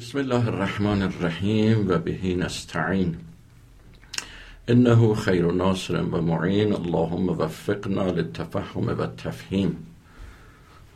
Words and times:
بسم 0.00 0.18
الله 0.18 0.48
الرحمن 0.48 1.02
الرحیم 1.02 1.86
و 1.88 1.98
بهی 1.98 2.34
نستعین 2.34 3.16
انه 4.68 5.14
خیر 5.14 5.52
ناصر 5.52 6.02
و 6.02 6.20
معین 6.22 6.72
اللهم 6.72 7.28
وفقنا 7.28 8.10
للتفهم 8.10 8.86
و 8.86 9.00
التفهیم 9.00 9.76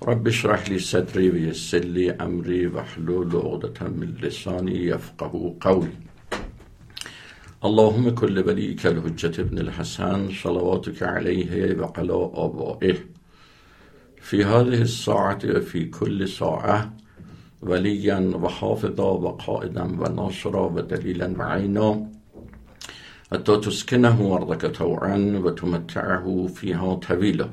رب 0.03 0.29
اشرح 0.29 0.69
لي 0.69 0.79
صدري 0.79 1.31
ويسر 1.31 1.79
لي 1.79 2.11
امري 2.11 2.67
واحلل 2.67 3.37
عقدة 3.37 3.89
من 3.89 4.15
لساني 4.23 4.87
يفقه 4.87 5.55
قولي 5.61 5.97
اللهم 7.65 8.11
كل 8.11 8.39
وليك 8.39 8.87
الحجة 8.87 9.41
ابن 9.41 9.59
الحسن 9.59 10.29
صلواتك 10.43 11.03
عليه 11.03 11.77
وعلى 11.79 12.31
آبائه 12.35 12.97
في 14.21 14.45
هذه 14.45 14.83
الساعة 14.83 15.39
وفي 15.45 15.85
كل 15.85 16.29
ساعة 16.29 17.04
وليا 17.67 18.33
وحافظا 18.43 19.05
وقائدا 19.05 19.83
وناصرا 19.83 20.61
ودليلا 20.61 21.35
وعينا. 21.39 22.11
حتى 23.33 23.57
تسكنه 23.57 24.35
أرضك 24.37 24.67
طوعا 24.67 25.41
وتمتعه 25.45 26.47
فيها 26.47 26.95
طويلا. 26.95 27.49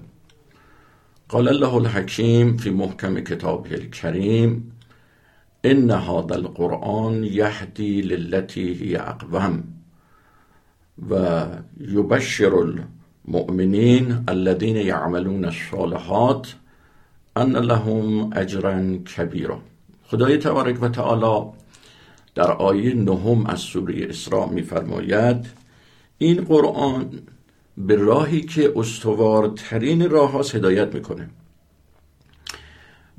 قال 1.29 1.49
الله 1.49 1.77
الحكيم 1.77 2.57
في 2.57 2.71
محكم 2.71 3.19
كتابه 3.19 3.71
الكريم 3.71 4.69
إن 5.65 5.91
هذا 5.91 6.35
القرآن 6.35 7.23
يهدي 7.23 8.01
للتي 8.01 8.81
هي 8.81 8.97
أقوم 8.97 9.63
ويبشر 11.09 12.53
المؤمنين 13.27 14.25
الذين 14.29 14.77
يعملون 14.77 15.45
الصالحات 15.45 16.47
أن 17.37 17.53
لهم 17.57 18.33
أجرا 18.33 19.03
كبيرا. 19.15 19.61
خدای 20.11 20.37
تبارک 20.37 20.83
و 20.83 20.89
تعالی 20.89 21.51
در 22.35 22.51
آیه 22.51 22.93
نهم 22.93 23.45
از 23.45 23.59
سوره 23.59 24.05
اسراء 24.09 24.49
میفرماید 24.49 25.45
این 26.17 26.41
قرآن 26.41 27.19
به 27.77 27.95
راهی 27.95 28.41
که 28.41 28.73
استوارترین 28.75 30.09
راه 30.09 30.31
هاست 30.31 30.55
هدایت 30.55 30.95
می‌کنه. 30.95 31.29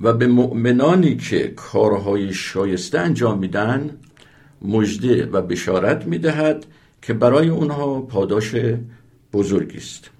و 0.00 0.12
به 0.12 0.26
مؤمنانی 0.26 1.16
که 1.16 1.48
کارهای 1.48 2.32
شایسته 2.32 2.98
انجام 2.98 3.38
میدن 3.38 3.90
مژده 4.62 5.26
و 5.26 5.42
بشارت 5.42 6.06
می‌دهد 6.06 6.66
که 7.02 7.12
برای 7.12 7.48
اونها 7.48 8.00
پاداش 8.00 8.54
بزرگی 9.32 9.78
است. 9.78 10.10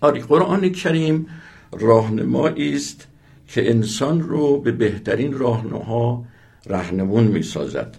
آری 0.00 0.20
قرآن 0.20 0.68
کریم 0.68 1.26
راهنمایی 1.72 2.74
است 2.74 3.08
که 3.52 3.70
انسان 3.70 4.20
رو 4.20 4.58
به 4.58 4.72
بهترین 4.72 5.38
راهنماها 5.38 6.24
رهنمون 6.66 7.24
می 7.24 7.42
سازد 7.42 7.96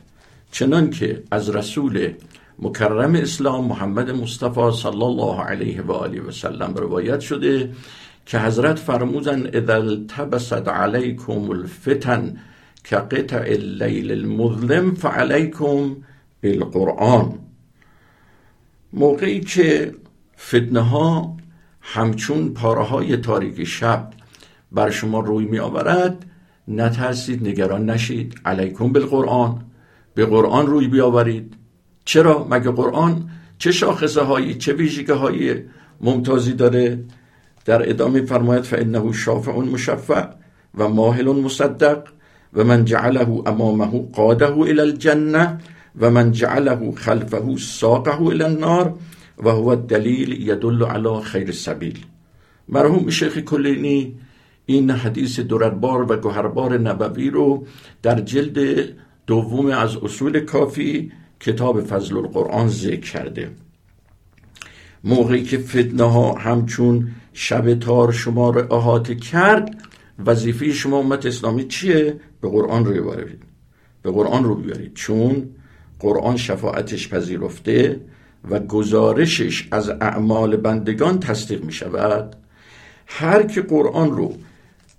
چنان 0.51 0.89
که 0.89 1.23
از 1.31 1.49
رسول 1.49 2.13
مکرم 2.59 3.15
اسلام 3.15 3.65
محمد 3.65 4.09
مصطفی 4.09 4.71
صلی 4.71 5.03
الله 5.03 5.41
علیه 5.41 5.81
و 5.81 5.91
آله 5.91 6.21
و 6.21 6.31
سلم 6.31 6.73
روایت 6.73 7.19
شده 7.19 7.71
که 8.25 8.39
حضرت 8.39 8.79
فرمودن 8.79 9.47
اذا 9.53 9.73
التبست 9.73 10.67
علیکم 10.67 11.49
الفتن 11.49 12.37
که 12.83 12.95
قطع 12.95 13.43
اللیل 13.45 14.11
المظلم 14.11 14.95
فعلیکم 14.95 15.95
بالقرآن. 16.43 17.39
موقعی 18.93 19.39
که 19.39 19.95
فتنه 20.39 20.81
ها 20.81 21.37
همچون 21.81 22.53
پاره 22.53 22.83
های 22.83 23.17
تاریک 23.17 23.63
شب 23.63 24.22
بر 24.73 24.89
شما 24.89 25.19
روی 25.19 25.45
می 25.45 25.59
آورد 25.59 26.25
نترسید 26.67 27.47
نگران 27.47 27.89
نشید. 27.89 28.35
علیکم 28.45 28.93
بالقرآن. 28.93 29.61
به 30.15 30.25
قرآن 30.25 30.67
روی 30.67 30.88
بیاورید. 30.88 31.53
چرا؟ 32.05 32.48
مگه 32.49 32.71
قرآن 32.71 33.30
چه 33.58 33.71
شاخصه 33.71 34.21
هایی 34.21 34.55
چه 34.55 34.73
ویژگی 34.73 35.11
های 35.11 35.55
ممتازی 36.02 36.53
داره؟ 36.53 37.03
در 37.65 37.89
ادامه 37.89 38.21
فرماید 38.21 38.64
فانه 38.64 39.11
شافع 39.11 39.52
مشفع 39.52 40.25
و 40.77 40.87
ماهل 40.87 41.25
مصدق 41.25 42.03
و 42.53 42.64
من 42.64 42.86
جعله 42.86 43.30
امامه 43.45 44.09
قاده 44.14 44.58
الى 44.58 44.80
الجنه 44.80 45.58
و 45.99 46.11
من 46.11 46.31
جعله 46.31 46.92
خلفه 46.92 47.58
ساقه 47.58 48.21
الى 48.21 48.43
النار 48.43 48.93
و 49.43 49.49
هو 49.49 49.67
الدلیل 49.67 50.42
یدل 50.42 50.83
علی 50.83 51.21
خیر 51.23 51.52
سبیل. 51.52 52.05
مرحوم 52.69 53.09
شیخ 53.09 53.37
کلینی 53.37 54.15
این 54.65 54.91
حدیث 54.91 55.39
درربار 55.39 56.11
و 56.11 56.15
گوهربار 56.17 56.77
نبوی 56.77 57.29
رو 57.29 57.65
در 58.01 58.19
جلد 58.19 58.89
دوم 59.27 59.65
از 59.65 59.95
اصول 59.95 60.39
کافی 60.39 61.11
کتاب 61.39 61.81
فضل 61.81 62.17
القرآن 62.17 62.67
ذکر 62.67 63.11
کرده. 63.11 63.51
موقعی 65.03 65.43
که 65.43 65.57
فتنه 65.57 66.03
ها 66.03 66.33
همچون 66.33 67.07
شب 67.33 67.73
تار 67.73 68.11
شما 68.11 68.49
رو 68.49 68.73
احاطه 68.73 69.15
کرد 69.15 69.77
وظیفه 70.25 70.71
شما 70.71 70.97
امت 70.97 71.25
اسلامی 71.25 71.67
چیه؟ 71.67 72.19
به 72.41 72.49
قرآن 72.49 72.85
رو 72.85 72.91
بیارید 72.91 73.43
به 74.01 74.11
قرآن 74.11 74.43
رو 74.43 74.55
بیارید. 74.55 74.93
چون 74.93 75.49
قرآن 75.99 76.37
شفاعتش 76.37 77.09
پذیرفته 77.09 78.01
و 78.49 78.59
گزارشش 78.59 79.67
از 79.71 79.89
اعمال 79.89 80.57
بندگان 80.57 81.19
تصدیق 81.19 81.63
می 81.63 81.73
شود 81.73 82.35
هر 83.05 83.43
که 83.43 83.61
قرآن 83.61 84.11
رو 84.11 84.33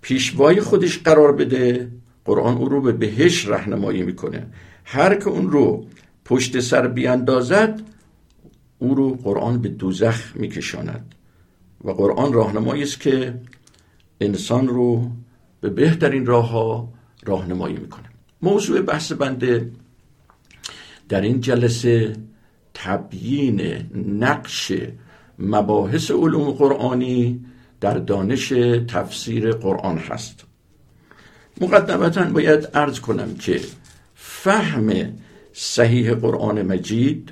پیشوای 0.05 0.61
خودش 0.61 0.99
قرار 0.99 1.33
بده. 1.33 1.91
قرآن 2.25 2.57
او 2.57 2.69
رو 2.69 2.81
به 2.81 2.93
بهش 2.93 3.47
رهنمایی 3.47 4.03
می‌کنه. 4.03 4.47
هر 4.85 5.15
که 5.15 5.29
اون 5.29 5.51
رو 5.51 5.87
پشت 6.25 6.61
سر 6.61 6.89
بیاندازد 6.89 7.83
او 8.79 8.95
رو 8.95 9.15
قرآن 9.15 9.61
به 9.61 9.69
دوزخ 9.69 10.37
میکشاند. 10.37 11.15
و 11.85 11.91
قرآن 11.91 12.33
راهنمایی 12.33 12.83
است 12.83 13.01
که 13.01 13.35
انسان 14.21 14.69
رو 14.69 15.11
به 15.61 15.71
بهترین 15.71 16.27
راه 16.27 16.49
ها 16.49 16.89
راهنمایی 17.23 17.77
می‌کنه. 17.77 18.09
موضوع 18.43 18.81
بحث 18.81 19.13
بنده 19.13 19.71
در 21.09 21.21
این 21.21 21.41
جلسه 21.41 22.17
تبیین 22.75 23.61
نقش 24.21 24.73
مباحث 25.39 26.11
علوم 26.11 26.51
قرآنی 26.51 27.45
در 27.85 27.95
دانش 27.95 28.49
تفسیر 28.89 29.51
قرآن 29.53 29.99
هست. 29.99 30.45
مقدمتا 31.61 32.25
باید 32.25 32.69
ارز 32.75 33.01
کنم 33.01 33.35
که 33.35 33.61
فهم 34.15 34.93
صحیح 35.53 36.15
قرآن 36.15 36.63
مجید 36.63 37.31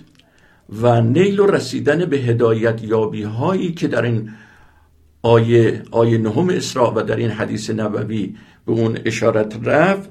و 0.82 1.00
نیل 1.00 1.40
و 1.40 1.46
رسیدن 1.46 2.04
به 2.04 2.16
هدایت 2.16 2.84
یابی 2.84 3.22
هایی 3.22 3.72
که 3.72 3.88
در 3.88 4.02
این 4.02 4.30
آیه 5.22 5.82
آیه 5.90 6.18
نهم 6.18 6.48
اسراء 6.48 6.92
و 6.96 7.02
در 7.02 7.16
این 7.16 7.30
حدیث 7.30 7.70
نبوی 7.70 8.36
به 8.66 8.72
اون 8.72 8.98
اشارت 9.04 9.60
رفت 9.64 10.10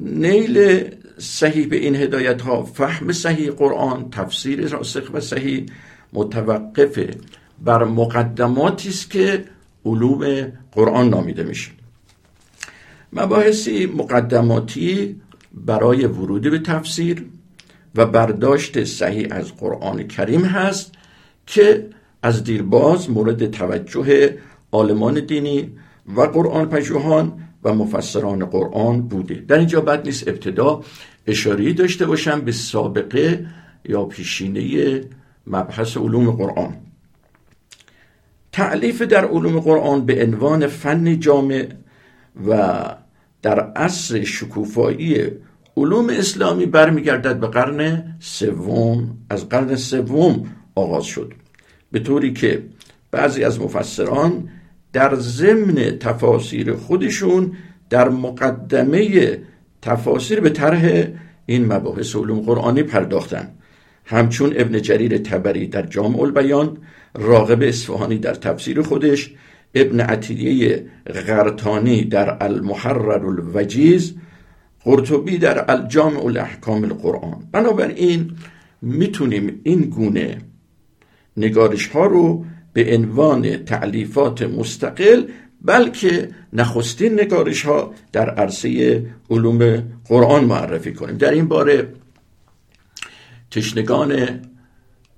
نیل 0.00 0.84
صحیح 1.18 1.66
به 1.66 1.76
این 1.76 1.96
هدایت 1.96 2.42
ها 2.42 2.62
فهم 2.62 3.12
صحیح 3.12 3.50
قرآن 3.50 4.10
تفسیر 4.10 4.68
راسخ 4.68 5.10
و 5.12 5.20
صحیح 5.20 5.66
متوقف 6.12 6.98
بر 7.64 7.84
مقدماتی 7.84 8.88
است 8.88 9.10
که 9.10 9.44
علوم 9.84 10.52
قرآن 10.72 11.08
نامیده 11.08 11.42
میشه. 11.42 11.70
مباحثی 13.12 13.86
مقدماتی 13.86 15.20
برای 15.54 16.06
ورود 16.06 16.42
به 16.42 16.58
تفسیر 16.58 17.26
و 17.94 18.06
برداشت 18.06 18.84
صحیح 18.84 19.26
از 19.30 19.56
قرآن 19.56 20.02
کریم 20.02 20.44
هست 20.44 20.92
که 21.46 21.86
از 22.22 22.44
دیرباز 22.44 23.10
مورد 23.10 23.50
توجه 23.50 24.38
عالمان 24.72 25.20
دینی 25.26 25.72
و 26.16 26.20
قرآن 26.20 26.68
پژوهان 26.68 27.32
و 27.64 27.74
مفسران 27.74 28.44
قرآن 28.44 29.02
بوده. 29.02 29.34
در 29.34 29.58
اینجا 29.58 29.80
بد 29.80 30.06
نیست 30.06 30.28
ابتدا 30.28 30.82
اشاری 31.26 31.72
داشته 31.72 32.06
باشم 32.06 32.40
به 32.40 32.52
سابقه 32.52 33.46
یا 33.84 34.04
پیشینه 34.04 35.00
مبحث 35.46 35.96
علوم 35.96 36.30
قرآن. 36.30 36.74
تعلیف 38.52 39.02
در 39.02 39.24
علوم 39.24 39.60
قرآن 39.60 40.06
به 40.06 40.24
عنوان 40.24 40.66
فن 40.66 41.20
جامع 41.20 41.68
و 42.48 42.82
در 43.42 43.60
عصر 43.60 44.24
شکوفایی 44.24 45.26
علوم 45.76 46.08
اسلامی 46.10 46.66
برمیگردد 46.66 47.40
به 47.40 47.46
قرن 47.46 48.04
سوم. 48.20 49.18
از 49.30 49.48
قرن 49.48 49.76
سوم 49.76 50.46
آغاز 50.74 51.04
شد. 51.04 51.32
به 51.92 51.98
طوری 51.98 52.32
که 52.32 52.62
بعضی 53.10 53.44
از 53.44 53.60
مفسران 53.60 54.48
در 54.92 55.14
ضمن 55.14 55.74
تفاسیر 55.74 56.72
خودشون 56.72 57.52
در 57.90 58.08
مقدمه 58.08 59.38
تفاسیر 59.82 60.40
به 60.40 60.50
طرح 60.50 61.04
این 61.46 61.72
مباحث 61.72 62.16
علوم 62.16 62.40
قرآنی 62.40 62.82
پرداختن. 62.82 63.57
همچون 64.10 64.52
ابن 64.56 64.82
جریر 64.82 65.18
تبری 65.18 65.66
در 65.66 65.82
جامع 65.82 66.20
البیان 66.20 66.78
راغب 67.14 67.62
اصفهانی 67.62 68.18
در 68.18 68.34
تفسیر 68.34 68.82
خودش 68.82 69.34
ابن 69.74 70.00
عطیه 70.00 70.86
غرطانی 71.26 72.04
در 72.04 72.36
المحرر 72.44 73.26
الوجیز 73.26 74.14
قرطبی 74.84 75.38
در 75.38 75.70
الجامع 75.70 76.24
الاحکام 76.24 76.84
القرآن. 76.84 77.48
بنابراین 77.52 78.30
می‌تونیم 78.82 79.60
این 79.62 79.80
گونه 79.80 80.38
نگارش 81.36 81.86
ها 81.86 82.06
رو 82.06 82.44
به 82.72 82.96
عنوان 82.96 83.56
تعلیفات 83.56 84.42
مستقل 84.42 85.24
بلکه 85.62 86.28
نخستین 86.52 87.20
نگارش 87.20 87.62
ها 87.62 87.94
در 88.12 88.30
عرصه 88.30 89.02
علوم 89.30 89.82
قرآن 90.08 90.44
معرفی 90.44 90.92
کنیم. 90.92 91.16
در 91.16 91.30
این 91.30 91.48
باره 91.48 91.88
تشنگان 93.50 94.40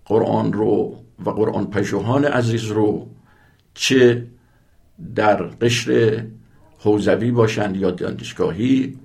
قرآن 0.05 0.53
رو 0.53 0.97
و 1.25 1.31
قرآن 1.31 1.67
پژوهان 1.67 2.25
عزیز 2.25 2.65
رو 2.65 3.07
چه 3.75 4.27
در 5.15 5.37
قشر 5.43 6.25
حوزوی 6.79 7.31
باشند 7.31 7.77
یا 7.77 7.91
دانشگاهی 7.91 8.99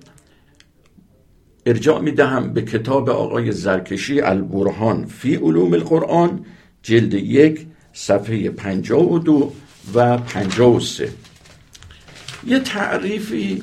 ارجاع 1.66 2.00
می 2.00 2.10
دهم 2.10 2.52
به 2.52 2.62
کتاب 2.62 3.10
آقای 3.10 3.52
زرکشی 3.52 4.20
البرهان 4.20 5.06
فی 5.06 5.34
علوم 5.34 5.72
القرآن 5.72 6.44
جلد 6.82 7.14
یک 7.14 7.66
صفحه 7.92 8.50
52 8.50 9.52
و 9.94 10.18
53 10.18 11.08
یه 12.46 12.58
تعریفی 12.58 13.62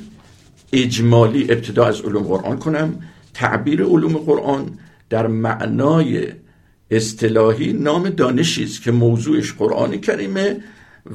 اجمالی 0.72 1.42
ابتدا 1.42 1.84
از 1.84 2.00
علوم 2.00 2.22
قرآن 2.22 2.58
کنم. 2.58 3.00
تعبیر 3.34 3.84
علوم 3.84 4.12
قرآن 4.12 4.78
در 5.14 5.26
معنای 5.26 6.32
اصطلاحی 6.90 7.72
نام 7.72 8.08
دانشی 8.08 8.64
است 8.64 8.82
که 8.82 8.90
موضوعش 8.90 9.52
قرآن 9.52 10.00
کریمه 10.00 10.60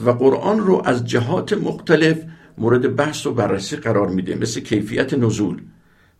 و 0.05 0.09
قرآن 0.09 0.59
رو 0.59 0.81
از 0.85 1.05
جهات 1.05 1.53
مختلف 1.53 2.17
مورد 2.57 2.95
بحث 2.95 3.25
و 3.25 3.33
بررسی 3.33 3.75
قرار 3.75 4.09
میده 4.09 4.35
مثل 4.35 4.59
کیفیت 4.59 5.13
نزول 5.13 5.61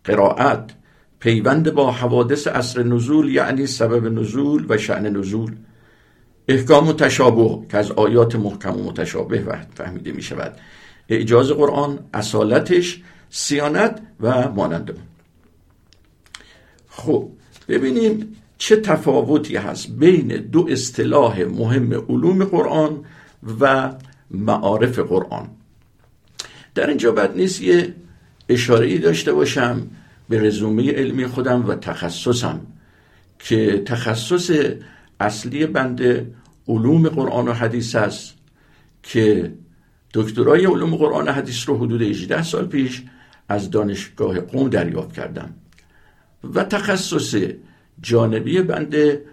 قرائت 0.04 0.72
پیوند 1.20 1.74
با 1.74 1.92
حوادث 1.92 2.48
اصر 2.48 2.84
نزول 2.84 3.30
یعنی 3.30 3.68
سبب 3.68 4.20
نزول 4.20 4.66
و 4.70 4.78
شعن 4.78 5.18
نزول. 5.18 5.56
احکام 6.48 6.88
و 6.88 6.94
تشابه 6.94 7.68
که 7.68 7.78
از 7.78 7.92
آیات 7.92 8.36
محکم 8.36 8.78
و 8.78 8.84
متشابه 8.84 9.44
فهمیده 9.76 10.12
می 10.12 10.22
شود 10.22 10.58
اعجاز 11.10 11.50
قرآن 11.50 12.00
اصالتش 12.14 13.02
سیانت 13.30 14.02
و 14.20 14.50
مانند. 14.52 14.98
خب 16.90 17.30
ببینیم 17.70 18.36
چه 18.58 18.76
تفاوتی 18.76 19.56
هست 19.56 19.92
بین 19.92 20.28
دو 20.28 20.68
اصطلاح 20.70 21.44
مهم 21.44 21.94
علوم 21.94 22.44
قرآن 22.44 23.06
و 23.60 23.94
معارف 24.32 25.00
قرآن. 25.00 25.50
در 26.76 26.88
اینجا 26.88 27.12
بد 27.12 27.38
نیست 27.38 27.62
یه 27.62 27.96
اشاره 28.50 28.88
ای 28.88 28.98
داشته 28.98 29.34
باشم 29.34 29.88
به 30.30 30.42
رزومه 30.42 30.92
علمی 30.92 31.28
خودم 31.28 31.68
و 31.68 31.76
تخصصم 31.76 32.60
که 33.40 33.84
تخصص 33.86 34.52
اصلی 35.20 35.66
بنده 35.66 36.34
علوم 36.68 37.10
قرآن 37.10 37.48
و 37.48 37.54
حدیث 37.54 37.96
است 37.96 38.34
که 39.04 39.54
دکترای 40.14 40.66
علوم 40.66 40.96
قرآن 40.96 41.28
و 41.28 41.32
حدیث 41.32 41.70
رو 41.70 41.78
حدود 41.78 42.02
18 42.02 42.44
سال 42.44 42.66
پیش 42.66 43.04
از 43.50 43.70
دانشگاه 43.70 44.40
قوم 44.40 44.70
دریافت 44.70 45.14
کردم. 45.14 45.54
و 46.44 46.64
تخصص 46.64 47.36
جانبی 48.02 48.62
بنده 48.62 49.26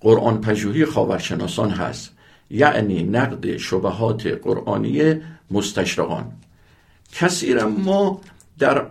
قرآن 0.00 0.40
پژوهی 0.40 0.84
خاورشناسان 0.84 1.70
هست. 1.70 2.12
یعنی 2.50 3.02
نقد 3.02 3.56
شبهات 3.56 4.26
قرآنی 4.26 5.20
مستشرقان. 5.50 6.32
کثیرا 7.12 7.68
ما 7.68 8.20
در 8.58 8.86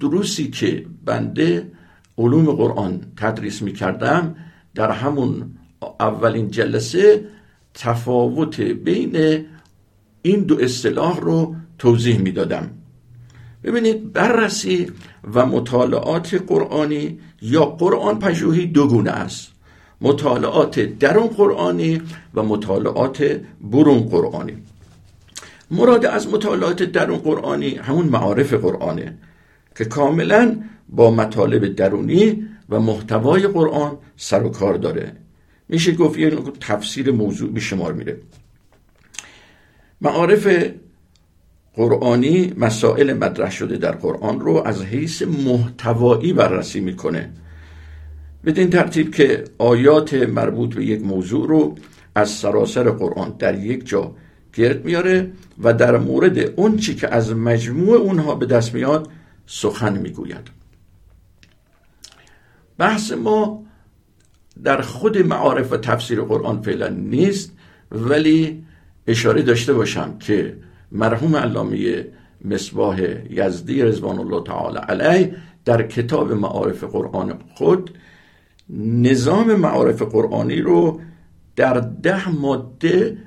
دروسی 0.00 0.50
که 0.50 0.86
بنده 1.04 1.72
علوم 2.18 2.52
قرآن 2.52 3.00
تدریس 3.16 3.62
می 3.62 3.72
کردم 3.72 4.36
در 4.74 4.90
همون 4.90 5.54
اولین 6.00 6.50
جلسه 6.50 7.24
تفاوت 7.74 8.60
بین 8.60 9.46
این 10.22 10.40
دو 10.40 10.60
اصطلاح 10.60 11.20
رو 11.20 11.56
توضیح 11.78 12.18
می 12.18 12.32
دادم 12.32 12.70
ببینید 13.64 14.12
بررسی 14.12 14.90
و 15.34 15.46
مطالعات 15.46 16.34
قرآنی 16.34 17.18
یا 17.42 17.64
قرآن 17.64 18.18
پژوهی 18.18 18.66
دو 18.66 18.88
گونه 18.88 19.10
است. 19.10 19.52
مطالعات 20.00 20.80
درون 20.80 21.26
قرآنی 21.26 22.02
و 22.34 22.42
مطالعات 22.42 23.40
برون 23.60 24.00
قرآنی. 24.00 24.56
مراد 25.70 26.06
از 26.06 26.28
مطالعات 26.28 26.82
درون 26.82 27.18
قرآنی 27.18 27.74
همون 27.74 28.06
معارف 28.06 28.54
قرآنه 28.54 29.18
که 29.76 29.84
کاملا 29.84 30.56
با 30.88 31.10
مطالب 31.10 31.74
درونی 31.74 32.48
و 32.68 32.80
محتوای 32.80 33.46
قرآن 33.46 33.98
سر 34.16 34.42
و 34.42 34.48
کار 34.48 34.74
داره. 34.74 35.12
میشه 35.68 35.92
گفت 35.92 36.18
یه 36.18 36.30
تفسیر 36.60 37.10
موضوع 37.10 37.52
به 37.52 37.60
شمار 37.60 37.92
میره. 37.92 38.18
معارف 40.00 40.46
قرآنی 41.76 42.52
مسائل 42.56 43.12
مطرح 43.12 43.50
شده 43.50 43.76
در 43.76 43.92
قرآن 43.92 44.40
رو 44.40 44.62
از 44.66 44.82
حیث 44.82 45.22
محتوایی 45.22 46.32
بررسی 46.32 46.80
می‌کنه. 46.80 47.30
بدین 48.44 48.70
ترتیب 48.70 49.14
که 49.14 49.44
آیات 49.58 50.14
مربوط 50.14 50.74
به 50.74 50.84
یک 50.84 51.02
موضوع 51.02 51.48
رو 51.48 51.74
از 52.14 52.30
سراسر 52.30 52.90
قرآن 52.90 53.34
در 53.38 53.58
یک 53.58 53.86
جا 53.86 54.14
گرد 54.52 54.84
میاره 54.84 55.30
و 55.62 55.72
در 55.72 55.96
مورد 55.96 56.38
اون 56.38 56.76
چی 56.76 56.94
که 56.94 57.14
از 57.14 57.32
مجموع 57.32 57.96
اونها 57.96 58.34
به 58.34 58.46
دست 58.46 58.74
میاد 58.74 59.08
سخن 59.46 59.98
می‌گوید. 59.98 60.48
بحث 62.78 63.12
ما 63.12 63.64
در 64.64 64.80
خود 64.80 65.18
معارف 65.18 65.72
و 65.72 65.76
تفسیر 65.76 66.20
قرآن 66.20 66.62
فعلا 66.62 66.88
نیست 66.88 67.52
ولی 67.92 68.64
اشاره 69.06 69.42
داشته 69.42 69.72
باشم 69.72 70.18
که 70.18 70.56
مرحوم 70.92 71.36
علامه 71.36 72.06
مصباح 72.44 73.00
یزدی 73.30 73.82
رضوان 73.82 74.18
الله 74.18 74.44
تعالی 74.44 74.78
علیه 74.78 75.36
در 75.64 75.82
کتاب 75.82 76.32
معارف 76.32 76.84
قرآن 76.84 77.34
خود 77.54 77.90
نظام 78.78 79.54
معارف 79.54 80.02
قرآنی 80.02 80.60
رو 80.60 81.00
در 81.56 81.80
ده 81.80 82.28
ماده 82.28 83.18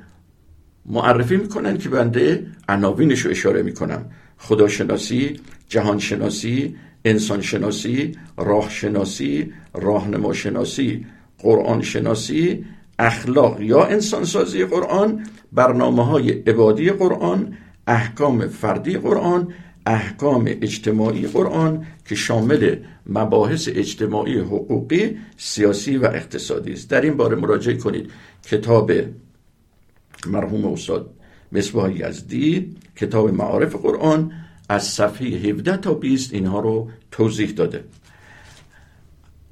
معرفی 0.85 1.37
می‌کنن 1.37 1.77
که 1.77 1.89
بنده 1.89 2.47
عناوینش 2.69 3.19
رو 3.19 3.31
اشاره 3.31 3.63
می‌کنم. 3.63 4.05
خداشناسی 4.37 5.39
جهانشناسی 5.69 6.75
انسانشناسی 7.05 8.11
راهشناسی 8.37 9.53
راهنماشناسی 9.73 11.05
قرآن 11.39 11.81
شناسی 11.81 12.65
اخلاق 12.99 13.61
یا 13.61 13.85
انسانسازی 13.85 14.65
قرآن 14.65 15.25
برنامه 15.57 16.05
های 16.05 16.29
عبادی 16.31 16.89
قرآن 16.89 17.57
احکام 17.87 18.47
فردی 18.47 18.97
قرآن 18.97 19.53
احکام 19.85 20.45
اجتماعی 20.45 21.27
قرآن 21.27 21.85
که 22.05 22.15
شامل 22.15 22.75
مباحث 23.05 23.69
اجتماعی 23.71 24.39
حقوقی 24.39 25.17
سیاسی 25.37 25.97
و 25.97 26.05
اقتصادی 26.05 26.73
است. 26.73 26.89
در 26.89 27.01
این 27.01 27.17
باره 27.17 27.35
مراجعه 27.35 27.75
کنید. 27.75 28.11
کتاب 28.43 28.91
مرحوم 30.27 30.65
استاد 30.65 31.09
مصباح 31.51 31.91
یزدی 31.91 32.75
کتاب 32.95 33.33
معارف 33.33 33.75
قرآن 33.75 34.31
از 34.69 34.83
صفحه 34.83 35.27
17 35.27 35.77
تا 35.77 35.93
20 35.93 36.33
اینها 36.33 36.59
رو 36.59 36.89
توضیح 37.11 37.49
داده. 37.49 37.83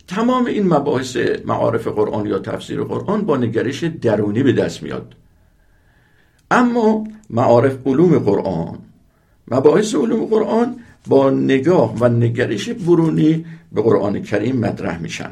تمام 0.07 0.45
این 0.45 0.67
مباحث 0.73 1.17
معارف 1.45 1.87
قرآن 1.87 2.25
یا 2.25 2.39
تفسیر 2.39 2.83
قرآن 2.83 3.21
با 3.21 3.37
نگرش 3.37 3.83
درونی 3.83 4.43
به 4.43 4.51
دست 4.51 4.83
میاد. 4.83 5.15
اما 6.51 7.07
معارف 7.29 7.87
علوم 7.87 8.19
قرآن 8.19 8.77
مباحث 9.47 9.95
علوم 9.95 10.25
قرآن 10.25 10.79
با 11.07 11.29
نگاه 11.29 11.95
و 11.99 12.07
نگرش 12.07 12.69
برونی 12.69 13.45
به 13.71 13.81
قرآن 13.81 14.21
کریم 14.21 14.59
مطرح 14.59 15.01
میشن. 15.01 15.31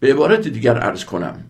به 0.00 0.12
عبارت 0.12 0.48
دیگر 0.48 0.78
ارز 0.78 1.04
کنم 1.04 1.44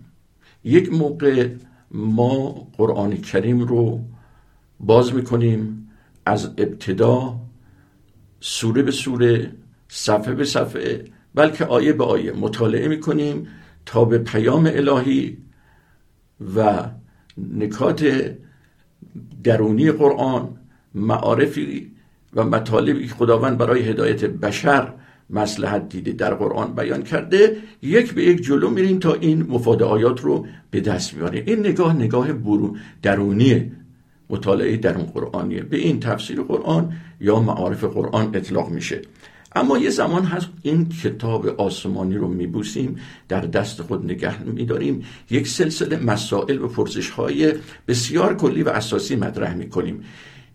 یک 0.64 0.93
موقع 0.93 1.49
ما 1.90 2.69
قرآن 2.76 3.16
کریم 3.16 3.61
رو 3.61 4.00
باز 4.81 5.14
می‌کنیم 5.14 5.90
از 6.26 6.47
ابتدا 6.59 7.40
سوره 8.40 8.83
به 8.83 8.90
سوره 8.90 9.52
صفحه 9.88 10.35
به 10.35 10.45
صفحه 10.45 11.05
بلکه 11.35 11.64
آیه 11.64 11.93
به 11.93 12.05
آیه 12.05 12.33
مطالعه 12.33 12.88
می‌کنیم 12.88 13.49
تا 13.87 14.05
به 14.05 14.19
پیام 14.19 14.66
الهی 14.66 15.37
و 16.57 16.85
نکات 17.38 18.31
درونی 19.45 19.90
قرآن 19.90 20.49
معارفی 20.95 21.93
و 22.35 22.45
مطالبی 22.45 23.07
که 23.07 23.14
خداوند 23.14 23.59
برای 23.59 23.83
هدایت 23.83 24.25
بشر 24.25 24.93
مسلحت 25.31 25.88
دیده 25.88 26.12
در 26.12 26.35
قرآن 26.35 26.75
بیان 26.75 27.02
کرده 27.02 27.57
یک 27.83 28.14
به 28.14 28.25
یک 28.25 28.43
جلو 28.43 28.71
میریم 28.71 28.99
تا 28.99 29.14
این 29.14 29.43
مفاد 29.43 29.83
آیات 29.83 30.21
رو 30.21 30.47
به 30.71 30.81
دست 30.81 31.14
میاریم 31.14 31.45
این 31.47 31.61
نگاه 31.61 31.97
نگاه 31.97 32.33
برون 32.33 32.76
درونیه 33.02 33.73
مطالعه 34.31 34.76
درون 34.76 35.05
قرآنیه. 35.05 35.62
به 35.62 35.76
این 35.76 36.00
تفسیر 36.00 36.43
قرآن 36.43 36.93
یا 37.21 37.40
معارف 37.40 37.85
قرآن 37.85 38.37
اطلاق 38.37 38.69
میشه. 38.71 39.02
اما 39.57 39.79
یه 39.79 39.91
زمان 39.91 40.25
هست 40.25 40.49
این 40.63 40.89
کتاب 40.89 41.47
آسمانی 41.47 42.15
رو 42.15 42.29
میبوسیم 42.29 42.97
در 43.29 43.41
دست 43.41 43.83
خود 43.83 44.05
نگه 44.05 44.43
میداریم. 44.43 45.05
یک 45.31 45.49
سلسله 45.49 45.97
مسائل 45.97 46.61
و 46.61 46.69
پرسش 46.69 47.11
های 47.11 47.55
بسیار 47.89 48.37
کلی 48.37 48.63
و 48.63 48.69
اساسی 48.69 49.17
مطرح 49.17 49.55
می‌کنیم. 49.55 50.05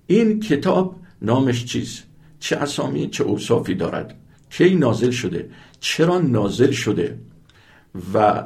این 0.08 0.39
کتاب 0.39 0.96
نامش 1.22 1.65
چیست؟ 1.65 2.03
چه 2.39 2.55
اسامی 2.55 3.08
چه 3.10 3.24
اوصافی 3.24 3.75
دارد؟ 3.75 4.15
کی 4.50 4.75
نازل 4.75 5.12
شده؟ 5.12 5.50
چرا 5.79 6.20
نازل 6.20 6.72
شده؟ 6.72 7.20
و 8.13 8.43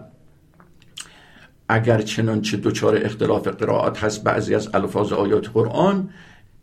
اگر 1.69 2.01
چنانچه 2.01 2.57
دچار 2.57 3.05
اختلاف 3.05 3.47
قرائت 3.47 4.03
هست 4.03 4.23
بعضی 4.23 4.55
از 4.55 4.69
الفاظ 4.73 5.13
آیات 5.13 5.49
قرآن 5.49 6.09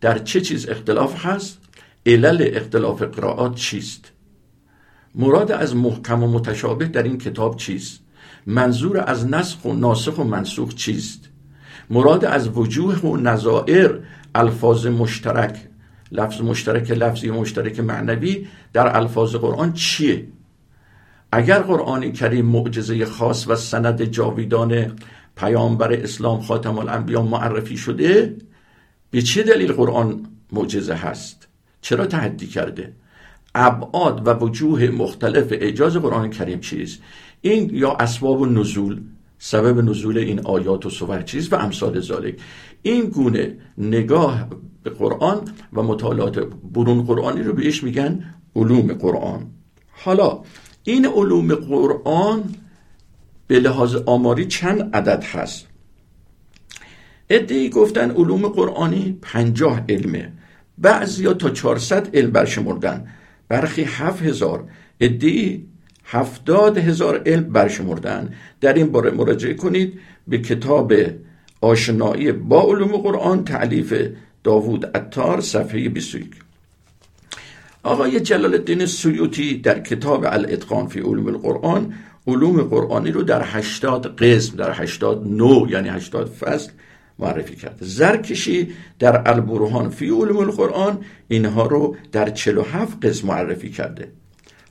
در 0.01 0.19
چه 0.19 0.41
چیز 0.41 0.69
اختلاف 0.69 1.27
هست؟ 1.27 1.59
علل 2.07 2.51
اختلاف 2.53 3.03
قرائات 3.03 3.55
چیست؟ 3.55 4.13
مراد 5.15 5.53
از 5.53 5.77
محکم 5.77 6.23
و 6.23 6.27
متشابه 6.27 6.85
در 6.85 7.03
این 7.03 7.19
کتاب 7.19 7.57
چیست؟ 7.57 8.01
منظور 8.47 9.05
از 9.07 9.27
نسخ 9.27 9.65
و 9.65 9.73
ناسخ 9.73 10.19
و 10.19 10.25
منسوخ 10.25 10.75
چیست؟ 10.75 11.29
مراد 11.91 12.25
از 12.25 12.49
وجوه 12.49 13.01
و 13.01 13.17
نظائر 13.17 13.99
الفاظ 14.35 14.87
مشترک 14.87 15.69
لفظ 16.13 16.41
مشترک 16.41 16.91
لفظی 16.91 17.31
مشترک 17.31 17.81
معنوی 17.81 18.47
در 18.73 18.97
الفاظ 18.97 19.35
قرآن 19.35 19.73
چیه؟ 19.73 20.27
اگر 21.33 21.59
قرآن 21.59 22.13
کریم 22.13 22.47
معجزه 22.47 23.05
خاص 23.05 23.49
و 23.49 23.57
سند 23.57 24.03
جاویدان 24.03 24.97
پیامبر 25.37 25.93
اسلام 25.93 26.41
خاتم 26.41 26.79
الانبیا 26.79 27.23
معرفی 27.23 27.77
شده 27.77 28.37
به 29.11 29.23
چه 29.23 29.43
دلیل 29.43 29.73
قرآن 29.73 30.27
معجزه 30.53 30.95
هست؟ 30.95 31.49
چرا 31.83 32.07
تحدی 32.07 32.47
کرده؟ 32.47 32.93
ابعاد 33.55 34.27
و 34.27 34.31
وجوه 34.31 34.91
مختلف 34.91 35.53
اعجاز 35.53 35.97
قرآن 35.97 36.31
کریم 36.31 36.61
چیست؟ 36.61 36.99
این 37.41 37.71
یا 37.73 37.93
اسباب 37.93 38.41
و 38.41 38.47
نزول 38.47 39.01
سبب 39.39 39.81
نزول 39.91 40.19
این 40.19 40.41
آیات 40.41 40.87
و 40.87 40.91
سور 40.91 41.23
چیز 41.23 41.53
و 41.53 41.57
امثال 41.57 42.01
ذالک 42.01 42.41
این 42.83 43.05
گونه 43.05 43.57
نگاه 43.79 44.49
به 44.83 44.91
قرآن 44.91 45.41
و 45.73 45.83
مطالعات 45.83 46.39
برون 46.75 47.03
قرآنی 47.03 47.43
رو 47.43 47.53
بهش 47.53 47.83
میگن 47.83 48.35
علوم 48.57 48.93
قرآن. 48.93 49.47
حالا 49.93 50.41
این 50.85 51.07
علوم 51.07 51.55
قرآن 51.55 52.55
به 53.47 53.61
لحاظ 53.61 53.97
آماری 54.07 54.47
چند 54.47 54.97
عدد 54.97 55.25
هست؟ 55.25 55.67
ادهی 57.31 57.69
گفتن 57.69 58.11
علوم 58.11 58.49
قرآنی 58.49 59.19
پنجاه 59.23 59.81
علمه. 59.89 60.33
بعضی 60.79 61.35
تا 61.35 61.50
400 61.50 62.17
علم 62.17 62.31
برشمردن. 62.31 63.09
برخی 63.49 63.83
هفت 63.83 64.23
هزار 64.23 64.64
ادهی 65.00 65.67
هفتاد 66.05 66.79
هزار 66.79 67.23
علم 67.26 67.45
برشمردن. 67.45 68.35
در 68.61 68.73
این 68.73 68.93
باره 68.93 69.11
مراجعه 69.11 69.55
کنید 69.55 70.00
به 70.29 70.38
کتاب 70.38 70.93
آشنایی 71.61 72.33
با 72.33 72.62
علوم 72.62 72.97
قرآن 72.97 73.45
تعلیف 73.45 73.95
داوود 74.45 74.97
اتار 74.97 75.41
صفحه 75.41 75.88
21 75.88 76.26
آقای 77.83 78.21
جلال 78.21 78.55
الدین 78.55 78.87
سیوطی 78.87 79.59
در 79.59 79.81
کتاب 79.81 80.25
الاتقان 80.25 80.87
فی 80.87 81.00
علوم 81.00 81.26
القرآن 81.26 81.95
علوم 82.26 82.62
قرآنی 82.62 83.11
رو 83.11 83.23
در 83.23 83.43
80 83.45 84.17
قسم 84.17 84.57
در 84.57 84.83
80 84.83 85.26
نو 85.26 85.67
یعنی 85.71 85.88
80 85.88 86.29
فصل 86.29 86.71
معرفی 87.19 87.57
کرد. 87.57 87.76
زرکشی 87.81 88.69
در 88.99 89.31
البرهان 89.31 89.90
فی 89.90 90.11
علوم 90.11 90.37
القرآن 90.37 90.99
اینها 91.28 91.66
رو 91.66 91.97
در 92.12 92.31
47 92.31 93.07
قسم 93.07 93.28
معرفی 93.28 93.71
کرده. 93.71 94.09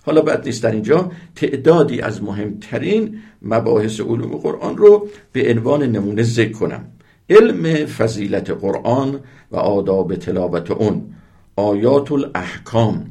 حالا 0.06 0.22
بعد 0.22 0.46
نیست 0.46 0.64
در 0.64 0.72
اینجا 0.72 1.12
تعدادی 1.36 2.02
از 2.02 2.24
مهمترین 2.24 3.20
مباحث 3.42 4.00
علوم 4.00 4.38
قرآن 4.38 4.78
رو 4.78 5.08
به 5.32 5.52
عنوان 5.52 5.84
نمونه 5.84 6.24
ذکر 6.24 6.52
کنم. 6.52 6.86
علم 7.30 7.86
فضیلت 7.86 8.50
قرآن 8.50 9.20
و 9.52 9.58
آداب 9.58 10.16
تلاوت 10.16 10.72
اون. 10.72 11.14
آیات 11.56 12.12
الاحکام 12.12 13.06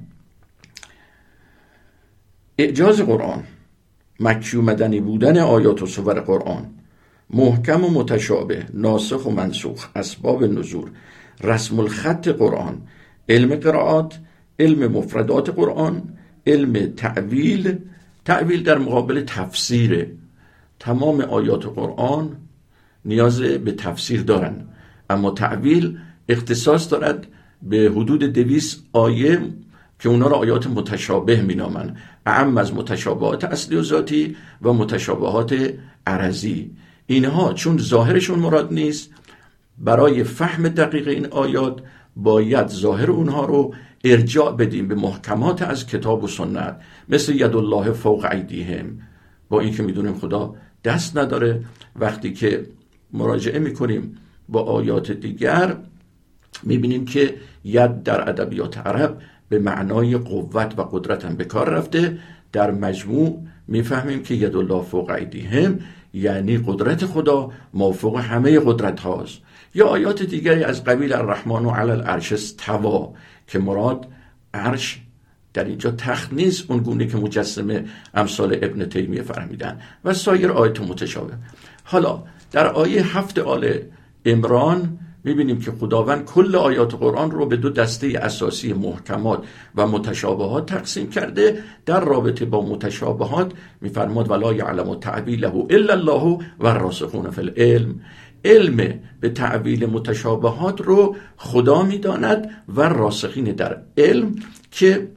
اعجاز 2.59 3.01
قرآن. 3.01 3.43
مکی 4.21 4.57
مدنی 4.57 5.01
بودن 5.01 5.39
آیات 5.39 5.83
و 5.83 5.87
سور 5.87 6.21
قرآن. 6.21 6.80
محکم 7.35 7.85
و 7.85 7.91
متشابه 7.91 8.67
ناسخ 8.75 9.27
و 9.27 9.31
منسوخ 9.31 9.89
اسباب 9.97 10.45
نزول 10.45 10.91
رسم 11.45 11.81
الخط 11.81 12.29
قرآن 12.29 12.83
علم 13.29 13.55
قرآت 13.55 14.19
علم 14.61 14.93
مفردات 14.93 15.51
قرآن 15.51 16.03
علم 16.47 16.87
تعویل. 16.97 17.79
تعویل 18.25 18.63
در 18.63 18.79
مقابل 18.79 19.25
تفسیر. 19.25 20.07
تمام 20.79 21.21
آیات 21.21 21.67
قرآن 21.67 22.37
نیاز 23.05 23.41
به 23.41 23.73
تفسیر 23.73 24.23
دارن. 24.23 24.67
اما 25.11 25.31
تعویل 25.31 25.99
اختصاص 26.29 26.93
دارد 26.93 27.27
به 27.63 27.93
حدود 27.97 28.25
دویست 28.25 28.85
آیه 28.93 29.41
که 29.99 30.09
اونا 30.09 30.27
را 30.27 30.37
آیات 30.37 30.67
متشابه 30.67 31.43
مینامن 31.43 31.97
اعم 32.27 32.59
از 32.59 32.75
متشابهات 32.75 33.45
اصلی 33.45 33.77
و 33.77 33.83
ذاتی 33.83 34.37
و 34.63 34.73
متشابهات 34.73 35.73
عرضی. 36.07 36.71
اینها 37.11 37.53
چون 37.53 37.79
ظاهرشون 37.79 38.39
مراد 38.39 38.73
نیست 38.73 39.11
برای 39.79 40.25
فهم 40.25 40.69
دقیق 40.69 41.09
این 41.09 41.27
آیات 41.27 41.81
باید 42.17 42.69
ظاهر 42.69 43.11
اونها 43.11 43.45
رو 43.45 43.75
ارجاع 44.05 44.57
بدیم 44.57 44.89
به 44.89 44.95
محکمات 44.95 45.63
از 45.63 45.87
کتاب 45.87 46.25
و 46.25 46.29
سنت 46.29 46.77
مثل 47.09 47.35
ید 47.35 47.57
الله 47.57 47.93
فوق 47.93 48.29
ایدیهم. 48.33 48.99
با 49.49 49.61
اینکه 49.61 49.83
می‌دونیم 49.83 50.15
خدا 50.15 50.55
دست 50.85 51.17
نداره 51.17 51.65
وقتی 51.97 52.33
که 52.33 52.67
مراجعه 53.13 53.59
می‌کنیم 53.59 54.19
با 54.49 54.61
آیات 54.61 55.13
دیگر 55.13 55.77
می‌بینیم 56.63 57.05
که 57.05 57.35
ید 57.65 58.03
در 58.03 58.29
ادبیات 58.29 58.79
عرب 58.79 59.19
به 59.49 59.59
معنای 59.59 60.17
قوت 60.17 60.75
و 60.79 60.83
قدرت 60.83 61.25
هم 61.25 61.37
به 61.37 61.45
کار 61.45 61.69
رفته. 61.69 62.19
در 62.53 62.71
مجموع 62.71 63.47
می‌فهمیم 63.69 64.23
که 64.23 64.35
ید 64.35 64.57
الله 64.57 64.83
فوق 64.83 65.11
ایدیهم 65.11 65.79
یعنی 66.13 66.59
قدرت 66.67 67.07
خدا 67.07 67.51
موفق 67.75 68.17
همه 68.17 68.61
قدرت 68.65 69.01
هاست 69.01 69.39
یا 69.75 69.87
آیات 69.87 70.23
دیگری 70.23 70.65
از 70.65 70.85
قبیل 70.85 71.13
الرحمن 71.13 71.65
و 71.65 71.71
علی 71.71 71.91
العرش 71.91 72.53
توا 72.59 73.13
که 73.47 73.59
مراد 73.59 74.07
عرش 74.55 75.01
در 75.55 75.65
اینجا 75.65 75.91
تخت 75.91 76.33
نیست 76.33 76.71
اون 76.71 76.79
گونه 76.79 77.07
که 77.07 77.17
مجسمه 77.17 77.85
امثال 78.15 78.55
ابن 78.55 78.89
تیمیه 78.89 79.23
فهمیدن. 79.23 79.81
و 80.05 80.15
سایر 80.15 80.51
آیت 80.53 80.81
متشابه. 80.81 81.35
حالا 81.85 82.23
در 82.53 82.67
آیه 82.67 83.19
هفت 83.19 83.39
آل 83.39 83.79
امران 84.25 84.99
می‌بینیم 85.25 85.61
که 85.61 85.73
خداوند 85.73 86.25
کل 86.25 86.57
آیات 86.57 86.95
قرآن 86.95 87.31
رو 87.31 87.47
به 87.47 87.57
دو 87.57 87.71
دسته 87.71 88.07
اساسی 88.23 88.73
محکمات 88.73 89.45
و 89.75 89.87
متشابهات 89.87 90.67
تقسیم 90.67 91.11
کرده. 91.11 91.59
در 91.87 92.01
رابطه 92.01 92.45
با 92.45 92.67
متشابهات 92.67 93.53
میفرماد 93.81 94.31
ولا 94.31 94.53
یعلم 94.53 94.95
تعبیله 94.95 95.55
الا 95.71 95.93
الله 95.93 96.39
و 96.61 96.67
راسخون 96.67 97.31
فی 97.31 97.41
العلم. 97.41 98.01
علم 98.45 99.01
به 99.21 99.29
تعویل 99.29 99.87
متشابهات 99.87 100.81
رو 100.81 101.17
خدا 101.37 101.83
می‌داند 101.83 102.51
و 102.69 102.81
راسخین 102.81 103.45
در 103.45 103.79
علم 103.99 104.35
که 104.71 105.09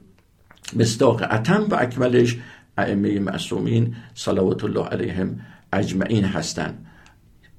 مصداق 0.76 1.22
اتم 1.30 1.66
و 1.70 1.74
اکملش 1.74 2.38
ائمه 2.78 3.18
معصومین 3.18 3.96
صلوات 4.14 4.64
الله 4.64 4.86
علیهم 4.86 5.40
اجمعین 5.72 6.24
هستند. 6.24 6.86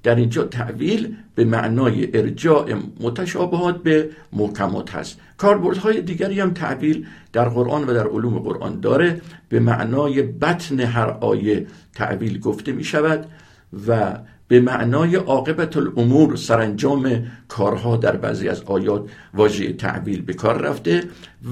در 0.06 0.16
اینجا 0.16 0.44
تعویل 0.44 1.16
به 1.36 1.46
معنای 1.46 2.18
ارجاع 2.18 2.74
متشابهات 3.00 3.84
به 3.84 4.10
محکمات 4.34 4.96
هست. 4.96 5.20
کاربردهای 5.38 6.02
دیگری 6.02 6.40
هم 6.40 6.54
تعویل 6.54 7.06
در 7.34 7.50
قرآن 7.50 7.84
و 7.84 7.94
در 7.94 8.08
علوم 8.08 8.40
قرآن 8.40 8.80
داره. 8.80 9.22
به 9.50 9.60
معنای 9.60 10.22
بطن 10.22 10.80
هر 10.80 11.10
آیه 11.10 11.68
تعویل 11.96 12.40
گفته 12.40 12.72
می 12.72 12.84
شود 12.84 13.26
و 13.88 14.20
به 14.48 14.60
معنای 14.60 15.16
عاقبت 15.16 15.78
الامور 15.78 16.36
سرانجام 16.36 17.28
کارها 17.48 17.98
در 17.98 18.16
بعضی 18.16 18.50
از 18.50 18.62
آیات 18.62 19.10
واژه 19.34 19.74
تعبیل 19.74 20.22
به 20.22 20.34
کار 20.34 20.62
رفته 20.62 21.04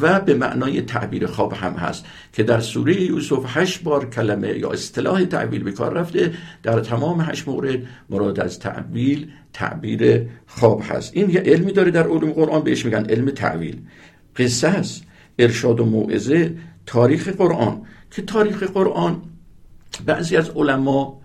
و 0.02 0.20
به 0.20 0.34
معنای 0.34 0.82
تعبیر 0.82 1.28
خواب 1.28 1.54
هم 1.54 1.74
هست 1.74 2.06
که 2.34 2.44
در 2.44 2.60
سوره 2.60 3.02
یوسف 3.02 3.44
هشت 3.46 3.84
بار 3.84 4.10
کلمه 4.10 4.58
یا 4.58 4.72
اصطلاح 4.72 5.24
تعبیل 5.26 5.64
به 5.64 5.72
کار 5.72 5.94
رفته. 5.94 6.34
در 6.64 6.80
تمام 6.80 7.22
هشت 7.22 7.48
مورد 7.48 7.80
مراد 8.10 8.40
از 8.40 8.60
تعبیل 8.60 9.32
تعبیر 9.54 10.28
خواب 10.48 10.82
هست. 10.90 11.12
این 11.14 11.30
یه 11.30 11.40
علمی 11.40 11.72
داره 11.72 11.92
در 11.92 12.08
علوم 12.08 12.32
قرآن 12.32 12.64
بهش 12.64 12.86
میگن 12.86 13.06
علم 13.06 13.30
تعبیل 13.30 13.82
قصص 14.36 15.02
ارشاد 15.40 15.80
و 15.80 15.86
موعظه 15.86 16.56
تاریخ 16.86 17.28
قرآن. 17.28 17.82
که 18.12 18.22
تاریخ 18.22 18.64
قرآن 18.64 19.22
بعضی 20.06 20.38
از 20.38 20.50
علما 20.50 21.23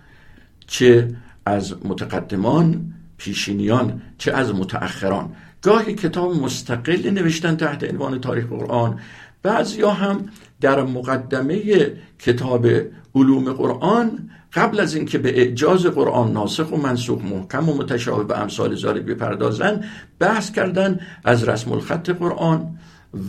چه 0.68 1.08
از 1.46 1.74
متقدمان 1.84 2.94
پیشینیان 3.16 4.02
چه 4.18 4.32
از 4.32 4.54
متأخران. 4.54 5.34
گاهی 5.62 5.94
کتاب 5.94 6.36
مستقل 6.36 7.10
نوشتن 7.10 7.56
تحت 7.56 7.84
عنوان 7.84 8.20
تاریخ 8.20 8.46
قرآن 8.46 8.98
بعضیا 9.42 9.90
هم 9.90 10.28
در 10.60 10.82
مقدمه 10.82 11.86
کتاب 12.18 12.66
علوم 13.14 13.52
قرآن 13.52 14.30
قبل 14.52 14.80
از 14.80 14.94
اینکه 14.94 15.18
به 15.18 15.38
اعجاز 15.38 15.86
قرآن 15.86 16.32
ناسخ 16.32 16.72
و 16.72 16.76
منسوخ 16.76 17.22
محکم 17.22 17.68
و 17.68 17.74
متشابه 17.74 18.24
به 18.24 18.38
امثال 18.38 18.74
ذالک 18.74 19.02
بپردازن 19.02 19.84
بحث 20.18 20.50
کردن 20.52 21.00
از 21.24 21.48
رسم 21.48 21.72
الخط 21.72 22.10
قرآن 22.10 22.78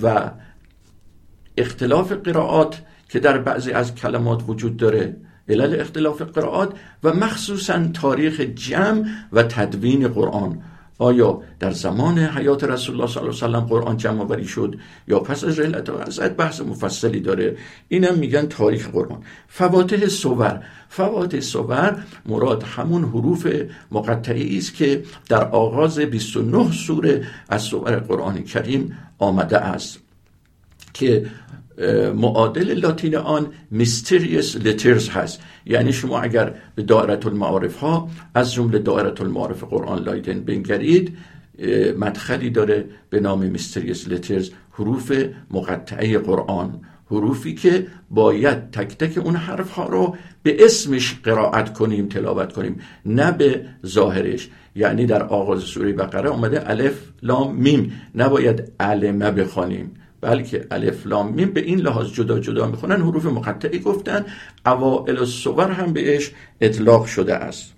و 0.04 0.32
اختلاف 1.58 2.12
قرائات 2.12 2.82
که 3.10 3.20
در 3.20 3.38
بعضی 3.38 3.72
از 3.72 3.96
کلمات 3.96 4.44
وجود 4.48 4.78
داره. 4.78 5.16
علل 5.50 5.80
اختلاف 5.80 6.22
قرائات 6.22 6.74
و 7.04 7.14
مخصوصا 7.14 7.88
تاریخ 7.94 8.40
جمع 8.40 9.06
و 9.34 9.44
تدوین 9.44 10.08
قرآن. 10.08 10.62
آیا 10.98 11.42
در 11.60 11.72
زمان 11.72 12.20
حیات 12.20 12.64
رسول 12.64 12.96
الله 12.96 13.08
صلی 13.08 13.24
الله 13.24 13.36
علیه 13.36 13.48
وسلم 13.48 13.60
قرآن 13.60 13.98
جمع 13.98 14.22
آوری 14.22 14.46
شد؟ 14.46 14.76
یا 15.08 15.20
پس 15.20 15.44
از 15.44 15.60
رحلت 15.60 15.90
و 15.90 16.30
بحث 16.30 16.62
مفصلی 16.62 17.20
داره؟ 17.20 17.58
اینم 17.88 18.18
میگن 18.18 18.46
تاریخ 18.46 18.90
قرآن. 18.90 19.24
فواتح 19.48 20.08
سور 20.08 20.64
فواتح 20.90 21.40
سور 21.40 22.04
مراد 22.26 22.64
همون 22.64 23.04
حروف 23.04 23.48
مقطعی 23.92 24.58
است 24.58 24.74
که 24.74 25.04
در 25.30 25.44
آغاز 25.44 26.00
29 26.00 26.72
سوره 26.72 27.28
از 27.50 27.62
سور 27.62 27.96
قرآن 27.96 28.44
کریم 28.44 28.98
آمده 29.20 29.58
است. 29.58 30.00
که 30.94 31.26
معادل 32.16 32.74
لاتین 32.74 33.16
آن 33.16 33.48
میستریس 33.72 34.56
لترز 34.56 35.10
هست. 35.10 35.42
یعنی 35.66 35.94
شما 35.94 36.20
اگر 36.20 36.54
به 36.76 36.84
دائره 36.84 37.28
المعارف 37.28 37.76
ها 37.76 38.10
از 38.36 38.54
جمله 38.54 38.80
دائره 38.80 39.22
المعارف 39.22 39.64
قرآن 39.64 40.04
لایدن 40.04 40.40
بنگرید 40.40 41.18
مدخلی 41.98 42.50
داره 42.50 42.86
به 43.10 43.20
نام 43.20 43.40
Mysterious 43.40 44.08
Letters 44.08 44.50
حروف 44.72 45.12
مقطعه 45.52 46.18
قرآن. 46.18 46.82
حروفی 47.12 47.54
که 47.54 47.88
باید 48.10 48.72
تک 48.72 48.98
تک 48.98 49.18
اون 49.18 49.36
حرف 49.36 49.72
ها 49.72 49.88
رو 49.88 50.16
به 50.44 50.66
اسمش 50.66 51.16
قرائت 51.24 51.74
کنیم 51.74 52.08
تلاوت 52.08 52.54
کنیم 52.54 52.80
نه 53.06 53.32
به 53.32 53.66
ظاهرش. 53.86 54.50
یعنی 54.76 55.06
در 55.06 55.24
آغاز 55.24 55.62
سوره 55.62 55.94
بقره 55.94 56.30
آمده 56.30 56.70
الف 56.70 57.02
لام 57.24 57.56
میم. 57.56 58.02
نباید 58.16 58.72
الم 58.80 59.32
بخوانیم. 59.32 59.92
بلکه 60.22 60.68
الف 60.72 61.08
لام 61.08 61.34
میم 61.34 61.52
به 61.52 61.62
این 61.62 61.80
لحاظ 61.80 62.14
جدا 62.14 62.40
جدا 62.40 62.68
می‌خونن 62.68 63.02
حروف 63.02 63.26
مقطعی 63.26 63.80
گفتن 63.80 64.26
اوائل 64.66 65.18
السور 65.18 65.72
هم 65.72 65.94
بهش 65.94 66.32
اطلاق 66.62 67.06
شده 67.06 67.36
است. 67.36 67.74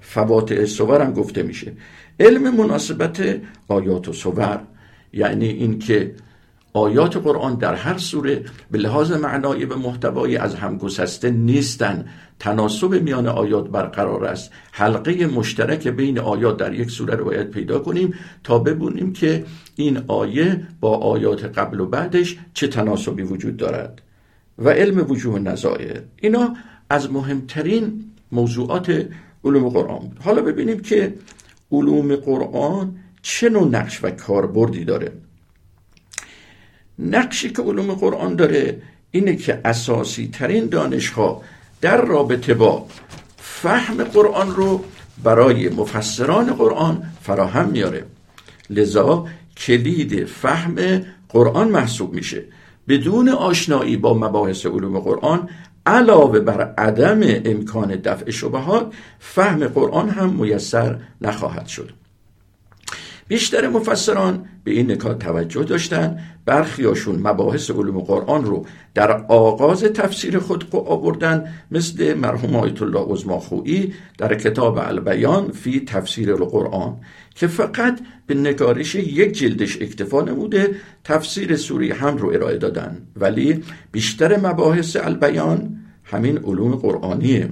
فواتح 0.00 0.64
صور 0.64 1.00
هم 1.02 1.12
گفته 1.12 1.42
میشه. 1.42 1.72
علم 2.20 2.56
مناسبت 2.56 3.40
آیات 3.68 4.08
و 4.08 4.12
صور 4.12 4.60
یعنی 5.12 5.48
اینکه 5.48 6.14
آیات 6.76 7.16
قرآن 7.16 7.54
در 7.54 7.74
هر 7.74 7.98
سوره 7.98 8.44
به 8.70 8.78
لحاظ 8.78 9.12
معنایی 9.12 9.64
و 9.64 9.76
محتوایی 9.76 10.36
از 10.36 10.54
هم 10.54 10.78
گسسته 10.78 11.30
نیستند 11.30 12.08
تناسب 12.38 13.02
میان 13.02 13.26
آیات 13.26 13.68
برقرار 13.68 14.24
است. 14.24 14.50
حلقه 14.72 15.26
مشترک 15.26 15.88
بین 15.88 16.18
آیات 16.18 16.56
در 16.56 16.74
یک 16.74 16.90
سوره 16.90 17.14
رو 17.14 17.24
باید 17.24 17.50
پیدا 17.50 17.78
کنیم 17.78 18.14
تا 18.44 18.58
ببینیم 18.58 19.12
که 19.12 19.44
این 19.76 20.04
آیه 20.08 20.60
با 20.80 20.96
آیات 20.96 21.44
قبل 21.44 21.80
و 21.80 21.86
بعدش 21.86 22.38
چه 22.54 22.68
تناسبی 22.68 23.22
وجود 23.22 23.56
دارد. 23.56 24.02
و 24.58 24.68
علم 24.68 25.10
وجوه 25.10 25.38
نظایر 25.38 26.02
اینا 26.20 26.56
از 26.90 27.12
مهمترین 27.12 28.04
موضوعات 28.32 29.06
علوم 29.44 29.68
قرآن 29.68 30.12
حالا 30.20 30.42
ببینیم 30.42 30.80
که 30.80 31.14
علوم 31.72 32.16
قرآن 32.16 32.96
چه 33.22 33.48
نوع 33.48 33.68
نقش 33.68 34.04
و 34.04 34.10
کاربردی 34.10 34.84
داره. 34.84 35.12
نقشی 36.98 37.50
که 37.50 37.62
علوم 37.62 37.94
قرآن 37.94 38.36
داره 38.36 38.82
اینه 39.10 39.36
که 39.36 39.60
اساسی 39.64 40.28
ترین 40.32 40.66
دانش 40.66 41.10
ها 41.10 41.42
در 41.80 42.00
رابطه 42.00 42.54
با 42.54 42.86
فهم 43.36 44.04
قرآن 44.04 44.50
رو 44.50 44.84
برای 45.24 45.68
مفسران 45.68 46.52
قرآن 46.52 47.02
فراهم 47.22 47.68
میاره. 47.68 48.04
لذا 48.70 49.26
کلید 49.56 50.24
فهم 50.24 51.02
قرآن 51.28 51.68
محسوب 51.68 52.14
میشه. 52.14 52.44
بدون 52.88 53.28
آشنایی 53.28 53.96
با 53.96 54.14
مباحث 54.14 54.66
علوم 54.66 54.98
قرآن 54.98 55.48
علاوه 55.86 56.40
بر 56.40 56.74
عدم 56.78 57.20
امکان 57.44 57.88
دفع 57.88 58.30
شبهات 58.30 58.92
فهم 59.18 59.68
قرآن 59.68 60.08
هم 60.08 60.30
میسر 60.30 60.98
نخواهد 61.20 61.66
شد. 61.66 61.90
بیشتر 63.28 63.68
مفسران 63.68 64.44
به 64.64 64.70
این 64.70 64.90
نکات 64.90 65.18
توجه 65.18 65.62
داشتن 65.62 66.18
برخیاشون 66.44 67.20
مباحث 67.22 67.70
علوم 67.70 68.00
قرآن 68.00 68.44
رو 68.44 68.66
در 68.94 69.10
آغاز 69.26 69.84
تفسیر 69.84 70.38
خود 70.38 70.68
آوردن 70.72 71.44
مثل 71.70 72.14
مرحوم 72.14 72.56
آیت 72.56 72.82
الله 72.82 73.12
عزماخویی 73.12 73.94
در 74.18 74.34
کتاب 74.34 74.78
البیان 74.78 75.52
فی 75.52 75.80
تفسیر 75.80 76.32
القرآن 76.32 76.96
که 77.34 77.46
فقط 77.46 78.00
به 78.26 78.34
نگارش 78.34 78.94
یک 78.94 79.32
جلدش 79.32 79.82
اکتفا 79.82 80.20
نموده 80.20 80.76
تفسیر 81.04 81.56
سوری 81.56 81.90
هم 81.90 82.16
رو 82.16 82.28
ارائه 82.28 82.56
دادن. 82.58 83.02
ولی 83.16 83.64
بیشتر 83.92 84.40
مباحث 84.40 84.96
البیان 84.96 85.76
همین 86.04 86.38
علوم 86.38 86.76
قرآنیه. 86.76 87.50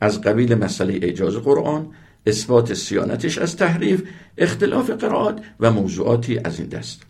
از 0.00 0.20
قبیل 0.20 0.54
مسئله 0.54 0.98
اجاز 1.02 1.36
قرآن 1.36 1.86
اثبات 2.26 2.74
سیانتش 2.74 3.38
از 3.38 3.56
تحریف 3.56 4.02
اختلاف 4.38 4.90
قرائات 4.90 5.40
و 5.60 5.70
موضوعاتی 5.70 6.38
از 6.38 6.60
این 6.60 6.68
دست. 6.68 7.02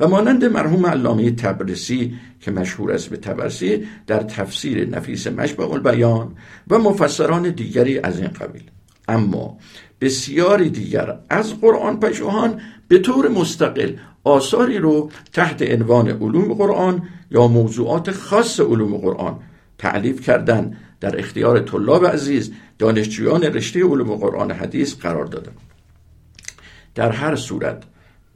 و 0.00 0.08
مانند 0.08 0.44
مرحوم 0.44 0.86
علامه 0.86 1.30
تبرسی 1.30 2.14
که 2.40 2.50
مشهور 2.50 2.92
است 2.92 3.08
به 3.08 3.16
تبرسی 3.16 3.86
در 4.06 4.22
تفسیر 4.22 4.88
نفیس 4.88 5.26
مشبه 5.26 5.70
البیان 5.70 6.34
و 6.70 6.78
مفسران 6.78 7.50
دیگری 7.50 7.98
از 7.98 8.18
این 8.18 8.28
قبیل. 8.28 8.62
اما 9.08 9.58
بسیاری 10.00 10.70
دیگر 10.70 11.18
از 11.30 11.60
قرآن 11.60 12.00
پژوهان 12.00 12.60
به 12.88 12.98
طور 12.98 13.28
مستقل 13.28 13.92
آثاری 14.24 14.78
رو 14.78 15.10
تحت 15.32 15.62
عنوان 15.62 16.08
علوم 16.08 16.54
قرآن 16.54 17.02
یا 17.30 17.48
موضوعات 17.48 18.10
خاص 18.10 18.60
علوم 18.60 18.96
قرآن 18.96 19.38
تعلیف 19.78 20.20
کردن 20.20 20.76
در 21.00 21.18
اختیار 21.18 21.60
طلاب 21.60 22.06
عزیز 22.06 22.52
دانشجویان 22.78 23.42
رشته 23.42 23.84
علوم 23.84 24.16
قرآن 24.16 24.50
حدیث 24.50 24.94
قرار 24.94 25.24
دادن 25.24 25.52
در 26.94 27.12
هر 27.12 27.36
صورت 27.36 27.82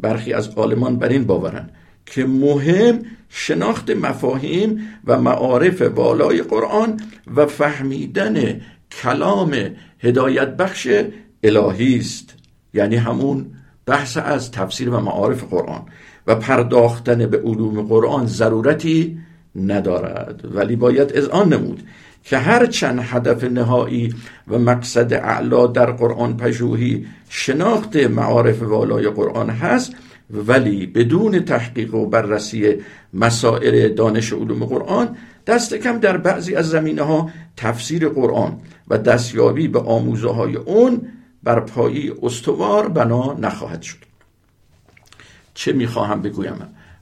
برخی 0.00 0.32
از 0.32 0.48
عالمان 0.48 0.96
بر 0.96 1.08
این 1.08 1.24
باورند 1.24 1.70
که 2.06 2.26
مهم 2.26 3.02
شناخت 3.28 3.90
مفاهیم 3.90 4.88
و 5.04 5.20
معارف 5.20 5.82
والای 5.82 6.42
قرآن 6.42 7.00
و 7.36 7.46
فهمیدن 7.46 8.60
کلام 9.02 9.56
هدایت 9.98 10.56
بخش 10.56 10.88
الهی 11.42 11.98
است. 11.98 12.34
یعنی 12.74 12.96
همون 12.96 13.46
بحث 13.86 14.16
از 14.16 14.50
تفسیر 14.50 14.90
و 14.90 15.00
معارف 15.00 15.44
قرآن 15.44 15.82
و 16.26 16.34
پرداختن 16.34 17.26
به 17.26 17.38
علوم 17.38 17.82
قرآن 17.82 18.26
ضرورتی 18.26 19.18
ندارد. 19.56 20.40
ولی 20.54 20.76
ولی 20.76 21.00
از 21.00 21.28
آن 21.28 21.52
نمود 21.52 21.82
که 22.24 22.38
هر 22.38 22.66
چند 22.66 23.00
هدف 23.02 23.44
نهایی 23.44 24.14
و 24.48 24.58
مقصد 24.58 25.12
اعلا 25.12 25.66
در 25.66 25.90
قرآن 25.90 26.36
پژوهی 26.36 27.06
شناخت 27.28 27.96
معارف 27.96 28.62
والای 28.62 29.08
قرآن 29.08 29.50
هست 29.50 29.92
ولی 30.30 30.86
بدون 30.86 31.44
تحقیق 31.44 31.94
و 31.94 32.06
بررسی 32.06 32.74
مسائل 33.14 33.88
دانش 33.94 34.32
علوم 34.32 34.64
قرآن 34.64 35.16
دست 35.46 35.74
کم 35.74 35.98
در 35.98 36.16
بعضی 36.16 36.54
از 36.54 36.68
زمینه 36.68 37.02
ها 37.02 37.30
تفسیر 37.56 38.08
قرآن 38.08 38.60
و 38.88 38.98
دستیابی 38.98 39.68
به 39.68 39.80
آموزه 39.80 40.28
های 40.30 40.56
اون 40.56 41.08
بر 41.42 41.60
پایی 41.60 42.12
استوار 42.22 42.88
بنا 42.88 43.32
نخواهد 43.32 43.82
شد. 43.82 43.98
چه 45.54 45.72
می‌خواهم 45.72 46.22
بگویم؟ 46.22 46.54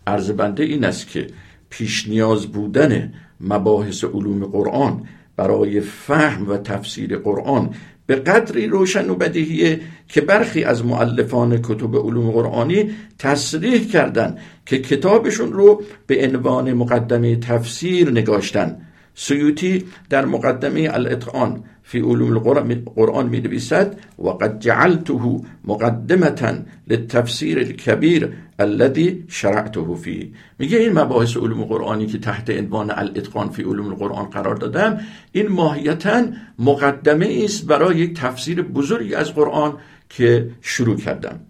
عرض 0.06 0.30
بنده 0.30 0.64
این 0.64 0.84
است 0.84 1.08
که 1.08 1.26
پیش 1.70 2.08
نیاز 2.08 2.46
بودن 2.46 3.12
مباحث 3.42 4.04
علوم 4.04 4.44
قرآن 4.44 5.02
برای 5.36 5.80
فهم 5.80 6.48
و 6.48 6.56
تفسیر 6.56 7.18
قرآن 7.18 7.70
به 8.06 8.14
قدری 8.16 8.66
روشن 8.66 9.10
و 9.10 9.14
بدیهیه 9.14 9.80
که 10.08 10.20
برخی 10.20 10.64
از 10.64 10.84
معلفان 10.84 11.58
کتب 11.62 11.96
علوم 11.96 12.30
قرآنی 12.30 12.90
تصریح 13.18 13.88
کردند 13.88 14.38
که 14.66 14.78
کتابشون 14.78 15.52
رو 15.52 15.82
به 16.06 16.28
عنوان 16.28 16.72
مقدمه 16.72 17.36
تفسیر 17.36 18.10
نگاشتن. 18.10 18.76
سیوتی 19.14 19.84
در 20.10 20.24
مقدمه 20.24 20.90
الاتقان 20.92 21.64
فی 21.82 22.00
علوم 22.00 22.32
القرآن 22.70 23.28
می 23.28 23.40
نویسد 23.40 23.96
و 24.18 24.28
قد 24.28 24.58
جعلته 24.58 25.40
مقدمتا 25.64 26.54
للتفسیر 26.88 27.58
الكبیر 27.58 28.32
الذي 28.62 29.24
شرعته 29.28 29.94
فی 29.94 30.32
میگه 30.58 30.78
این 30.78 30.92
مباحث 30.98 31.36
علوم 31.36 31.64
قرآنی 31.64 32.06
که 32.06 32.18
تحت 32.18 32.50
عنوان 32.50 32.90
الاتقان 32.90 33.48
فی 33.48 33.62
علوم 33.62 33.86
القرآن 33.86 34.24
قرار 34.24 34.54
دادم 34.54 35.00
این 35.32 35.48
ماهیتا 35.48 36.22
مقدمه 36.58 37.40
است 37.44 37.66
برای 37.66 37.96
یک 37.96 38.20
تفسیر 38.20 38.62
بزرگی 38.62 39.14
از 39.14 39.34
قرآن 39.34 39.72
که 40.08 40.50
شروع 40.60 40.96
کردم. 40.96 41.40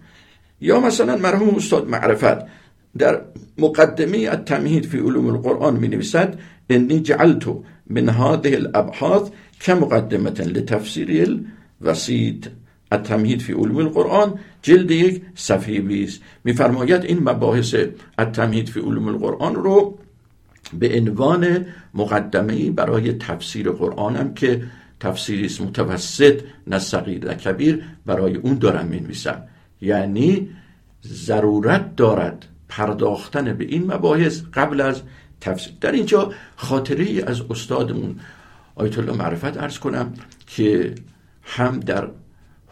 یا 0.60 0.80
مثلا 0.80 1.16
مرحوم 1.16 1.54
استاد 1.54 1.88
معرفت 1.88 2.38
در 2.98 3.20
مقدمه 3.58 4.18
التمهید 4.30 4.86
فی 4.86 4.98
علوم 4.98 5.26
القرآن 5.26 5.76
می 5.76 5.88
نویسد 5.88 6.38
انی 6.70 7.00
جعلت 7.00 7.46
من 7.86 8.08
هذه 8.08 8.54
الابحاث 8.54 9.22
كمقدمة 9.60 10.40
لتفسير 10.40 11.40
الوسيط 11.80 12.61
التمهید 12.92 13.42
فی 13.42 13.52
علوم 13.52 13.76
القرآن 13.76 14.34
جلد 14.62 14.90
یک 14.90 15.22
صفحه 15.34 15.80
بیست. 15.80 16.22
میفرماید 16.44 17.04
این 17.04 17.18
مباحث 17.18 17.74
التمهید 18.18 18.68
فی 18.68 18.80
علوم 18.80 19.08
القرآن 19.08 19.54
رو 19.54 19.98
به 20.78 20.98
عنوان 20.98 21.66
مقدمه 21.94 22.70
برای 22.70 23.12
تفسیر 23.12 23.70
قرآنم 23.70 24.34
که 24.34 24.62
تفسیری 25.00 25.46
است 25.46 25.60
متوسط 25.60 26.40
نه 26.66 26.78
صغیر 26.78 27.24
نه 27.24 27.34
کبیر 27.34 27.84
برای 28.06 28.36
اون 28.36 28.54
دارم 28.54 28.86
می‌نویسم. 28.86 29.42
یعنی 29.80 30.48
ضرورت 31.06 31.96
دارد 31.96 32.46
پرداختن 32.68 33.52
به 33.52 33.64
این 33.64 33.92
مباحث 33.92 34.42
قبل 34.54 34.80
از 34.80 35.02
تفسیر. 35.40 35.72
در 35.80 35.92
اینجا 35.92 36.32
خاطره 36.56 37.04
ای 37.04 37.22
از 37.22 37.42
استادمون 37.50 38.16
آیت 38.74 38.98
الله 38.98 39.12
معرفت 39.12 39.56
ارز 39.56 39.78
کنم 39.78 40.12
که 40.46 40.94
هم 41.42 41.80
در 41.80 42.08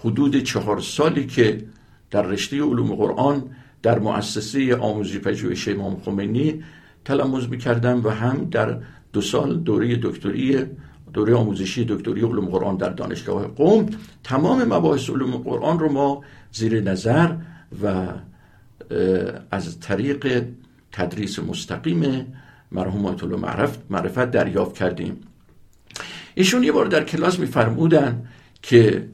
حدود 0.05 0.43
چهار 0.43 0.81
سالی 0.81 1.27
که 1.27 1.65
در 2.11 2.23
رشته 2.23 2.63
علوم 2.63 2.95
قرآن 2.95 3.43
در 3.83 3.99
مؤسسه 3.99 4.77
آموزی 4.77 5.19
پژوهش 5.19 5.69
امام 5.69 6.01
خمینی 6.01 6.63
تلموز 7.05 7.49
می‌کردم 7.49 8.05
و 8.05 8.09
هم 8.09 8.49
در 8.51 8.79
دو 9.13 9.21
سال 9.21 9.59
دوره 9.59 9.97
دکتری 10.03 10.67
دوره 11.13 11.35
آموزشی 11.35 11.85
دکتری 11.85 12.21
علوم 12.21 12.47
قرآن 12.47 12.77
در 12.77 12.89
دانشگاه 12.89 13.47
قوم 13.47 13.87
تمام 14.25 14.65
مباحث 14.65 15.11
علوم 15.11 15.37
قرآن 15.37 15.79
رو 15.79 15.93
ما 15.93 16.25
زیر 16.53 16.81
نظر 16.81 17.35
و 17.83 18.07
از 19.51 19.81
طریق 19.81 20.45
تدریس 20.93 21.39
مستقیم 21.39 22.27
مرحوم 22.73 23.07
آیت 23.07 23.25
معرفت 23.91 24.31
دریافت 24.31 24.75
کردیم. 24.75 25.17
ایشون 26.35 26.63
یه 26.63 26.73
بار 26.73 26.87
در 26.87 27.05
کلاس 27.05 27.39
میفرمودن 27.39 28.29
که 28.63 29.09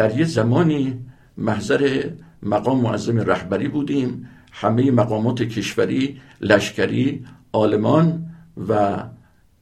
در 0.00 0.18
یه 0.18 0.24
زمانی 0.24 0.98
محضر 1.38 2.04
مقام 2.42 2.80
معظم 2.80 3.18
رهبری 3.18 3.68
بودیم. 3.68 4.28
همه 4.52 4.90
مقامات 4.90 5.42
کشوری 5.42 6.20
لشکری 6.40 7.24
آلمان 7.52 8.26
و 8.68 9.02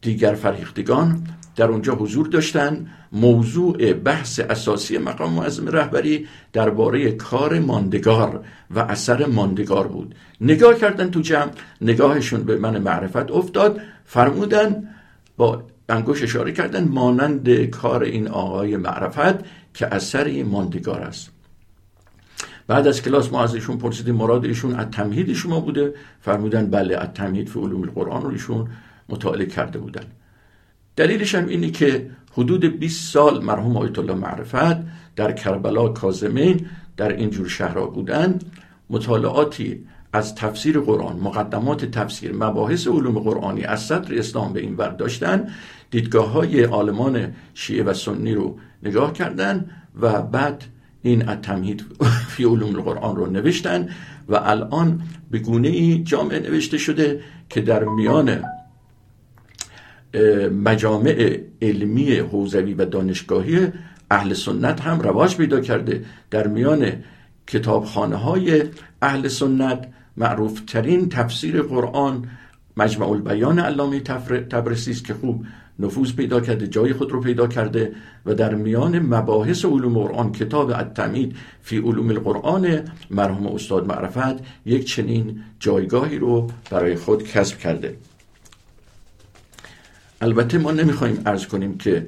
دیگر 0.00 0.34
فرهیختگان 0.34 1.26
در 1.56 1.64
اونجا 1.64 1.94
حضور 1.94 2.26
داشتن. 2.26 2.86
موضوع 3.12 3.92
بحث 3.92 4.40
اساسی 4.40 4.98
مقام 4.98 5.32
معظم 5.32 5.68
رهبری 5.68 6.26
درباره 6.52 7.12
کار 7.12 7.58
ماندگار 7.58 8.44
و 8.70 8.78
اثر 8.78 9.26
ماندگار 9.26 9.88
بود. 9.88 10.14
نگاه 10.40 10.74
کردن 10.74 11.10
تو 11.10 11.20
جمع 11.20 11.50
نگاهشون 11.80 12.42
به 12.42 12.56
من 12.56 12.78
معرفت 12.78 13.30
افتاد. 13.30 13.80
فرمودن 14.04 14.88
با 15.36 15.64
انگوش 15.88 16.22
اشاره 16.22 16.52
کردن 16.52 16.88
مانند 16.88 17.64
کار 17.64 18.02
این 18.02 18.28
آقای 18.28 18.76
معرفت 18.76 19.44
که 19.78 19.94
اثری 19.94 20.42
ماندگار 20.42 21.00
است. 21.00 21.30
بعد 22.66 22.86
از 22.86 23.02
کلاس 23.02 23.32
ما 23.32 23.42
ازشون 23.42 23.78
پرسیدیم 23.78 24.14
مراد 24.14 24.44
ایشون 24.44 24.74
از 24.74 24.86
تمهید 24.90 25.32
شما 25.32 25.60
بوده؟ 25.60 25.94
فرمودن 26.20 26.70
بله 26.70 26.96
از 26.96 27.08
تمهید 27.14 27.48
فی 27.48 27.60
علوم 27.60 27.82
القرآن 27.82 28.22
رو 28.22 28.28
ایشون 28.28 28.68
مطالعه 29.08 29.46
کرده 29.46 29.78
بودن. 29.78 30.02
دلیلش 30.96 31.34
هم 31.34 31.46
اینه 31.46 31.70
که 31.70 32.10
حدود 32.32 32.78
20 32.78 33.12
سال 33.12 33.44
مرحوم 33.44 33.76
آیت 33.76 33.98
الله 33.98 34.14
معرفت 34.14 34.76
در 35.16 35.32
کربلا 35.32 35.88
کازمین 35.88 36.66
در 36.96 37.12
اینجور 37.12 37.48
شهرها 37.48 37.86
بودن. 37.86 38.38
مطالعاتی 38.90 39.84
از 40.12 40.34
تفسیر 40.34 40.80
قرآن 40.80 41.16
مقدمات 41.16 41.84
تفسیر 41.84 42.32
مباحث 42.32 42.86
علوم 42.86 43.18
قرآنی 43.18 43.64
از 43.64 43.82
صدر 43.82 44.18
اسلام 44.18 44.52
به 44.52 44.60
این 44.60 44.76
برداشتن 44.76 45.48
دیدگاه 45.90 46.30
های 46.30 46.64
آلمان 46.64 47.34
شیعه 47.54 47.82
و 47.82 47.94
سنی 47.94 48.34
رو 48.34 48.58
نگاه 48.82 49.12
کردن 49.12 49.70
و 50.00 50.22
بعد 50.22 50.64
این 51.02 51.28
التمهید 51.28 51.84
فی 52.28 52.44
علوم 52.44 52.76
القرآن 52.76 53.16
رو 53.16 53.26
نوشتن 53.26 53.88
و 54.28 54.36
الان 54.36 55.02
به 55.30 55.38
گونه 55.38 55.68
ای 55.68 56.02
جامعه 56.02 56.40
نوشته 56.40 56.78
شده 56.78 57.20
که 57.48 57.60
در 57.60 57.84
میان 57.84 58.44
مجامع 60.64 61.40
علمی 61.62 62.14
حوزوی 62.14 62.74
و 62.74 62.84
دانشگاهی 62.84 63.72
اهل 64.10 64.34
سنت 64.34 64.80
هم 64.80 65.00
رواج 65.00 65.36
پیدا 65.36 65.60
کرده. 65.60 66.04
در 66.30 66.46
میان 66.46 66.92
کتابخانه 67.46 68.16
های 68.16 68.62
اهل 69.02 69.28
سنت 69.28 69.88
معروف 70.16 70.60
ترین 70.66 71.08
تفسیر 71.08 71.62
قرآن 71.62 72.28
مجمع 72.76 73.10
البیان 73.10 73.58
علامه 73.58 74.00
تبرسی 74.50 74.90
است 74.90 75.04
که 75.04 75.14
خوب 75.14 75.44
نفوذ 75.78 76.12
پیدا 76.12 76.40
کرده 76.40 76.66
جای 76.66 76.92
خود 76.92 77.12
رو 77.12 77.20
پیدا 77.20 77.46
کرده 77.46 77.92
و 78.26 78.34
در 78.34 78.54
میان 78.54 78.98
مباحث 78.98 79.64
علوم 79.64 79.98
قرآن 79.98 80.32
کتاب 80.32 80.70
التمید 80.70 81.36
فی 81.62 81.78
علوم 81.78 82.08
القرآن 82.08 82.82
مرحوم 83.10 83.46
استاد 83.46 83.86
معرفت 83.86 84.44
یک 84.66 84.84
چنین 84.84 85.40
جایگاهی 85.60 86.18
رو 86.18 86.50
برای 86.70 86.96
خود 86.96 87.22
کسب 87.22 87.58
کرده. 87.58 87.96
البته 90.20 90.58
ما 90.58 90.70
نمی‌خوایم 90.70 91.22
ارز 91.26 91.46
کنیم 91.46 91.78
که 91.78 92.06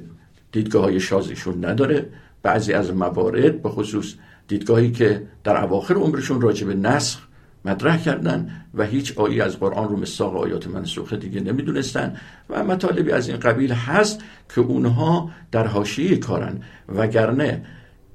دیدگاه 0.51 0.83
های 0.83 0.99
شازیشون 0.99 1.65
نداره. 1.65 2.09
بعضی 2.43 2.73
از 2.73 2.93
موارد 2.93 3.61
به 3.61 3.69
خصوص 3.69 4.13
دیدگاهی 4.47 4.91
که 4.91 5.27
در 5.43 5.63
اواخر 5.63 5.93
عمرشون 5.93 6.41
راجع 6.41 6.67
به 6.67 6.73
نسخ 6.73 7.27
مطرح 7.65 7.97
کردن 7.97 8.49
و 8.73 8.83
هیچ 8.83 9.17
آیی 9.17 9.41
از 9.41 9.59
قرآن 9.59 9.89
رو 9.89 9.97
مساق 9.97 10.37
آیات 10.37 10.67
منسوخه 10.67 11.17
دیگه 11.17 11.41
نمی‌دونستن 11.41 12.15
و 12.49 12.63
مطالبی 12.63 13.11
از 13.11 13.29
این 13.29 13.37
قبیل 13.37 13.73
هست 13.73 14.19
که 14.55 14.61
اونها 14.61 15.29
در 15.51 15.67
حاشیه 15.67 16.17
کارن 16.17 16.61
وگرنه 16.89 17.65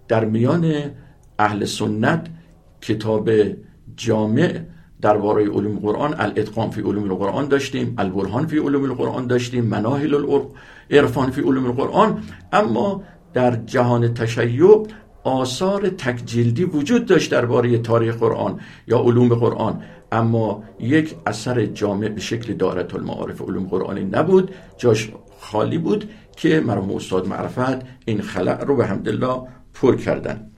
در 0.08 0.24
میان 0.24 0.74
اهل 1.38 1.64
سنت 1.64 2.26
کتاب 2.80 3.30
جامع 3.96 4.60
درباره 5.00 5.42
علوم 5.42 5.78
قرآن 5.78 6.14
الاتقام 6.18 6.70
فی 6.70 6.80
علوم 6.80 7.10
القرآن 7.10 7.48
داشتیم 7.48 7.94
البرهان 7.98 8.46
فی 8.46 8.58
علوم 8.58 8.84
القرآن 8.84 9.26
داشتیم 9.26 9.64
مناهل 9.64 10.14
العرفان 10.90 11.30
فی 11.30 11.40
علوم 11.40 11.66
القرآن 11.66 12.22
اما 12.52 13.02
در 13.34 13.56
جهان 13.56 14.14
تشیع 14.14 14.86
آثار 15.26 15.88
تکجلدی 15.88 16.64
وجود 16.64 17.06
داشت 17.06 17.30
درباره 17.30 17.78
تاریخ 17.78 18.16
قرآن 18.16 18.60
یا 18.86 18.98
علوم 18.98 19.34
قرآن 19.34 19.82
اما 20.12 20.64
یک 20.80 21.14
اثر 21.26 21.66
جامع 21.66 22.08
به 22.08 22.20
شکل 22.20 22.54
دارت 22.54 22.94
المعارف 22.94 23.42
علوم 23.42 23.66
قرآنی 23.66 24.04
نبود. 24.04 24.54
جاش 24.78 25.10
خالی 25.40 25.78
بود 25.78 26.10
که 26.36 26.60
مرحوم 26.60 26.96
استاد 26.96 27.28
معرفت 27.28 27.86
این 28.04 28.20
خلع 28.20 28.64
رو 28.64 28.76
به 28.76 28.86
حمدالله 28.86 29.42
پر 29.74 29.96
کردن. 29.96 30.50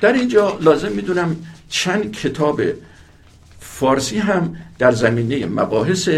در 0.00 0.12
اینجا 0.12 0.58
لازم 0.60 0.92
می‌دونم 0.92 1.36
چند 1.68 2.12
کتاب 2.12 2.60
فارسی 3.58 4.18
هم 4.18 4.56
در 4.78 4.92
زمینه 4.92 5.46
مباحث 5.46 6.08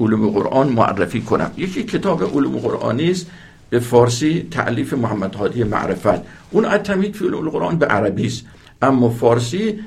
علوم 0.00 0.30
قرآن 0.30 0.68
معرفی 0.68 1.20
کنم. 1.20 1.50
یکی 1.56 1.82
کتاب 1.82 2.22
علوم 2.36 2.58
قرآنی 2.58 3.10
است 3.10 3.26
به 3.70 3.78
فارسی 3.78 4.48
تعلیف 4.50 4.92
محمد 4.92 5.34
هادی 5.34 5.64
معرفت. 5.64 6.20
اون 6.50 6.64
اتمید 6.64 7.14
فی 7.14 7.24
القرآن 7.24 7.78
به 7.78 7.86
عربی 7.86 8.26
است. 8.26 8.44
اما 8.82 9.10
فارسی 9.10 9.80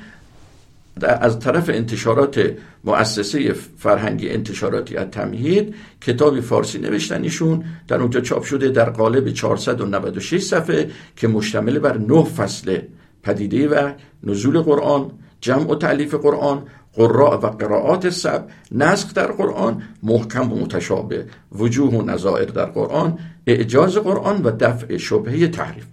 از 1.00 1.40
طرف 1.40 1.68
انتشارات 1.68 2.54
مؤسسه 2.84 3.52
فرهنگی 3.78 4.28
انتشاراتی 4.30 4.94
تمهید 4.94 5.74
کتابی 6.00 6.40
فارسی 6.40 6.78
نوشتنیشون 6.78 7.64
در 7.88 8.00
اونجا 8.00 8.20
چاپ 8.20 8.42
شده 8.42 8.68
در 8.68 8.90
قالب 8.90 9.30
496 9.30 10.42
صفحه 10.42 10.90
که 11.16 11.28
مشتمل 11.28 11.78
بر 11.78 11.98
نه 11.98 12.24
فصل 12.24 12.78
پدیده 13.22 13.68
و 13.68 13.92
نزول 14.22 14.60
قرآن 14.60 15.10
جمع 15.40 15.70
و 15.70 15.74
تعلیف 15.74 16.14
قرآن 16.14 16.62
قراء 16.94 17.36
و 17.36 17.46
قرائات 17.46 18.10
سب 18.10 18.44
نسخ 18.72 19.14
در 19.14 19.26
قرآن 19.26 19.82
محکم 20.02 20.52
و 20.52 20.56
متشابه 20.56 21.26
وجوه 21.52 21.94
و 21.94 22.02
نظائر 22.02 22.44
در 22.44 22.64
قرآن 22.64 23.18
اعجاز 23.46 23.96
قرآن 23.96 24.42
و 24.42 24.50
دفع 24.50 24.96
شبهه 24.96 25.48
تحریف. 25.48 25.84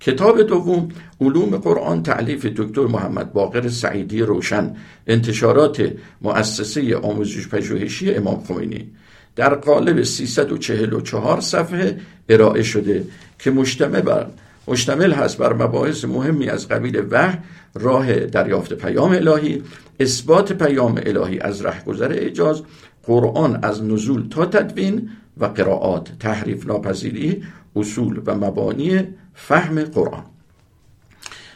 کتاب 0.00 0.42
دوم 0.42 0.88
علوم 1.20 1.56
قرآن 1.56 2.02
تعلیف 2.02 2.46
دکتر 2.46 2.86
محمد 2.86 3.32
باقر 3.32 3.68
سعیدی 3.68 4.20
روشن 4.20 4.76
انتشارات 5.06 5.92
مؤسسه 6.22 6.96
آموزش 6.96 7.48
پژوهشی 7.48 8.14
امام 8.14 8.44
خمینی. 8.44 8.90
در 9.36 9.54
قالب 9.54 10.02
344 10.02 11.40
صفحه 11.40 11.98
ارائه 12.28 12.62
شده 12.62 13.04
که 13.38 13.50
مجتمع 13.50 14.00
بر 14.00 14.26
مشتمل 14.68 15.12
هست 15.12 15.38
بر 15.38 15.52
مباحث 15.52 16.04
مهمی 16.04 16.48
از 16.48 16.68
قبیل 16.68 17.02
وحی 17.10 17.38
راه 17.74 18.14
دریافت 18.14 18.72
پیام 18.72 19.12
الهی 19.12 19.62
اثبات 20.00 20.52
پیام 20.52 21.00
الهی 21.06 21.38
از 21.38 21.64
رهگذر 21.64 22.12
اعجاز 22.12 22.62
قرآن 23.02 23.58
از 23.62 23.82
نزول 23.82 24.28
تا 24.28 24.46
تدوین 24.46 25.10
و 25.36 25.44
قرائات 25.44 26.12
تحریف 26.20 26.66
ناپذیری 26.66 27.42
اصول 27.76 28.22
و 28.26 28.34
مبانی 28.34 29.02
فهم 29.34 29.82
قرآن. 29.82 30.24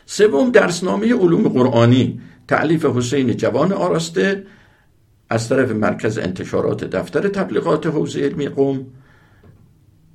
سوم 0.06 0.50
درسنامه 0.50 1.14
علوم 1.14 1.48
قرآنی. 1.48 2.20
تعلیف 2.48 2.86
حسین 2.86 3.36
جوان 3.36 3.72
آراسته 3.72 4.46
از 5.30 5.48
طرف 5.48 5.70
مرکز 5.70 6.18
انتشارات 6.18 6.84
دفتر 6.84 7.28
تبلیغات 7.28 7.86
حوزه 7.86 8.20
علمی 8.20 8.48
قوم. 8.48 8.86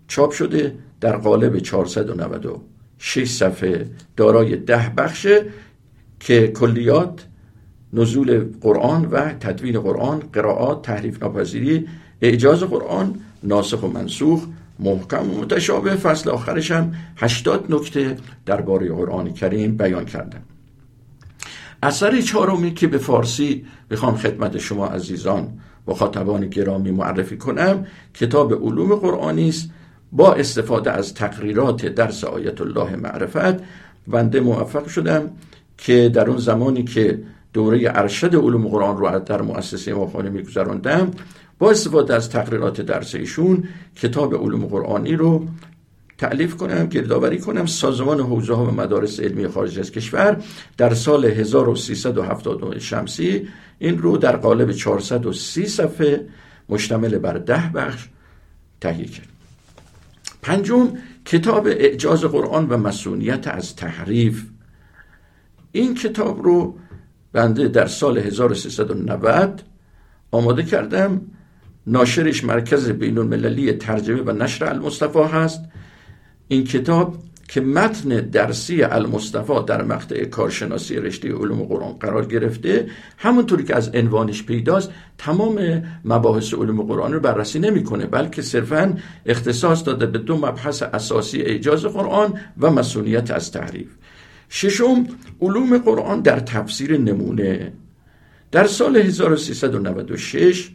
چاپ 0.08 0.32
شده 0.32 0.76
در 1.02 1.18
قالب 1.18 1.60
496 1.60 3.32
صفحه 3.32 3.90
دارای 4.18 4.56
ده 4.56 4.94
بخشه 4.98 5.46
که 6.20 6.48
کلیات 6.48 7.26
نزول 7.94 8.46
قرآن 8.62 9.06
و 9.06 9.34
تدوین 9.40 9.80
قرآن 9.80 10.20
قرائات 10.34 10.82
تحریف 10.82 11.24
ناپذیری 11.24 11.88
اعجاز 12.22 12.64
قرآن 12.64 13.16
ناسخ 13.44 13.84
و 13.84 13.88
منسوخ 13.88 14.44
محکم 14.80 15.32
و 15.32 15.42
متشابه 15.42 15.96
فصل 15.96 16.30
آخرش 16.30 16.72
هم 16.72 16.94
80 17.18 17.66
نکته 17.70 18.18
درباره 18.46 18.90
قرآن 18.90 19.34
کریم 19.34 19.78
بیان 19.78 20.06
کردم 20.06 20.42
اثر 21.84 22.22
چهارمی 22.22 22.74
که 22.74 22.88
به 22.88 22.98
فارسی 22.98 23.66
بخوام 23.92 24.16
خدمت 24.16 24.58
شما 24.58 24.88
عزیزان 24.88 25.48
مخاطبان 25.88 26.48
گرامی 26.48 26.92
معرفی 26.92 27.38
کنم 27.38 27.86
کتاب 28.14 28.54
علوم 28.54 28.96
قرآنی 28.96 29.50
است. 29.50 29.70
با 30.12 30.34
استفاده 30.34 30.92
از 30.92 31.14
تقریرات 31.14 31.86
درس 31.86 32.24
آیت 32.24 32.62
الله 32.62 32.96
معرفت 32.96 33.64
بنده 34.08 34.40
موفق 34.40 34.88
شدم 34.88 35.30
که 35.78 36.10
در 36.10 36.30
اون 36.30 36.38
زمانی 36.38 36.84
که 36.84 37.20
دوره 37.54 37.92
ارشد 37.96 38.36
علوم 38.36 38.68
قرآن 38.68 38.98
رو 38.98 39.20
در 39.20 39.42
مؤسسه 39.42 39.96
می 39.96 40.30
میگذراندم 40.30 41.12
با 41.60 41.72
استفاده 41.72 42.14
از 42.14 42.30
تقریرات 42.30 42.82
درس 42.82 43.16
ایشون 43.16 43.64
کتاب 43.96 44.36
علوم 44.36 44.66
قرآنی 44.66 45.16
رو 45.16 45.48
تعلیف 46.18 46.56
کنم 46.56 46.86
گردآوری 46.86 47.40
کنم. 47.40 47.66
سازمان 47.66 48.20
حوزه 48.20 48.54
ها 48.54 48.66
و 48.66 48.72
مدارس 48.72 49.20
علمی 49.20 49.48
خارج 49.48 49.80
از 49.80 49.92
کشور 49.92 50.44
در 50.78 50.94
سال 50.94 51.26
1370 51.26 52.80
شمسی 52.80 53.48
این 53.80 53.98
رو 53.98 54.18
در 54.18 54.36
قالب 54.36 54.72
430 54.72 55.66
صفحه 55.66 56.28
مشتمل 56.70 57.18
بر 57.18 57.34
ده 57.34 57.72
بخش 57.76 58.08
تهیه 58.82 59.06
کرد. 59.06 59.28
پنجم 60.42 60.90
کتاب 61.26 61.68
اعجاز 61.68 62.22
قرآن 62.24 62.68
و 62.70 62.78
مسئولیت 62.78 63.48
از 63.48 63.76
تحریف. 63.76 64.44
این 65.72 65.96
کتاب 65.96 66.44
رو 66.44 66.78
بنده 67.38 67.68
در 67.68 67.88
سال 67.88 68.18
1390 68.18 69.62
آماده 70.32 70.64
کردم 70.64 71.22
ناشرش 71.88 72.44
مرکز 72.44 72.90
بین 72.90 73.18
المللی 73.18 73.74
ترجمه 73.74 74.22
و 74.22 74.32
نشر 74.32 74.66
المصطفى 74.66 75.20
هست. 75.20 75.62
این 76.48 76.64
کتاب 76.64 77.16
که 77.48 77.62
متن 77.62 78.10
درسی 78.10 78.84
المصطفى 78.84 79.54
در 79.68 79.84
مقطع 79.84 80.26
کارشناسی 80.26 80.96
رشته 80.96 81.34
علوم 81.34 81.64
قرآن 81.64 81.94
قرار 81.94 82.26
گرفته 82.26 82.88
همونطوری 83.18 83.64
که 83.64 83.76
از 83.76 83.90
عنوانش 83.96 84.44
پیداست 84.44 84.92
تمام 85.18 85.84
مباحث 86.06 86.54
علوم 86.54 86.82
قرآن 86.82 87.14
رو 87.14 87.20
بررسی 87.20 87.60
نمی‌کنه 87.60 88.06
بلکه 88.06 88.42
صرفا 88.42 88.98
اختصاص 89.26 89.86
داده 89.86 90.06
به 90.06 90.18
دو 90.18 90.38
مبحث 90.38 90.84
اساسی 90.84 91.42
اعجاز 91.42 91.86
قرآن 91.86 92.40
و 92.58 92.72
مسئولیت 92.72 93.32
از 93.32 93.52
تحریف. 93.52 93.88
ششم 94.50 95.08
علوم 95.42 95.78
قرآن 95.78 96.22
در 96.22 96.40
تفسیر 96.40 96.98
نمونه. 96.98 97.74
در 98.52 98.68
سال 98.68 98.98
1396 98.98 100.72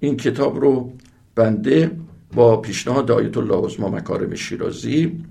این 0.00 0.16
کتاب 0.16 0.60
رو 0.60 0.92
بنده 1.34 1.90
با 2.34 2.56
پیشنهاد 2.56 3.10
آیت 3.10 3.36
الله 3.36 3.66
عظما 3.66 3.88
مکارم 3.88 4.34
شیرازی 4.34 5.24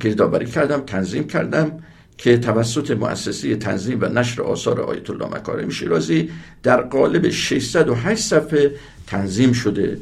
گردآوری 0.00 0.46
کردم 0.46 0.80
تنظیم 0.80 1.26
کردم 1.26 1.72
که 2.18 2.38
توسط 2.38 2.90
مؤسسه 2.90 3.56
تنظیم 3.56 3.98
و 4.00 4.04
نشر 4.04 4.42
آثار 4.42 4.80
آیت 4.80 5.10
الله 5.10 5.26
مکارم 5.26 5.68
شیرازی 5.68 6.30
در 6.62 6.80
قالب 6.80 7.28
608 7.28 8.22
صفحه 8.22 8.74
تنظیم 9.06 9.52
شده. 9.52 9.98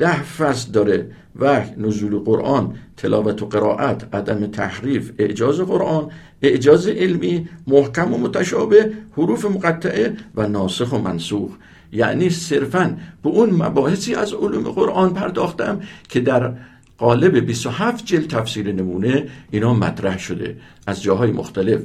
ده 0.00 0.22
فصل 0.22 0.72
داره 0.72 1.10
وحی 1.36 1.70
نزول 1.76 2.18
قرآن 2.18 2.74
تلاوت 2.96 3.42
و 3.42 3.46
قرائت 3.46 4.14
عدم 4.14 4.46
تحریف 4.46 5.12
اعجاز 5.18 5.60
قرآن 5.60 6.10
اعجاز 6.42 6.88
علمی 6.88 7.48
محکم 7.66 8.14
و 8.14 8.18
متشابه 8.18 8.92
حروف 9.16 9.44
مقطعه 9.44 10.16
و 10.34 10.48
ناسخ 10.48 10.92
و 10.92 10.98
منسوخ. 10.98 11.50
یعنی 11.92 12.30
صرفا 12.30 12.96
به 13.22 13.28
اون 13.28 13.50
مباحثی 13.50 14.14
از 14.14 14.32
علوم 14.32 14.62
قرآن 14.62 15.14
پرداختم 15.14 15.80
که 16.08 16.20
در 16.20 16.52
قالب 16.98 17.36
27 17.36 18.04
جلد 18.04 18.26
تفسیر 18.26 18.72
نمونه 18.72 19.28
اینا 19.50 19.74
مطرح 19.74 20.18
شده. 20.18 20.56
از 20.86 21.02
جاهای 21.02 21.30
مختلف 21.30 21.80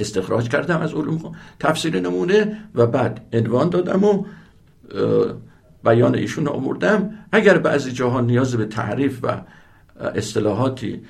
استخراج 0.00 0.48
کردم 0.48 0.80
از 0.80 0.94
علوم 0.94 1.32
تفسیر 1.60 2.00
نمونه 2.00 2.58
و 2.74 2.86
بعد 2.86 3.20
عنوان 3.32 3.68
دادم 3.68 4.04
و 4.04 4.24
بیان 5.84 6.14
ایشون 6.14 6.48
آوردم. 6.48 7.10
اگر 7.32 7.58
بعضی 7.58 7.92
جاها 7.92 8.20
نیاز 8.20 8.54
به 8.54 8.64
تعریف 8.64 9.18
و 9.22 9.40
اصطلاحاتی 10.14 11.00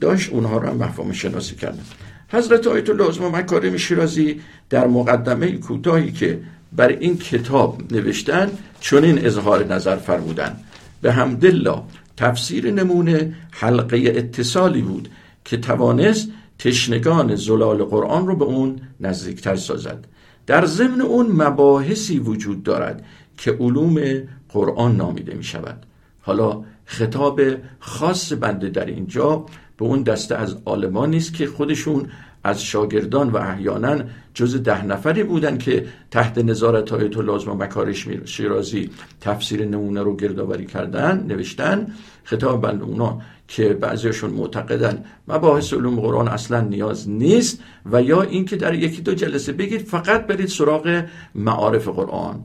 داشت 0.00 0.32
اونها 0.32 0.58
رو 0.58 0.68
هم 0.68 0.76
مفهوم 0.76 1.12
شناسی 1.12 1.54
کردم. 1.54 1.84
حضرت 2.28 2.66
آیت 2.66 2.90
الله 2.90 3.08
عظما 3.08 3.28
مکارم 3.28 3.76
شیرازی 3.76 4.40
در 4.70 4.86
مقدمه 4.86 5.52
کوتاهی 5.52 6.12
که 6.12 6.40
بر 6.72 6.88
این 6.88 7.18
کتاب 7.18 7.82
نوشتن 7.90 8.50
چنین 8.80 9.26
اظهار 9.26 9.64
نظر 9.64 9.96
فرمودن. 9.96 10.56
به 11.02 11.12
همدلله 11.12 11.82
تفسیر 12.16 12.70
نمونه 12.70 13.34
حلقه 13.50 13.96
اتصالی 13.96 14.82
بود 14.82 15.08
که 15.44 15.56
توانست 15.56 16.28
تشنگان 16.58 17.34
زلال 17.36 17.84
قرآن 17.84 18.26
رو 18.26 18.36
به 18.36 18.44
اون 18.44 18.80
نزدیکتر 19.00 19.56
سازد. 19.56 20.04
در 20.46 20.66
ضمن 20.66 21.00
اون 21.00 21.26
مباحثی 21.26 22.18
وجود 22.18 22.62
دارد 22.62 23.04
که 23.38 23.52
علوم 23.52 24.00
قرآن 24.48 24.96
نامیده 24.96 25.34
می 25.34 25.44
شود 25.44 25.86
حالا 26.20 26.64
خطاب 26.84 27.40
خاص 27.80 28.32
بنده 28.32 28.68
در 28.68 28.86
اینجا 28.86 29.46
به 29.76 29.84
اون 29.84 30.02
دسته 30.02 30.34
از 30.34 30.56
آلمانی 30.64 31.16
است 31.16 31.34
که 31.34 31.46
خودشون 31.46 32.06
از 32.44 32.62
شاگردان 32.62 33.30
و 33.30 33.36
احیانا 33.36 33.98
جز 34.34 34.62
ده 34.62 34.84
نفری 34.84 35.22
بودن 35.22 35.58
که 35.58 35.86
تحت 36.10 36.38
نظارت 36.38 36.84
تو 37.10 37.22
لازم 37.22 37.50
و 37.50 37.54
مکارش 37.54 38.08
شیرازی 38.24 38.90
تفسیر 39.20 39.64
نمونه 39.64 40.02
رو 40.02 40.16
گردآوری 40.16 40.66
کردن 40.66 41.26
نوشتن. 41.28 41.86
خطاب 42.24 42.60
بند 42.62 42.82
اونا 42.82 43.20
که 43.48 43.68
بعضیشون 43.74 44.30
معتقدن 44.30 45.04
مباحث 45.28 45.72
علوم 45.72 46.00
قرآن 46.00 46.28
اصلا 46.28 46.60
نیاز 46.60 47.08
نیست 47.08 47.60
و 47.92 48.02
یا 48.02 48.22
اینکه 48.22 48.56
در 48.56 48.74
یکی 48.74 49.02
دو 49.02 49.14
جلسه 49.14 49.52
بگید 49.52 49.80
فقط 49.80 50.26
برید 50.26 50.48
سراغ 50.48 51.04
معارف 51.34 51.88
قرآن. 51.88 52.44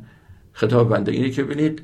خطاب 0.53 0.89
بنده 0.89 1.11
اینه 1.11 1.29
که 1.29 1.43
ببینید 1.43 1.81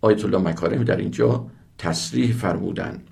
آیت 0.00 0.24
الله 0.24 0.38
مکارم 0.38 0.84
در 0.84 0.96
اینجا 0.96 1.46
تصریح 1.78 2.32
فرمودن. 2.32 3.02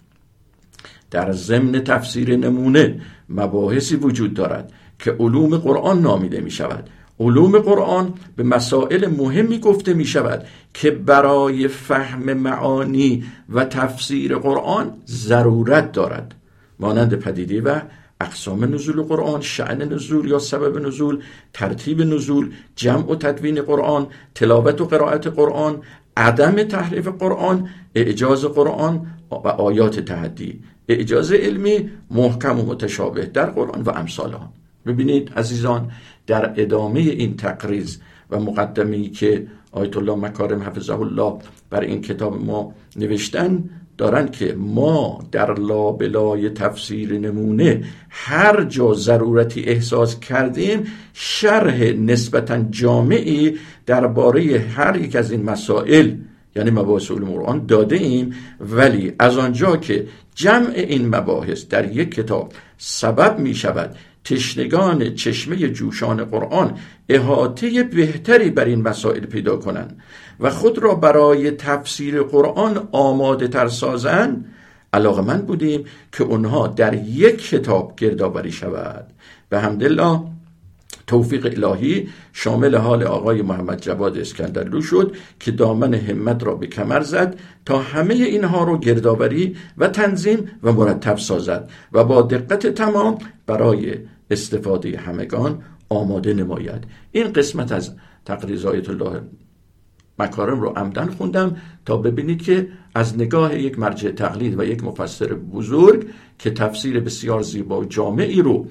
در 1.11 1.33
ضمن 1.33 1.85
تفسیر 1.85 2.37
نمونه 2.37 3.01
مباحثی 3.29 3.97
وجود 3.97 4.35
دارد 4.35 4.73
که 4.99 5.11
علوم 5.11 5.57
قرآن 5.57 6.01
نامیده 6.03 6.41
می 6.41 6.51
شود 6.51 6.91
علوم 7.21 7.59
قرآن 7.59 8.15
به 8.37 8.43
مسائل 8.43 9.07
مهمی 9.07 9.59
گفته 9.59 9.95
می 9.95 10.05
شود 10.05 10.47
که 10.75 10.91
برای 10.91 11.69
فهم 11.69 12.33
معانی 12.33 13.25
و 13.49 13.65
تفسیر 13.65 14.39
قرآن 14.39 14.93
ضرورت 15.07 15.93
دارد. 15.93 16.35
مانند 16.81 17.15
پدیده 17.15 17.63
و 17.63 17.81
اقسام 18.21 18.75
نزول 18.75 19.03
قرآن 19.03 19.41
شعن 19.41 19.83
نزول 19.93 20.29
یا 20.29 20.39
سبب 20.39 20.87
نزول 20.87 21.23
ترتیب 21.53 22.03
نزول 22.03 22.53
جمع 22.77 23.11
و 23.11 23.15
تدوین 23.15 23.63
قرآن 23.63 24.07
تلاوت 24.35 24.81
و 24.81 24.85
قرائت 24.85 25.27
قرآن 25.27 25.83
عدم 26.17 26.63
تحریف 26.63 27.09
قرآن 27.09 27.69
اعجاز 27.95 28.45
قرآن 28.45 29.07
و 29.31 29.49
آیات 29.49 30.01
تحدی 30.01 30.61
اعجاز 30.89 31.33
علمی 31.33 31.91
محکم 32.11 32.61
و 32.61 32.67
متشابه 32.67 33.27
در 33.27 33.51
قرآن 33.51 33.83
و 33.83 33.91
امثال 33.91 34.35
آن 34.35 34.49
ببینید 34.87 35.33
عزیزان 35.37 35.91
در 36.27 36.55
ادامه 36.57 37.01
این 37.01 37.37
تقریز 37.37 38.01
و 38.31 38.41
مقدمی 38.41 39.11
که 39.11 39.47
آیت 39.73 39.97
الله 39.97 40.15
مکارم 40.15 40.63
حفظه 40.63 41.01
الله 41.01 41.39
بر 41.71 41.81
این 41.81 42.01
کتاب 42.01 42.45
ما 42.45 42.75
نوشتن 42.97 43.71
دارند 43.99 44.33
که 44.33 44.55
ما 44.59 45.25
در 45.33 45.55
لابلای 45.55 46.51
تفسیر 46.51 47.19
نمونه 47.19 47.85
هر 48.11 48.65
جا 48.65 48.95
ضرورتی 48.95 49.63
احساس 49.63 50.21
کردیم 50.21 50.85
شرح 51.13 51.83
نسبتا 51.83 52.59
جامعی 52.71 53.59
درباره 53.87 54.59
هر 54.59 54.97
یک 54.97 55.17
از 55.17 55.31
این 55.31 55.43
مسائل 55.43 56.15
یعنی 56.57 56.71
مباحث 56.71 57.11
علوم 57.11 57.31
قرآن 57.31 57.67
داده 57.67 57.97
ایم. 57.97 58.35
ولی 58.61 59.13
از 59.19 59.39
آنجا 59.39 59.77
که 59.77 60.07
جمع 60.35 60.73
این 60.75 61.09
مباحث 61.09 61.69
در 61.69 61.93
یک 61.93 62.15
کتاب 62.15 62.53
سبب 62.79 63.39
می 63.39 63.55
شود 63.55 63.97
تشنگان 64.25 65.15
چشمه 65.15 65.57
جوشان 65.57 66.25
قرآن 66.25 66.79
احاطه 67.09 67.83
بهتری 67.83 68.51
بر 68.51 68.65
این 68.65 68.83
مسائل 68.83 69.27
پیدا 69.27 69.57
کنند 69.57 70.03
و 70.41 70.51
خود 70.51 70.79
را 70.79 70.95
برای 70.95 71.51
تفسیر 71.51 72.23
قرآن 72.23 72.89
آماده 72.93 73.49
تر 73.49 73.69
سازند 73.69 74.45
من 75.01 75.43
بودیم 75.43 75.85
که 76.13 76.25
اونها 76.25 76.67
در 76.67 76.95
یک 76.95 77.49
کتاب 77.49 77.97
گردآوری 77.97 78.53
شود. 78.53 79.07
به 79.49 79.61
همدلله 79.61 80.21
توفیق 81.07 81.47
الهی 81.47 82.09
شامل 82.33 82.77
حال 82.77 83.03
آقای 83.03 83.43
محمد 83.43 83.81
جواد 83.81 84.19
اسکندرلو 84.19 84.83
شد 84.83 85.17
که 85.41 85.51
دامن 85.51 85.95
همت 85.95 86.45
را 86.45 86.55
به 86.55 86.67
کمر 86.67 87.01
زد 87.01 87.37
تا 87.67 87.79
همه 87.79 88.15
اینها 88.15 88.65
را 88.65 88.77
گردآوری 88.79 89.57
و 89.79 89.89
تنظیم 89.89 90.51
و 90.63 90.73
مرتب 90.73 91.17
سازد 91.17 91.71
و 91.93 92.05
با 92.05 92.23
دقت 92.23 92.67
تمام 92.67 93.19
برای 93.47 93.99
استفاده 94.31 94.99
همگان 94.99 95.63
آماده 95.89 96.35
نماید. 96.35 96.85
این 97.13 97.33
قسمت 97.33 97.73
از 97.73 97.93
تقریز 98.25 98.65
آیت 98.65 98.91
الله 98.91 99.21
مکارم 100.19 100.61
رو 100.61 100.69
عمدن 100.69 101.07
خوندم 101.07 101.57
تا 101.87 101.97
ببینید 101.97 102.43
که 102.43 102.69
از 102.95 103.17
نگاه 103.17 103.59
یک 103.59 103.79
مرجع 103.79 104.11
تقلید 104.11 104.59
و 104.59 104.65
یک 104.65 104.85
مفسر 104.85 105.27
بزرگ 105.27 106.07
که 106.39 106.51
تفسیر 106.51 107.01
بسیار 107.01 107.43
زیبا 107.43 107.81
و 107.81 107.85
جامعی 107.85 108.43
رو 108.43 108.67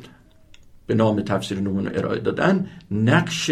به 0.88 0.96
نام 0.96 1.22
تفسیر 1.22 1.60
نمونه 1.60 1.92
ارائه 1.94 2.20
دادن 2.20 2.68
نقش 2.92 3.52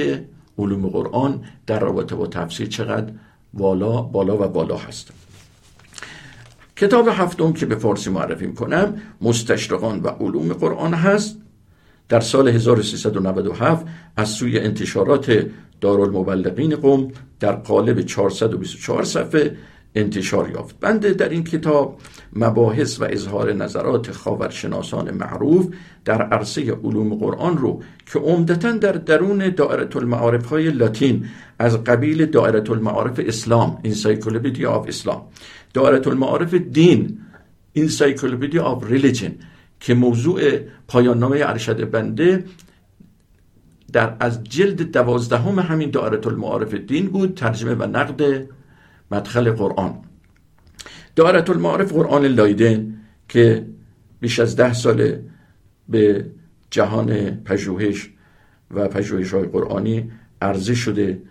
علوم 0.57 0.87
قرآن 0.87 1.43
در 1.67 1.79
رابطه 1.79 2.15
با 2.15 2.27
تفسیر 2.27 2.67
چقدر 2.67 3.13
بالا 3.53 4.01
بالا 4.01 4.45
و 4.45 4.47
بالا 4.47 4.77
هست. 4.77 5.11
کتاب 6.75 7.07
هفتم 7.11 7.53
که 7.53 7.65
به 7.65 7.75
فارسی 7.75 8.09
معرفی 8.09 8.53
کنم 8.53 9.01
مستشرقان 9.21 9.99
و 9.99 10.07
علوم 10.07 10.53
قرآن 10.53 10.93
هست. 10.93 11.37
در 12.11 12.19
سال 12.19 12.47
1397 12.47 13.85
از 14.17 14.29
سوی 14.29 14.59
انتشارات 14.59 15.45
دارالمبلغین 15.81 16.75
قم 16.75 17.11
در 17.39 17.51
قالب 17.51 18.01
424 18.01 19.03
صفحه 19.03 19.57
انتشار 19.95 20.49
یافت. 20.49 20.75
بنده 20.79 21.13
در 21.13 21.29
این 21.29 21.43
کتاب 21.43 21.99
مباحث 22.33 23.01
و 23.01 23.03
اظهار 23.09 23.53
نظرات 23.53 24.11
خاورشناسان 24.11 25.11
معروف 25.11 25.67
در 26.05 26.21
عرصه 26.21 26.61
علوم 26.83 27.15
قرآن 27.15 27.57
رو 27.57 27.83
که 28.13 28.19
عمدتا 28.19 28.71
در 28.71 28.91
درون 28.91 29.49
دائره 29.49 29.97
المعارف 29.97 30.45
های 30.45 30.71
لاتین 30.71 31.25
از 31.59 31.83
قبیل 31.83 32.25
دائره 32.25 32.71
المعارف 32.71 33.19
اسلام 33.25 33.77
Encyclopaedia 33.83 34.71
of 34.71 34.87
Islam 34.87 35.21
دائره 35.73 36.07
المعارف 36.07 36.53
دین 36.53 37.17
Encyclopedia 37.75 38.63
of 38.63 38.91
Religion 38.91 39.35
که 39.81 39.93
موضوع 39.93 40.57
پایان 40.87 41.19
نامه 41.19 41.37
ارشد 41.41 41.89
بنده 41.89 42.45
در 43.93 44.15
از 44.19 44.43
جلد 44.43 44.91
دوازدهم 44.91 45.59
همین 45.59 45.89
دائره 45.89 46.27
المعارف 46.27 46.73
دین 46.73 47.07
بود 47.07 47.35
ترجمه 47.35 47.73
و 47.73 47.83
نقد 47.83 48.47
مدخل 49.11 49.51
قرآن. 49.51 49.95
دائره 51.15 51.49
المعارف 51.49 51.91
قرآن 51.93 52.25
لایدن 52.25 52.97
که 53.29 53.65
بیش 54.19 54.39
از 54.39 54.55
ده 54.55 54.73
ساله 54.73 55.23
به 55.89 56.25
جهان 56.71 57.29
پژوهش 57.43 58.09
و 58.71 58.87
پژوهش 58.87 59.33
های 59.33 59.43
قرآنی 59.43 60.11
عرضه 60.41 60.75
شده 60.75 61.21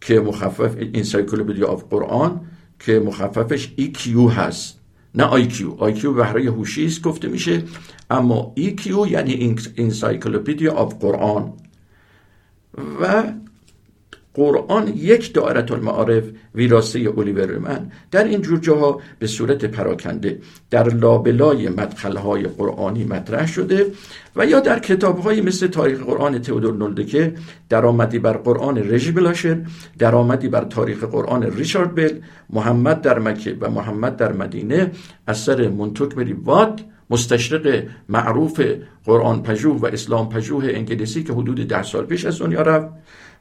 که 0.00 0.20
مخفف 0.20 0.76
Encyclopaedia 0.94 1.66
of 1.66 1.84
Quran 1.90 2.40
که 2.78 2.98
مخففش 2.98 3.74
EQ 3.78 4.32
هست. 4.36 4.77
نه 5.18 5.48
IQ 5.48 5.54
IQ 5.80 6.06
بهره 6.06 6.50
هوشی 6.50 6.86
است 6.86 7.02
گفته 7.02 7.28
میشه. 7.28 7.62
اما 8.10 8.54
EQ 8.58 9.10
یعنی 9.10 9.56
Encyclopaedia 9.76 10.72
of 10.72 10.94
Quran 10.94 11.52
و 13.00 13.24
قرآن 14.38 14.88
یک 14.96 15.34
دائره 15.34 15.72
المعارف 15.72 16.24
ویراسته 16.54 16.98
اولیور 16.98 17.58
لیمن. 17.58 17.90
در 18.10 18.24
این 18.24 18.40
جور 18.40 18.58
جاها 18.58 19.00
به 19.18 19.26
صورت 19.26 19.64
پراکنده 19.64 20.38
در 20.70 20.88
لابلای 20.88 21.68
مدخلهای 21.68 22.42
قرآنی 22.42 23.04
مطرح 23.04 23.46
شده 23.46 23.86
و 24.36 24.46
یا 24.46 24.60
در 24.60 24.78
کتابهایی 24.78 25.40
مثل 25.40 25.66
تاریخ 25.66 25.98
قرآن 26.00 26.38
تئودور 26.38 26.74
نولدکه 26.74 27.34
درآمدی 27.68 28.18
بر 28.18 28.32
قرآن 28.32 28.78
رژی 28.78 29.12
بلاشر 29.12 29.58
درآمدی 29.98 30.48
بر 30.48 30.64
تاریخ 30.64 31.04
قرآن 31.04 31.42
ریچارد 31.42 31.94
بل 31.94 32.14
محمد 32.50 33.00
در 33.00 33.18
مکه 33.18 33.56
و 33.60 33.70
محمد 33.70 34.16
در 34.16 34.32
مدینه 34.32 34.90
اثر 35.28 35.68
منتوک 35.68 36.36
وات 36.44 36.80
مستشرق 37.10 37.82
معروف 38.08 38.60
قرآن 39.04 39.42
پژوه 39.42 39.80
و 39.80 39.86
اسلام 39.86 40.28
پژوه 40.28 40.64
انگلیسی 40.74 41.22
که 41.22 41.32
حدود 41.32 41.68
ده 41.68 41.82
سال 41.82 42.04
پیش 42.06 42.24
از 42.24 42.38
دنیا 42.38 42.62
رفت. 42.62 42.88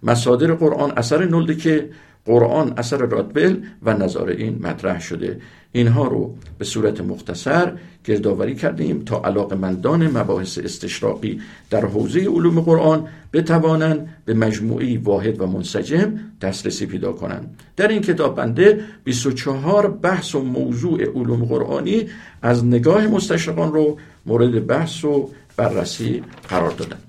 مصادر 0.03 0.53
قرآن 0.53 0.93
اثر 0.97 1.25
نولدکه 1.25 1.89
قرآن 2.27 2.73
اثر 2.77 2.97
رادبل 2.97 3.57
و 3.83 3.93
نظار 3.93 4.29
این 4.29 4.60
مطرح 4.62 5.01
شده. 5.01 5.39
اینها 5.71 6.07
رو 6.07 6.36
به 6.57 6.65
صورت 6.65 7.01
مختصر 7.01 7.73
گردآوری 8.05 8.55
کردیم 8.55 9.03
تا 9.03 9.21
علاقمندان 9.25 10.07
مباحث 10.17 10.57
استشراقی 10.57 11.41
در 11.69 11.86
حوزه 11.86 12.19
علوم 12.19 12.62
قرآن 12.62 13.07
بتوانند 13.33 14.07
به 14.25 14.33
مجموعی 14.33 14.97
واحد 14.97 15.41
و 15.41 15.47
منسجم 15.47 16.19
دسترسی 16.41 16.86
پیدا 16.86 17.12
کنند. 17.12 17.60
در 17.75 17.88
این 17.88 18.01
کتاب 18.01 18.36
بنده 18.36 18.79
24 19.03 19.88
بحث 19.88 20.36
و 20.36 20.41
موضوع 20.41 21.03
علوم 21.03 21.45
قرآنی 21.45 22.05
از 22.41 22.65
نگاه 22.65 23.07
مستشرقان 23.07 23.73
رو 23.73 23.97
مورد 24.25 24.67
بحث 24.67 25.05
و 25.05 25.29
بررسی 25.57 26.23
قرار 26.49 26.71
دادم 26.71 27.06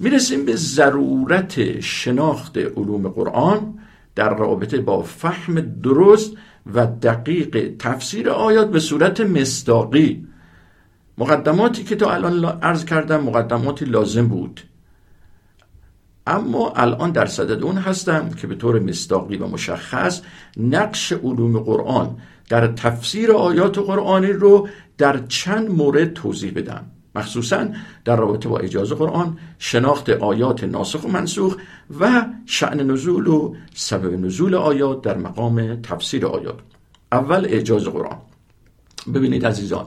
می‌رسیم 0.00 0.44
به 0.44 0.56
ضرورت 0.56 1.80
شناخت 1.80 2.58
علوم 2.58 3.08
قرآن 3.08 3.78
در 4.14 4.34
رابطه 4.34 4.80
با 4.80 5.02
فهم 5.02 5.60
درست 5.60 6.32
و 6.74 6.86
دقیق 6.86 7.76
تفسیر 7.78 8.30
آیات 8.30 8.70
به 8.70 8.80
صورت 8.80 9.20
مستاقی 9.20 10.26
مقدماتی 11.18 11.84
که 11.84 11.96
تا 11.96 12.12
الان 12.12 12.44
عرض 12.44 12.84
کردم 12.84 13.20
مقدماتی 13.20 13.84
لازم 13.84 14.28
بود. 14.28 14.60
اما 16.26 16.70
الان 16.70 17.10
در 17.10 17.26
صدد 17.26 17.62
اون 17.62 17.76
هستم 17.76 18.30
که 18.30 18.46
به 18.46 18.54
طور 18.54 18.80
مستاقی 18.80 19.36
و 19.36 19.46
مشخص 19.46 20.22
نقش 20.56 21.12
علوم 21.12 21.58
قرآن 21.58 22.16
در 22.48 22.66
تفسیر 22.66 23.32
آیات 23.32 23.78
قرآنی 23.78 24.32
رو 24.32 24.68
در 24.98 25.26
چند 25.26 25.70
مورد 25.70 26.12
توضیح 26.12 26.52
بدم. 26.54 26.86
مخصوصا 27.18 27.68
در 28.04 28.16
رابطه 28.16 28.48
با 28.48 28.58
اجازه 28.58 28.94
قرآن 28.94 29.38
شناخت 29.58 30.10
آیات 30.10 30.64
ناسخ 30.64 31.04
و 31.04 31.08
منسوخ 31.08 31.56
و 32.00 32.26
شعن 32.46 32.90
نزول 32.90 33.26
و 33.26 33.54
سبب 33.74 34.24
نزول 34.24 34.54
آیات 34.54 35.02
در 35.02 35.16
مقام 35.16 35.82
تفسیر 35.82 36.26
آیات. 36.26 36.58
اول 37.12 37.46
اجازه 37.48 37.90
قرآن. 37.90 38.18
ببینید 39.14 39.46
عزیزان 39.46 39.86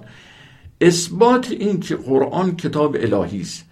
اثبات 0.82 1.52
این 1.52 1.80
که 1.80 1.96
قرآن 1.96 2.56
کتاب 2.56 2.96
الهی 3.00 3.42
است 3.42 3.66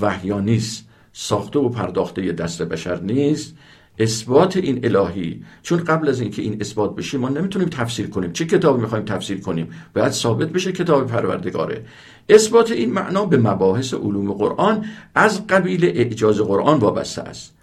وحیانی 0.00 0.56
است 0.56 0.84
ساخته 1.12 1.58
و 1.58 1.68
پرداخته 1.68 2.32
دست 2.32 2.62
بشر 2.62 3.00
نیست 3.00 3.54
اثبات 3.98 4.56
این 4.56 4.80
الهی. 4.84 5.44
چون 5.62 5.78
قبل 5.78 6.08
از 6.08 6.20
اینکه 6.20 6.42
این 6.42 6.56
اثبات 6.60 6.96
بشه 6.96 7.18
ما 7.18 7.28
نمی‌تونیم 7.28 7.68
تفسیر 7.68 8.06
کنیم. 8.06 8.32
چه 8.32 8.44
کتابی 8.44 8.80
می‌خوایم 8.80 9.04
تفسیر 9.04 9.40
کنیم؟ 9.40 9.68
باید 9.94 10.12
ثابت 10.12 10.48
بشه 10.48 10.72
کتاب 10.72 11.06
پروردگاره. 11.06 11.84
اثبات 12.28 12.70
این 12.70 12.92
معنا 12.92 13.24
به 13.24 13.36
مباحث 13.36 13.94
علوم 13.94 14.32
قرآن 14.32 14.84
از 15.14 15.46
قبیل 15.46 15.84
اعجاز 15.84 16.38
قرآن 16.38 16.78
وابسته 16.78 17.22
است. 17.22 17.54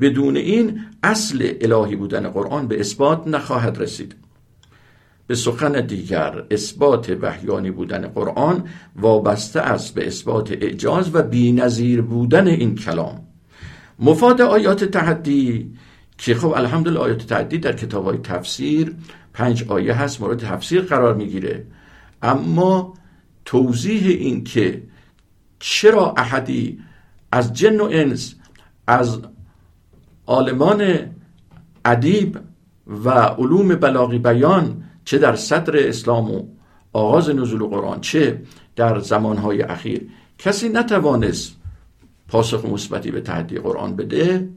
بدون 0.00 0.36
این 0.36 0.80
اصل 1.02 1.52
الهی 1.60 1.96
بودن 1.96 2.28
قرآن 2.28 2.68
به 2.68 2.80
اثبات 2.80 3.26
نخواهد 3.26 3.78
رسید. 3.78 4.14
به 5.26 5.34
سخن 5.34 5.86
دیگر 5.86 6.44
اثبات 6.50 7.18
وحیانی 7.22 7.70
بودن 7.70 8.06
قرآن 8.06 8.64
وابسته 8.96 9.60
است 9.60 9.94
به 9.94 10.06
اثبات 10.06 10.52
اعجاز 10.52 11.14
و 11.14 11.22
بینظیر 11.22 12.02
بودن 12.02 12.46
این 12.46 12.74
کلام. 12.74 13.20
مفاد 13.98 14.40
آیات 14.40 14.84
تحدی 14.84 15.74
که 16.18 16.34
خب 16.34 16.48
الحمدلله 16.48 16.98
آیات 16.98 17.26
تحدی 17.26 17.58
در 17.58 17.72
کتاب 17.72 18.04
های 18.04 18.18
تفسیر 18.18 18.94
پنج 19.32 19.64
آیه 19.68 19.94
هست 19.94 20.20
مورد 20.20 20.38
تفسیر 20.38 20.80
قرار 20.80 21.14
می‌گیره. 21.14 21.66
اما 22.22 22.94
توضیح 23.44 24.08
این 24.08 24.44
که 24.44 24.82
چرا 25.58 26.14
احدی 26.16 26.78
از 27.32 27.52
جن 27.52 27.80
و 27.80 27.88
انس 27.92 28.34
از 28.86 29.20
آلمان 30.26 30.98
ادیب 31.84 32.38
و 33.04 33.10
علوم 33.10 33.68
بلاغی 33.68 34.18
بیان 34.18 34.82
چه 35.04 35.18
در 35.18 35.36
صدر 35.36 35.88
اسلام 35.88 36.30
و 36.30 36.42
آغاز 36.92 37.30
نزول 37.30 37.64
قرآن 37.64 38.00
چه 38.00 38.42
در 38.76 38.98
زمانهای 38.98 39.62
اخیر 39.62 40.08
کسی 40.38 40.68
نتوانست 40.68 41.56
پاسخ 42.28 42.64
مثبتی 42.64 43.10
به 43.10 43.20
تحدی 43.20 43.58
قرآن 43.58 43.96
بده 43.96 44.48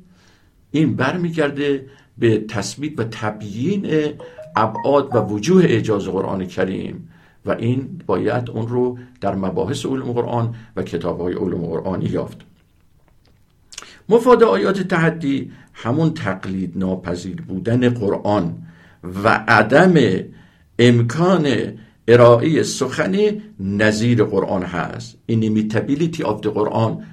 این 0.72 0.95
برمیگرده 0.95 1.86
به 2.18 2.38
تثبیت 2.47 2.99
و 2.99 3.03
تبیین 3.03 4.13
ابعاد 4.55 5.15
و 5.15 5.20
وجوه 5.20 5.63
اعجاز 5.63 6.05
قرآن 6.05 6.45
کریم 6.45 7.09
و 7.45 7.51
این 7.51 8.01
باید 8.05 8.49
اون 8.49 8.68
رو 8.68 8.97
در 9.22 9.36
مباحث 9.36 9.86
علوم 9.86 10.11
قرآن 10.11 10.55
و 10.76 10.84
کتاب 10.84 11.22
های 11.22 11.34
علوم 11.34 11.65
قرآنی 11.65 12.05
یافت. 12.05 12.38
مفاد 14.09 14.43
آیات 14.43 14.82
تحدی 14.82 15.51
همون 15.74 16.13
تقلید 16.13 16.78
ناپذیر 16.78 17.41
بودن 17.41 17.89
قرآن 17.89 18.55
و 19.24 19.43
عدم 19.47 19.93
امکان 20.80 21.47
ارائه 22.07 22.63
سخنی 22.63 23.41
نظیر 23.59 24.24
قرآن 24.24 24.63
هست. 24.63 25.18
Inimitability 25.32 26.22
of 26.22 26.41
the 26.41 26.47
قرآن 26.47 27.03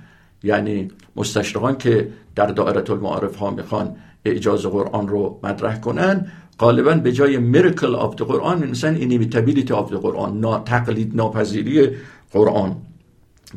یعنی 0.45 0.91
مستشرقان 1.17 1.77
که 1.79 2.09
در 2.35 2.47
دائره 2.47 2.91
المعارف 2.91 3.37
ها 3.37 3.51
می‌خوان 3.51 3.97
اعجاز 4.25 4.63
قرآن 4.67 5.09
رو 5.09 5.41
مطرح 5.43 5.81
کنن 5.81 6.27
غالبا 6.59 6.95
به 6.95 7.13
جای 7.13 7.39
Miracle 7.39 7.95
of 7.95 8.23
Quran 8.23 8.59
می 8.59 8.85
inimitability 8.85 9.73
of 9.73 9.93
Quran 9.93 10.41
نا 10.41 10.59
تقلید 10.59 11.17
ناپذیری 11.17 11.91
قرآن. 12.33 12.77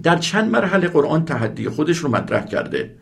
در 0.04 0.18
چند 0.18 0.52
مرحله 0.52 0.88
قرآن 0.88 1.26
تحدی 1.26 1.70
خودش 1.70 1.98
رو 1.98 2.10
مطرح 2.10 2.46
کرده. 2.46 2.96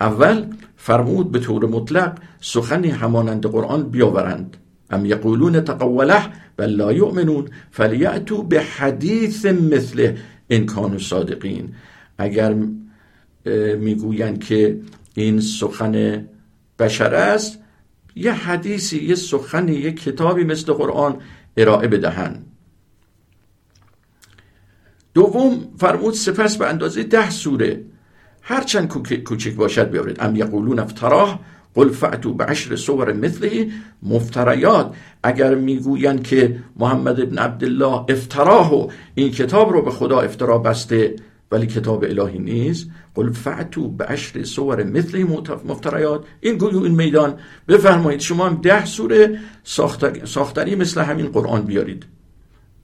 اول 0.00 0.44
فرمود 0.76 1.32
به 1.32 1.38
طور 1.38 1.66
مطلق 1.66 2.18
سخنی 2.40 2.90
همانند 2.90 3.46
قرآن 3.46 3.82
بیاورند. 3.82 4.56
ام 4.90 5.06
یقولون 5.06 5.60
تقوله 5.60 6.22
بل 6.56 6.66
لا 6.66 6.92
یؤمنون 6.92 7.48
فلیأتوا 7.70 8.42
بحدیث 8.42 9.46
مثله 9.46 10.16
إن 10.48 10.66
کانوا 10.66 10.98
صادقین. 10.98 11.74
اگر 12.18 12.54
می‌گویند 13.78 14.44
که 14.44 14.80
این 15.14 15.40
سخن 15.40 16.24
بشر 16.78 17.14
است. 17.14 17.58
یه 18.16 18.32
حدیثی 18.32 19.04
یه 19.04 19.14
سخنی 19.14 19.72
یه 19.72 19.92
کتابی 19.92 20.44
مثل 20.44 20.72
قرآن 20.72 21.16
ارائه 21.56 21.88
بدهند. 21.88 22.46
دوم 25.14 25.68
فرمود 25.78 26.14
سپس 26.14 26.56
به 26.56 26.66
اندازه 26.66 27.02
ده 27.02 27.30
سوره 27.30 27.80
هرچند 28.42 28.88
کوچک 29.24 29.54
باشد 29.54 29.90
بیاورید. 29.90 30.20
ام 30.20 30.36
یقولون 30.36 30.78
افتراه 30.78 31.40
قل 31.74 31.88
فعتو 31.88 32.34
به 32.34 32.44
عشر 32.44 32.76
صور 32.76 33.12
مثله 33.12 33.70
مفتریات. 34.02 34.94
اگر 35.22 35.54
می‌گویند 35.54 36.22
که 36.22 36.56
محمد 36.76 37.20
ابن 37.20 37.38
عبدالله 37.38 38.04
افتراه 38.08 38.74
و 38.74 38.90
این 39.14 39.30
کتاب 39.30 39.72
رو 39.72 39.82
به 39.82 39.90
خدا 39.90 40.20
افترا 40.20 40.58
بسته 40.58 41.16
ولی 41.50 41.66
کتاب 41.66 42.04
الهی 42.04 42.38
نیست. 42.38 42.88
قل 43.14 43.32
فعتو 43.32 43.88
به 43.88 44.04
عشر 44.04 44.44
صور 44.44 44.84
مثل 44.84 45.22
مفتریات 45.64 46.24
این 46.40 46.58
گویو 46.58 46.82
این 46.82 46.94
میدان. 46.94 47.34
بفرمایید 47.68 48.20
شما 48.20 48.46
هم 48.46 48.60
ده 48.62 48.84
سوره 48.84 49.38
ساختنی 50.24 50.74
مثل 50.74 51.00
همین 51.00 51.26
قرآن 51.26 51.62
بیارید. 51.62 52.06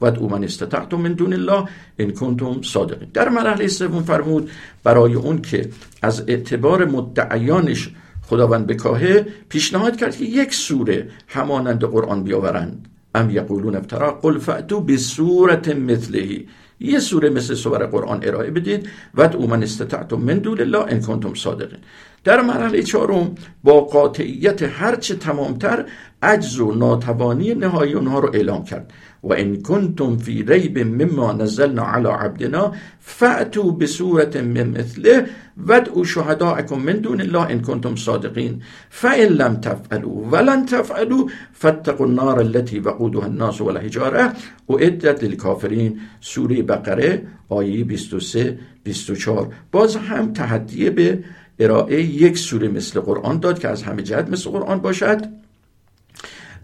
و 0.02 0.28
من 0.28 0.44
استطعتم 0.44 0.96
من 0.96 1.12
دون 1.12 1.32
الله 1.32 1.64
ان 1.98 2.10
کنتم 2.10 2.62
صادقین 2.62 3.08
در 3.14 3.28
مرحله 3.28 3.66
سوم 3.66 4.02
فرمود 4.02 4.50
برای 4.84 5.14
اون 5.14 5.42
که 5.42 5.68
از 6.02 6.24
اعتبار 6.28 6.84
مدعیانش 6.84 7.90
خداوند 8.22 8.66
بکاهه 8.66 9.26
پیشنهاد 9.48 9.96
کرد 9.96 10.16
که 10.16 10.24
یک 10.24 10.54
سوره 10.54 11.08
همانند 11.28 11.84
قرآن 11.84 12.22
بیاورند. 12.22 12.88
ام 13.14 13.30
یقولون 13.30 13.76
افترا؟ 13.76 14.12
قل 14.12 14.38
فعتو 14.38 14.80
به 14.80 14.96
صورت 14.96 15.68
مثلهی. 15.68 16.48
یه 16.82 16.98
سوره 16.98 17.30
مثل 17.30 17.54
سوره 17.54 17.86
قرآن 17.86 18.20
ارائه 18.22 18.50
بدید. 18.50 18.88
و 19.14 19.20
او 19.22 19.46
من 19.46 19.62
استطعتم 19.62 20.16
من 20.16 20.38
دون 20.38 20.60
الله 20.60 20.84
ان 20.88 21.00
کنتم 21.00 21.34
صادقین 21.34 21.78
در 22.24 22.40
مرحله 22.40 22.82
چهارم 22.82 23.34
با 23.64 23.80
قاطعیت 23.80 24.62
هرچه 24.62 25.14
تمامتر 25.14 25.84
عجز 26.22 26.60
و 26.60 26.72
ناتوانی 26.72 27.54
نهایی 27.54 27.92
اونها 27.92 28.18
رو 28.18 28.30
اعلام 28.34 28.64
کرد. 28.64 28.92
و 29.22 29.32
ان 29.32 29.62
کنتم 29.62 30.16
فی 30.16 30.42
ریب 30.42 30.78
مما 30.78 31.32
نزلنا 31.32 31.82
علی 31.82 32.08
عبدنا 32.08 32.72
فأتوا 33.00 33.70
بصورت 33.70 34.36
من 34.36 34.70
مثله 34.70 35.26
ودعوا 35.66 36.04
شهداءکم 36.04 36.78
من 36.78 36.92
دون 36.92 37.20
الله 37.20 37.50
ان 37.50 37.62
کنتم 37.62 37.96
صادقین 37.96 38.62
فان 38.90 39.28
لم 39.28 39.56
تفعلوا 39.56 40.26
ولن 40.32 40.66
تفعلوا 40.66 41.28
فاتقوا 41.52 42.06
النار 42.06 42.40
التي 42.40 42.80
وقودها 42.80 43.26
الناس 43.26 43.60
والحجاره 43.60 44.32
اعدت 44.70 45.24
للكافرین 45.24 46.00
سوره 46.20 46.62
بقره 46.62 47.22
آیه 47.48 47.84
23 47.84 48.58
24 48.84 49.54
باز 49.72 49.96
هم 49.96 50.32
تحدیه 50.32 50.90
به 50.90 51.24
ارائه 51.58 52.02
یک 52.02 52.38
سوره 52.38 52.68
مثل 52.68 53.00
قرآن 53.00 53.40
داد 53.40 53.58
که 53.58 53.68
از 53.68 53.82
همه 53.82 54.02
جهت 54.02 54.28
مثل 54.28 54.50
قرآن 54.50 54.78
باشد. 54.80 55.41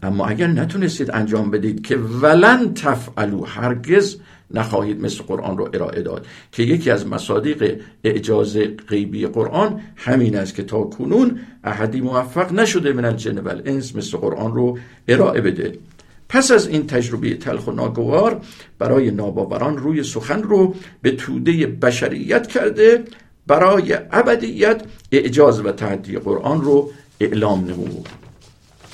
اما 0.03 0.26
اگر 0.26 0.46
نتونستید 0.46 1.11
انجام 1.11 1.51
بدید 1.51 1.86
که 1.86 1.96
ولن 1.96 2.74
تفعلو 2.74 3.44
هرگز 3.44 4.16
نخواهید 4.51 5.01
مثل 5.01 5.22
قرآن 5.22 5.59
رو 5.59 5.68
ارائه 5.74 6.03
داد. 6.03 6.26
که 6.53 6.62
یکی 6.62 6.90
از 6.90 7.07
مصادیق 7.07 7.80
اعجاز 8.05 8.57
غیبی 8.88 9.26
قرآن 9.26 9.80
همین 9.96 10.36
است 10.36 10.55
که 10.55 10.62
تا 10.62 10.82
کنون 10.82 11.40
احدی 11.64 12.01
موفق 12.01 12.53
نشده 12.53 12.92
من 12.92 13.05
الجن 13.05 13.38
و 13.38 13.49
الانس 13.49 13.96
مثل 13.96 14.18
قرآن 14.18 14.55
رو 14.55 14.78
ارائه 15.09 15.40
بده. 15.40 15.78
پس 16.28 16.51
از 16.51 16.68
این 16.68 16.86
تجربه 16.86 17.34
تلخ 17.34 17.66
و 17.66 17.72
ناگوار 17.72 18.40
برای 18.78 19.11
ناباوران 19.11 19.78
روی 19.78 20.03
سخن 20.03 20.42
رو 20.42 20.74
به 21.03 21.11
توده 21.11 21.66
بشریت 21.66 22.46
کرده 22.46 23.05
برای 23.46 23.99
ابدیت 24.12 24.82
اعجاز 25.12 25.61
و 25.61 25.72
تعدی 25.72 26.18
قرآن 26.18 26.61
رو 26.61 26.90
اعلام 27.20 27.64
نمود. 27.64 28.09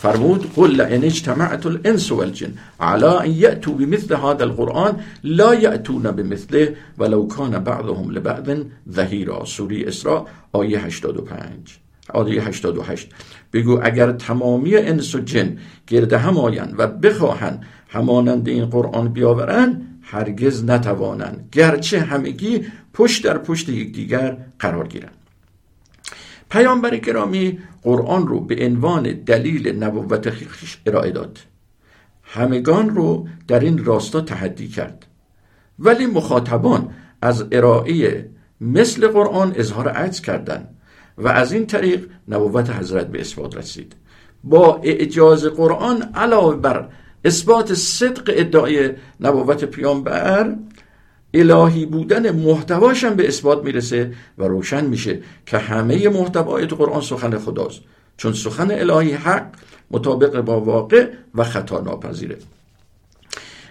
فرمود 0.05 0.47
قل 0.57 0.77
لئن 0.77 1.05
اجتمعت 1.05 1.67
الانس 1.67 2.13
والجن. 2.13 2.53
على 2.81 3.07
ان 3.07 3.31
یأتوا 3.31 3.75
بمثل 3.75 4.15
هذا 4.15 4.45
القرآن 4.45 4.97
لا 5.25 5.55
یأتون 5.55 6.11
بمثله 6.11 6.75
ولو 6.99 7.27
كان 7.27 7.59
بعضهم 7.59 8.11
لبعض 8.11 8.49
ظهیرا 8.91 9.45
سوری 9.45 9.85
اسراء 9.85 10.27
آیه 10.53 10.79
85 10.79 11.79
آیه 12.15 12.43
88 12.43 13.09
بگو 13.53 13.81
اگر 13.83 14.13
تمامی 14.13 14.77
انس 14.77 15.15
و 15.15 15.19
جن 15.19 15.59
گرد 15.87 16.13
هم 16.13 16.39
آیند 16.39 16.75
و 16.79 16.87
بخواهند 16.87 17.67
همانند 17.89 18.49
این 18.49 18.67
قرآن 18.67 19.09
بیاورند 19.09 20.01
هرگز 20.03 20.65
نتوانند. 20.65 21.49
گرچه 21.53 22.01
همگی 22.01 22.65
پشت 22.95 23.25
در 23.25 23.39
پشت 23.39 23.69
یکدیگر 23.69 24.37
قرار 24.59 24.89
گیرند. 24.89 25.24
پیامبر 26.55 26.97
گرامی 26.97 27.59
قرآن 27.83 28.27
رو 28.27 28.41
به 28.41 28.67
عنوان 28.67 29.03
دلیل 29.03 29.83
نبوت 29.85 30.31
خیش 30.31 30.79
ارائه 30.87 31.11
داد. 31.11 31.39
همگان 32.23 32.91
رو 32.91 33.29
در 33.49 33.61
این 33.61 33.85
راستا 33.85 34.21
تحدی 34.21 34.69
کرد. 34.69 35.07
ولی 35.79 36.07
مخاطبان 36.07 36.91
از 37.23 37.45
ارائه 37.53 38.29
مثل 38.61 39.09
قرآن 39.09 39.53
اظهار 39.57 39.89
عجز 39.89 40.21
کردند 40.21 40.77
و 41.19 41.29
از 41.29 41.53
این 41.53 41.67
طریق 41.67 42.09
نبوت 42.29 42.71
حضرت 42.71 43.07
به 43.07 43.21
اثبات 43.21 43.57
رسید. 43.57 43.97
با 44.45 44.81
اعجاز 44.83 45.45
قرآن 45.45 46.03
علاوه 46.03 46.57
بر 46.57 46.89
اثبات 47.25 47.75
صدق 47.75 48.33
ادعای 48.37 48.91
نبوت 49.21 49.65
پیامبر 49.65 50.57
الهی 51.35 51.87
بودن 51.87 52.31
محتواش 52.31 53.05
هم 53.05 53.15
به 53.15 53.29
اثبات 53.29 53.65
می‌رسه 53.65 54.13
و 54.39 54.45
روشن 54.45 54.85
میشه 54.85 55.21
که 55.47 55.59
همه 55.59 56.09
محتوای 56.09 56.67
تو 56.67 56.77
قرآن 56.77 57.01
سخن 57.01 57.39
خداست. 57.39 57.81
چون 58.17 58.33
سخن 58.33 58.71
الهی 58.71 59.13
حق 59.13 59.47
مطابق 59.91 60.41
با 60.41 60.61
واقع 60.61 61.11
و 61.35 61.45
خطا 61.45 61.81
ناپذیره. 61.81 62.37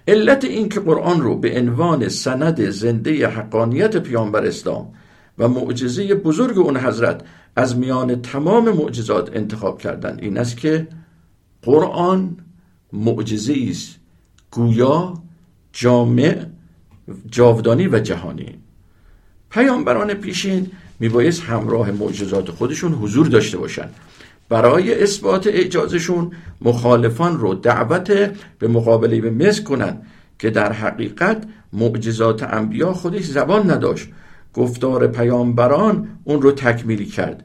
علت 0.08 0.46
این 0.46 0.70
که 0.70 0.80
قرآن 0.80 1.22
رو 1.22 1.38
به 1.38 1.60
عنوان 1.60 2.10
سند 2.10 2.70
زنده 2.70 3.28
حقانیت 3.28 3.98
پیامبر 3.98 4.46
اسلام 4.46 4.94
و 5.38 5.48
معجزه 5.48 6.16
بزرگ 6.16 6.58
اون 6.58 6.78
حضرت 6.78 7.22
از 7.56 7.78
میان 7.78 8.22
تمام 8.22 8.70
معجزات 8.70 9.36
انتخاب 9.36 9.82
کردن 9.82 10.20
این 10.22 10.38
است 10.38 10.58
که 10.58 10.88
قرآن 11.62 12.38
معجزه 12.94 13.56
است. 13.70 13.96
گویا 14.52 15.14
جامع 15.74 16.46
جاودانی 17.32 17.88
و 17.88 18.00
جهانی. 18.00 18.56
پیامبران 19.50 20.14
پیشین 20.14 20.72
میبایست 21.00 21.44
همراه 21.44 21.92
معجزات 21.92 22.52
خودشون 22.52 22.94
حضور 22.94 23.28
داشته 23.28 23.58
باشند 23.58 23.96
برای 24.50 25.04
اثبات 25.04 25.48
اعجازشون 25.48 26.32
مخالفان 26.62 27.40
رو 27.40 27.54
دعوت 27.54 28.12
به 28.60 28.68
مقابله 28.68 29.22
به 29.22 29.32
مصر 29.32 29.64
کنند 29.64 30.06
که 30.40 30.50
در 30.50 30.72
حقیقت 30.72 31.44
معجزات 31.74 32.44
انبیا 32.44 32.94
خودش 32.94 33.24
زبان 33.24 33.72
نداشت. 33.72 34.08
گفتار 34.54 35.08
پیامبران 35.08 36.08
اون 36.24 36.42
رو 36.42 36.52
تکمیلی 36.52 37.06
کرد. 37.06 37.44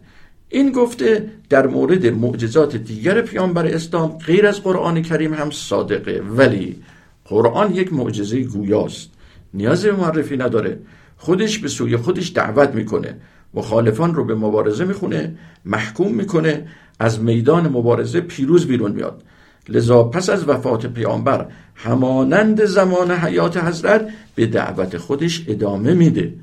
این 0.48 0.72
گفته 0.72 1.30
در 1.48 1.66
مورد 1.66 2.06
معجزات 2.06 2.76
دیگر 2.76 3.22
پیامبر 3.22 3.66
اسلام 3.66 4.18
غیر 4.18 4.46
از 4.46 4.62
قرآن 4.62 5.02
کریم 5.02 5.34
هم 5.34 5.50
صادقه. 5.50 6.22
ولی 6.22 6.82
قرآن 7.24 7.74
یک 7.74 7.92
معجزه 7.92 8.42
گویاست. 8.42 9.10
نیاز 9.54 9.84
به 9.84 9.92
معرفی 9.92 10.36
نداره. 10.36 10.78
خودش 11.16 11.58
به 11.58 11.68
سوی 11.68 11.96
خودش 11.96 12.32
دعوت 12.34 12.74
می‌کنه. 12.74 13.16
مخالفان 13.54 14.14
رو 14.14 14.24
به 14.24 14.34
مبارزه 14.34 14.84
می‌خونه 14.84 15.34
محکوم 15.64 16.14
می‌کنه 16.14 16.66
از 17.00 17.20
میدان 17.20 17.68
مبارزه 17.68 18.20
پیروز 18.20 18.66
بیرون 18.66 18.92
میاد. 18.92 19.22
لذا 19.68 20.04
پس 20.04 20.30
از 20.30 20.48
وفات 20.48 20.86
پیامبر 20.86 21.46
همانند 21.74 22.64
زمان 22.64 23.10
حیات 23.10 23.56
حضرت 23.56 24.08
به 24.34 24.46
دعوت 24.46 24.96
خودش 24.96 25.44
ادامه 25.48 25.94
میده. 25.94 26.34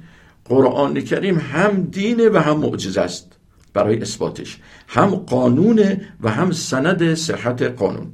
قرآن 0.45 1.01
کریم 1.01 1.37
هم 1.37 1.81
دینه 1.81 2.29
و 2.29 2.37
هم 2.37 2.57
معجزه 2.57 3.01
است 3.01 3.31
برای 3.73 4.01
اثباتش. 4.01 4.57
هم 4.87 5.15
قانون 5.15 5.81
و 6.21 6.31
هم 6.31 6.51
سند 6.51 7.13
صحت 7.13 7.61
قانون. 7.61 8.07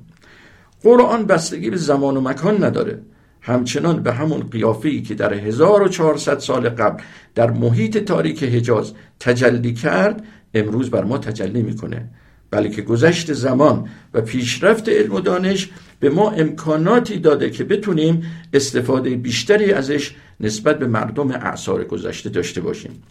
قرآن 0.84 1.26
بستگی 1.26 1.70
به 1.70 1.78
زمان 1.78 2.18
و 2.18 2.22
مکان 2.22 2.64
نداره. 2.64 3.02
همچنان 3.42 4.04
به 4.04 4.14
همون 4.14 4.40
قیافه 4.40 5.02
که 5.02 5.16
در 5.16 5.34
1400 5.34 6.40
سال 6.40 6.70
قبل 6.70 7.04
در 7.36 7.52
محیط 7.52 7.98
تاریک 7.98 8.44
حجاز 8.44 8.94
تجلی 9.20 9.74
کرد 9.74 10.24
امروز 10.54 10.90
بر 10.90 11.04
ما 11.04 11.18
تجلی 11.18 11.62
می‌کنه. 11.62 12.10
بلکه 12.52 12.82
گذشت 12.82 13.34
زمان 13.34 13.90
و 14.14 14.22
پیشرفت 14.22 14.90
علم 14.90 15.14
و 15.14 15.20
دانش 15.20 15.70
به 16.00 16.10
ما 16.10 16.32
امکاناتی 16.32 17.20
داده 17.20 17.50
که 17.50 17.64
بتونیم 17.64 18.24
استفاده 18.54 19.16
بیشتری 19.16 19.72
ازش 19.72 20.16
نسبت 20.40 20.80
به 20.80 20.88
مردم 20.88 21.32
اعثار 21.32 21.84
گذشته 21.84 22.30
داشته 22.30 22.62
باشیم. 22.62 23.04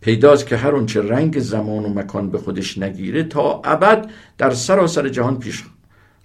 پیداست 0.00 0.46
که 0.46 0.56
هر 0.56 0.70
اونچه 0.70 1.02
رنگ 1.02 1.38
زمان 1.38 1.84
و 1.84 1.88
مکان 1.88 2.30
به 2.30 2.38
خودش 2.38 2.78
نگیره 2.78 3.22
تا 3.22 3.62
ابد 3.64 4.10
در 4.38 4.50
سراسر 4.50 5.08
جهان 5.08 5.38
پیش 5.38 5.64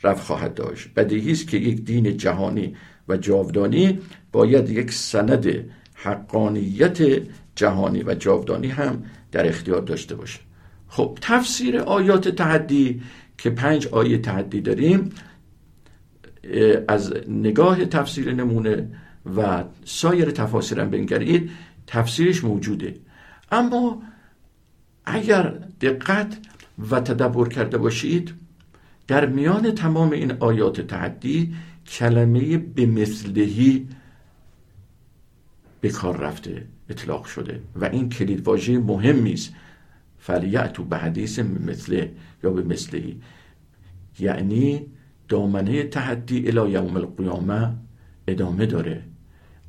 رفت 0.03 0.23
خواهد 0.23 0.53
داشت. 0.53 0.89
بدیهی 0.95 1.31
است 1.31 1.47
که 1.47 1.57
یک 1.57 1.85
دین 1.85 2.17
جهانی 2.17 2.75
و 3.07 3.17
جاودانی 3.17 3.99
باید 4.31 4.69
یک 4.69 4.91
سند 4.91 5.69
حقانیت 5.93 7.21
جهانی 7.55 8.03
و 8.03 8.15
جاودانی 8.15 8.67
هم 8.67 9.03
در 9.31 9.47
اختیار 9.47 9.81
داشته 9.81 10.15
باشه. 10.15 10.39
خب 10.87 11.17
تفسیر 11.21 11.77
آیات 11.77 12.27
تحدی 12.27 13.01
که 13.37 13.49
پنج 13.49 13.87
آیه 13.87 14.17
تحدی 14.17 14.61
داریم 14.61 15.09
از 16.87 17.13
نگاه 17.27 17.85
تفسیر 17.85 18.33
نمونه 18.33 18.87
و 19.37 19.63
سایر 19.85 20.31
تفاسیرم 20.31 20.89
بنگرید 20.89 21.49
تفسیرش 21.87 22.43
موجوده. 22.43 22.95
اما 23.51 24.01
اگر 25.05 25.53
دقت 25.81 26.37
و 26.91 26.99
تدبر 26.99 27.47
کرده 27.47 27.77
باشید 27.77 28.33
در 29.07 29.25
میان 29.25 29.71
تمام 29.71 30.11
این 30.11 30.31
آیات 30.39 30.81
تعدی 30.81 31.53
کلمه 31.87 32.57
به 32.57 32.85
مثلهی 32.85 33.87
به 35.81 35.89
کار 35.89 36.17
رفته 36.17 36.67
اطلاق 36.89 37.25
شده 37.25 37.61
و 37.75 37.85
این 37.85 38.09
کلید 38.09 38.47
واژه 38.47 38.79
مهمی 38.79 39.33
است. 39.33 39.53
فلیعتو 40.19 40.83
به 40.83 40.97
حدیث 40.97 41.39
مثله 41.39 42.11
یا 42.43 42.51
به 42.51 42.63
مثلهی. 42.63 43.21
یعنی 44.19 44.81
دامنه 45.27 45.83
تحدی 45.83 46.47
الى 46.47 46.71
یوم 46.71 46.97
القیامه 46.97 47.73
ادامه 48.27 48.65
داره. 48.65 49.01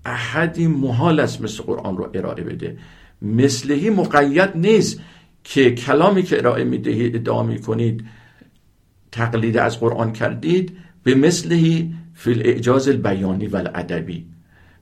احدی 0.05 0.67
محال 0.67 1.21
است 1.21 1.41
مثل 1.41 1.63
قرآن 1.63 1.97
رو 1.97 2.11
ارائه 2.15 2.45
بده. 2.45 2.79
مثلهی 3.23 3.91
مقید 3.91 4.57
نیست 4.57 5.01
که 5.45 5.75
کلامی 5.75 6.23
که 6.23 6.39
ارائه 6.39 6.65
می‌دهید 6.65 7.17
ادعا 7.17 7.43
می‌کنید 7.43 8.05
تقلید 9.13 9.57
از 9.57 9.81
قرآن 9.81 10.13
کردید 10.13 10.77
به 11.03 11.15
مثلهی 11.15 11.95
فی 12.23 12.33
الاعجاز 12.33 12.89
البیانی 12.89 13.47
و 13.47 13.57
الادبی 13.57 14.27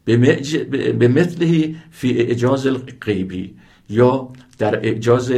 به 0.04 1.08
مثلهی 1.08 1.76
فی 1.90 2.18
اعجاز 2.18 2.66
الغیبی 2.66 3.54
یا 3.90 4.28
در 4.58 4.86
اعجاز 4.86 5.32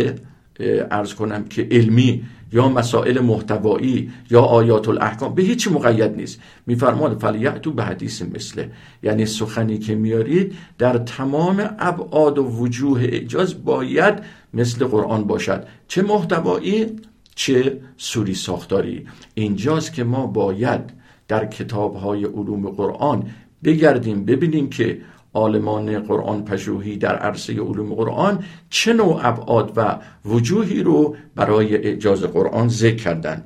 ارز 0.91 1.15
کنم 1.15 1.45
که 1.45 1.69
علمی 1.71 2.23
یا 2.53 2.69
مسائل 2.69 3.21
محتوایی 3.21 4.11
یا 4.31 4.41
آیات 4.41 4.89
الاحکام. 4.89 5.35
به 5.35 5.43
هیچ 5.43 5.69
مقید 5.69 6.17
نیست. 6.17 6.41
میفرماد 6.67 7.21
فلیعتو 7.21 7.73
به 7.73 7.85
حدیث 7.85 8.23
مثله. 8.23 8.71
یعنی 9.03 9.27
سخنی 9.27 9.79
که 9.79 9.95
میارید 9.95 10.55
در 10.79 10.99
تمام 10.99 11.71
ابعاد 11.79 12.39
و 12.39 12.45
وجوه 12.45 13.03
اعجاز 13.03 13.65
باید 13.65 14.15
مثل 14.55 14.85
قرآن 14.85 15.25
باشد. 15.25 15.67
چه 15.89 16.03
محتوایی 16.03 16.87
چه 17.35 17.81
سوری 17.97 18.35
ساختاری. 18.35 19.07
اینجاست 19.35 19.93
که 19.93 20.05
ما 20.05 20.27
باید 20.27 21.02
در 21.29 21.47
کتاب 21.47 21.97
های 21.97 22.25
علوم 22.25 22.69
قرآن 22.69 23.31
بگردیم 23.65 24.25
ببینیم 24.25 24.71
که 24.71 25.01
عالمان 25.35 25.99
قرآن 25.99 26.45
پژوهی 26.45 26.97
در 26.97 27.17
عرصه 27.17 27.53
علوم 27.53 27.95
قرآن 27.95 28.45
چه 28.71 28.93
نوع 28.93 29.21
ابعاد 29.23 29.73
و 29.77 29.99
وجوهی 30.25 30.83
رو 30.83 31.17
برای 31.35 31.77
اعجاز 31.77 32.23
قرآن 32.23 32.69
ذکر 32.69 32.97
کردن. 32.97 33.45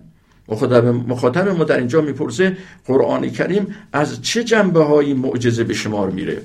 مخاطب 1.08 1.48
ما 1.48 1.64
در 1.64 1.78
اینجا 1.78 2.00
می‌پرسه 2.00 2.56
قرآن 2.86 3.30
کریم 3.30 3.74
از 3.92 4.22
چه 4.22 4.44
جنبه 4.44 4.84
های 4.84 5.14
معجزه 5.14 5.64
به 5.64 5.74
شمار 5.74 6.10
میره؟ 6.10 6.42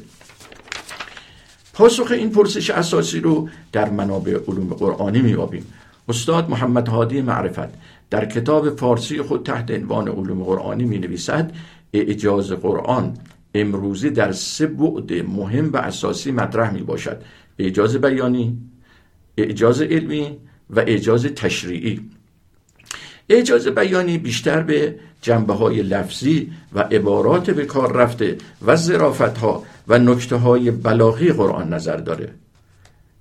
پاسخ 1.73 2.11
این 2.11 2.29
پرسش 2.29 2.69
اساسی 2.69 3.19
رو 3.19 3.49
در 3.71 3.89
منابع 3.89 4.39
علوم 4.47 4.73
قرآنی 4.73 5.21
میابیم 5.21 5.65
استاد 6.09 6.49
محمد 6.49 6.87
هادی 6.87 7.21
معرفت. 7.21 7.69
در 8.11 8.25
کتاب 8.25 8.75
فارسی 8.75 9.21
خود 9.21 9.45
تحت 9.45 9.71
عنوان 9.71 10.07
علوم 10.07 10.43
قرآنی 10.43 10.83
می 10.83 10.99
نویسد 10.99 11.51
اعجاز 11.93 12.51
قرآن 12.51 13.17
امروزی 13.55 14.09
در 14.09 14.31
سه 14.31 14.67
بعد 14.67 15.13
مهم 15.13 15.73
و 15.73 15.77
اساسی 15.77 16.31
مطرح 16.31 16.73
می 16.73 16.81
باشد 16.81 17.21
اعجاز 17.59 17.95
بیانی 17.95 18.57
اعجاز 19.37 19.81
علمی 19.81 20.37
و 20.69 20.79
اعجاز 20.79 21.25
تشریعی. 21.25 22.09
اعجاز 23.29 23.67
بیانی 23.67 24.17
بیشتر 24.17 24.61
به 24.61 24.95
جنبه 25.21 25.53
های 25.53 25.81
لفظی 25.81 26.51
و 26.73 26.79
عبارات 26.79 27.49
به 27.49 27.65
کار 27.65 27.93
رفته 27.93 28.37
و 28.65 28.75
زرافت 28.75 29.37
ها 29.37 29.63
و 29.87 29.99
نکته 29.99 30.35
های 30.35 30.71
بلاغی 30.71 31.31
قرآن 31.31 31.73
نظر 31.73 31.97
داره. 31.97 32.29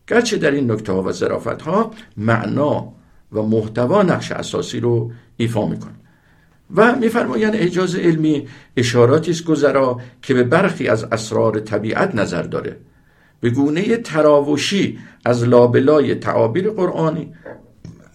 گرچه 0.09 0.37
در 0.37 0.51
این 0.51 0.71
نکته 0.71 0.93
ها 0.93 1.03
و 1.03 1.13
زرافت 1.13 1.63
ها 1.63 1.91
معنا 2.17 2.93
و 3.33 3.43
محتوا 3.43 4.03
نقش 4.03 4.33
اساسی 4.33 4.81
رو 4.81 5.13
ایفا 5.37 5.67
می‌کنه. 5.67 5.95
و 6.75 6.97
میفرمایند 6.97 7.55
اعجاز 7.55 7.95
علمی 7.95 8.49
اشاراتی 8.77 9.31
است 9.31 9.45
گذرا 9.45 10.01
که 10.23 10.35
به 10.35 10.43
برخی 10.43 10.89
از 10.89 11.05
اسرار 11.05 11.61
طبیعت 11.61 12.15
نظر 12.15 12.43
داره. 12.43 12.77
به 13.41 13.51
گونه 13.51 13.97
تراوشی 13.97 14.99
از 15.25 15.45
لابلای 15.45 16.15
تعابیر 16.15 16.71
قرآنی 16.71 17.33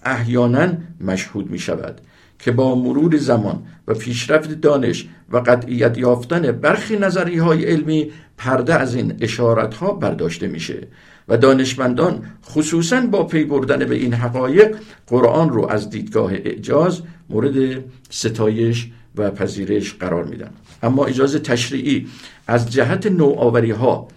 احیانا 0.03 0.67
مشهود 1.01 1.49
می 1.51 1.59
شود 1.59 2.01
که 2.39 2.51
با 2.51 2.75
مرور 2.75 3.17
زمان 3.17 3.63
و 3.87 3.93
پیشرفت 3.93 4.61
دانش 4.61 5.07
و 5.31 5.37
قطعیت 5.37 5.97
یافتن 5.97 6.51
برخی 6.51 6.97
نظری 6.97 7.37
های 7.37 7.65
علمی 7.65 8.11
پرده 8.37 8.75
از 8.75 8.95
این 8.95 9.17
اشارت 9.21 9.73
ها 9.73 9.93
برداشته 9.93 10.47
میشه. 10.47 10.87
و 11.27 11.37
دانشمندان 11.37 12.23
خصوصا 12.45 13.01
با 13.01 13.23
پی 13.23 13.43
بردن 13.43 13.85
به 13.85 13.95
این 13.95 14.13
حقایق 14.13 14.77
قرآن 15.07 15.49
رو 15.49 15.65
از 15.65 15.89
دیدگاه 15.89 16.31
اعجاز 16.33 17.01
مورد 17.29 17.83
ستایش 18.09 18.91
و 19.15 19.31
پذیرش 19.31 19.93
قرار 19.93 20.23
میدن. 20.23 20.49
اما 20.83 21.05
اجازه 21.05 21.39
تشریعی 21.39 22.07
از 22.47 22.71
جهت 22.71 23.07
نوآوری 23.07 23.71
ها 23.71 24.07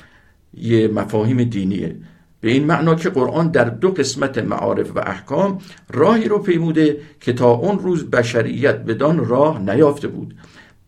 یه 0.54 0.88
مفاهیم 0.88 1.44
دینیه. 1.44 1.96
به 2.40 2.50
این 2.50 2.64
معنا 2.64 2.94
که 2.94 3.10
قرآن 3.10 3.48
در 3.48 3.64
دو 3.64 3.90
قسمت 3.90 4.38
معارف 4.38 4.96
و 4.96 4.98
احکام 4.98 5.58
راهی 5.90 6.28
رو 6.28 6.38
پیموده 6.38 6.96
که 7.20 7.32
تا 7.32 7.50
اون 7.50 7.78
روز 7.78 8.10
بشریت 8.10 8.76
بدان 8.76 9.26
راه 9.26 9.58
نیافته 9.58 10.08
بود. 10.08 10.34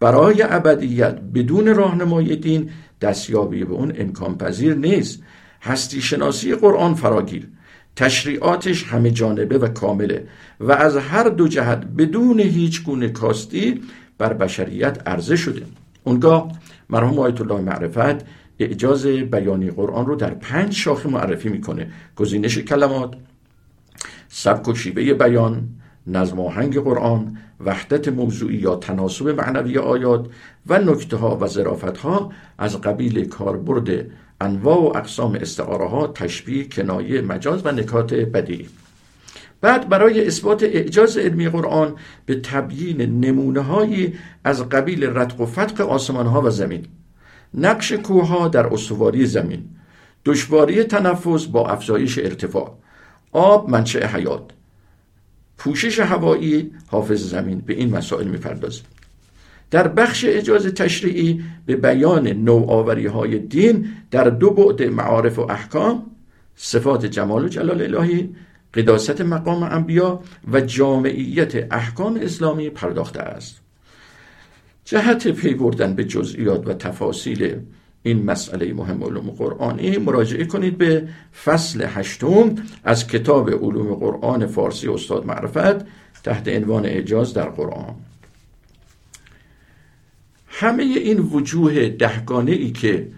برای 0.00 0.42
ابدیت 0.42 1.20
بدون 1.34 1.74
راهنمای 1.74 2.36
دین 2.36 2.70
دستیابی 3.00 3.64
به 3.64 3.72
اون 3.72 3.92
امکان 3.98 4.38
پذیر 4.38 4.74
نیست. 4.74 5.22
هستی 5.62 6.00
شناسی 6.00 6.54
قرآن 6.54 6.94
فراگیر 6.94 7.48
تشریعاتش 7.96 8.84
همه 8.84 9.10
جانبه 9.10 9.58
و 9.58 9.68
کامله 9.68 10.26
و 10.60 10.72
از 10.72 10.96
هر 10.96 11.28
دو 11.28 11.48
جهت 11.48 11.84
بدون 11.98 12.40
هیچ 12.40 12.82
گونه 12.82 13.08
کاستی 13.08 13.80
بر 14.18 14.32
بشریت 14.32 15.08
عرضه 15.08 15.36
شده. 15.36 15.62
اونگاه 16.04 16.52
مرحوم 16.90 17.18
آیت 17.18 17.40
الله 17.40 17.60
معرفت 17.60 18.24
اعجاز 18.58 19.06
بیانی 19.06 19.70
قرآن 19.70 20.06
رو 20.06 20.16
در 20.16 20.34
پنج 20.34 20.72
شاخه 20.72 21.08
معرفی 21.08 21.48
می‌کنه. 21.48 21.90
گزینش 22.16 22.58
کلمات 22.58 23.14
سبک 24.28 24.68
و 24.68 24.74
شیوه 24.74 25.14
بیان 25.14 25.68
نظم 26.06 26.40
آهنگ 26.40 26.78
قرآن 26.78 27.38
وحدت 27.60 28.08
موضوعی 28.08 28.56
یا 28.56 28.76
تناسب 28.76 29.28
معنوی 29.28 29.78
آیات 29.78 30.26
و 30.66 30.78
نکته 30.78 31.16
ها 31.16 31.38
و 31.40 31.46
ظرافت 31.46 31.98
ها 31.98 32.32
از 32.58 32.80
قبیل 32.80 33.28
کاربرد 33.28 34.06
انواع 34.40 34.78
و 34.78 34.96
اقسام 34.96 35.34
استعاره 35.34 35.88
ها 35.88 36.06
تشبیه 36.06 36.68
کنایه 36.68 37.20
مجاز 37.20 37.66
و 37.66 37.72
نکات 37.72 38.14
بدی. 38.14 38.68
بعد 39.60 39.88
برای 39.88 40.26
اثبات 40.26 40.62
اعجاز 40.62 41.16
علمی 41.16 41.48
قرآن 41.48 41.94
به 42.26 42.40
تبیین 42.40 43.24
نمونه 43.24 43.60
هایی 43.60 44.14
از 44.44 44.68
قبیل 44.68 45.04
رتق 45.04 45.40
و 45.40 45.46
فتق 45.46 45.80
آسمان 45.80 46.26
ها 46.26 46.42
و 46.42 46.50
زمین. 46.50 46.86
نقش 47.54 47.92
کوه 47.92 48.26
ها 48.26 48.48
در 48.48 48.66
استواری 48.66 49.26
زمین. 49.26 49.64
دشواری 50.24 50.84
تنفس 50.84 51.46
با 51.46 51.68
افزایش 51.68 52.18
ارتفاع. 52.18 52.74
آب 53.32 53.70
منشأ 53.70 54.06
حیات. 54.06 54.50
پوشش 55.58 56.00
هوایی 56.00 56.70
حافظ 56.86 57.30
زمین. 57.30 57.58
به 57.58 57.72
این 57.74 57.96
مسائل 57.96 58.28
می‌پردازه 58.28 58.82
در 59.70 59.88
بخش 59.88 60.24
اجاز 60.28 60.66
تشریعی 60.66 61.42
به 61.66 61.76
بیان 61.76 62.28
نوآوری 62.28 63.06
های 63.06 63.38
دین 63.38 63.88
در 64.10 64.24
دو 64.24 64.50
بعد 64.50 64.82
معارف 64.82 65.38
و 65.38 65.42
احکام 65.50 66.06
صفات 66.56 67.06
جمال 67.06 67.44
و 67.44 67.48
جلال 67.48 67.82
الهی 67.82 68.34
قداست 68.74 69.20
مقام 69.20 69.62
انبیا 69.62 70.20
و 70.52 70.60
جامعیت 70.60 71.72
احکام 71.72 72.16
اسلامی 72.22 72.70
پرداخته 72.70 73.20
است. 73.20 73.60
جهت 74.84 75.28
پی 75.28 75.54
بردن 75.54 75.94
به 75.94 76.04
جزئیات 76.04 76.68
و 76.68 76.74
تفاصیل 76.74 77.56
این 78.02 78.24
مسئله 78.24 78.72
مهم 78.72 79.04
علوم 79.04 79.30
قرآنی 79.30 79.98
مراجعه 79.98 80.44
کنید 80.44 80.78
به 80.78 81.08
فصل 81.44 81.86
هشتم 81.88 82.54
از 82.84 83.06
کتاب 83.06 83.50
علوم 83.50 83.94
قرآن 83.94 84.46
فارسی 84.46 84.88
استاد 84.88 85.26
معرفت 85.26 85.84
تحت 86.22 86.48
عنوان 86.48 86.86
اعجاز 86.86 87.34
در 87.34 87.48
قرآن. 87.48 87.94
همه 90.60 90.82
این 90.82 91.18
وجوه 91.18 91.88
دهگانه 91.88 92.52
ای 92.52 92.70
که 92.70 93.08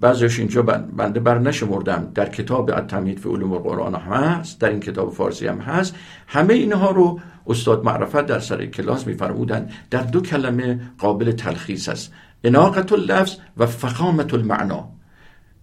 بعضیش 0.00 0.38
اینجا 0.38 0.62
بنده 0.96 1.20
بر 1.20 1.38
نشمردم 1.38 2.12
در 2.14 2.28
کتاب 2.28 2.70
التمهید 2.70 3.18
فی 3.18 3.28
علوم 3.28 3.58
قرآن 3.58 3.94
هم 3.94 4.12
هست 4.12 4.60
در 4.60 4.70
این 4.70 4.80
کتاب 4.80 5.12
فارسی 5.12 5.46
هم 5.46 5.58
هست 5.58 5.94
همه 6.26 6.54
اینها 6.54 6.90
رو 6.90 7.20
استاد 7.46 7.84
معرفت 7.84 8.26
در 8.26 8.38
سر 8.38 8.66
کلاس 8.66 9.06
میفرمودند. 9.06 9.72
در 9.90 10.02
دو 10.02 10.20
کلمه 10.20 10.80
قابل 10.98 11.32
تلخیص 11.32 11.88
است. 11.88 12.12
اناقت 12.44 12.92
اللفظ 12.92 13.36
و 13.56 13.66
فخامت 13.66 14.34
المعنا 14.34 14.88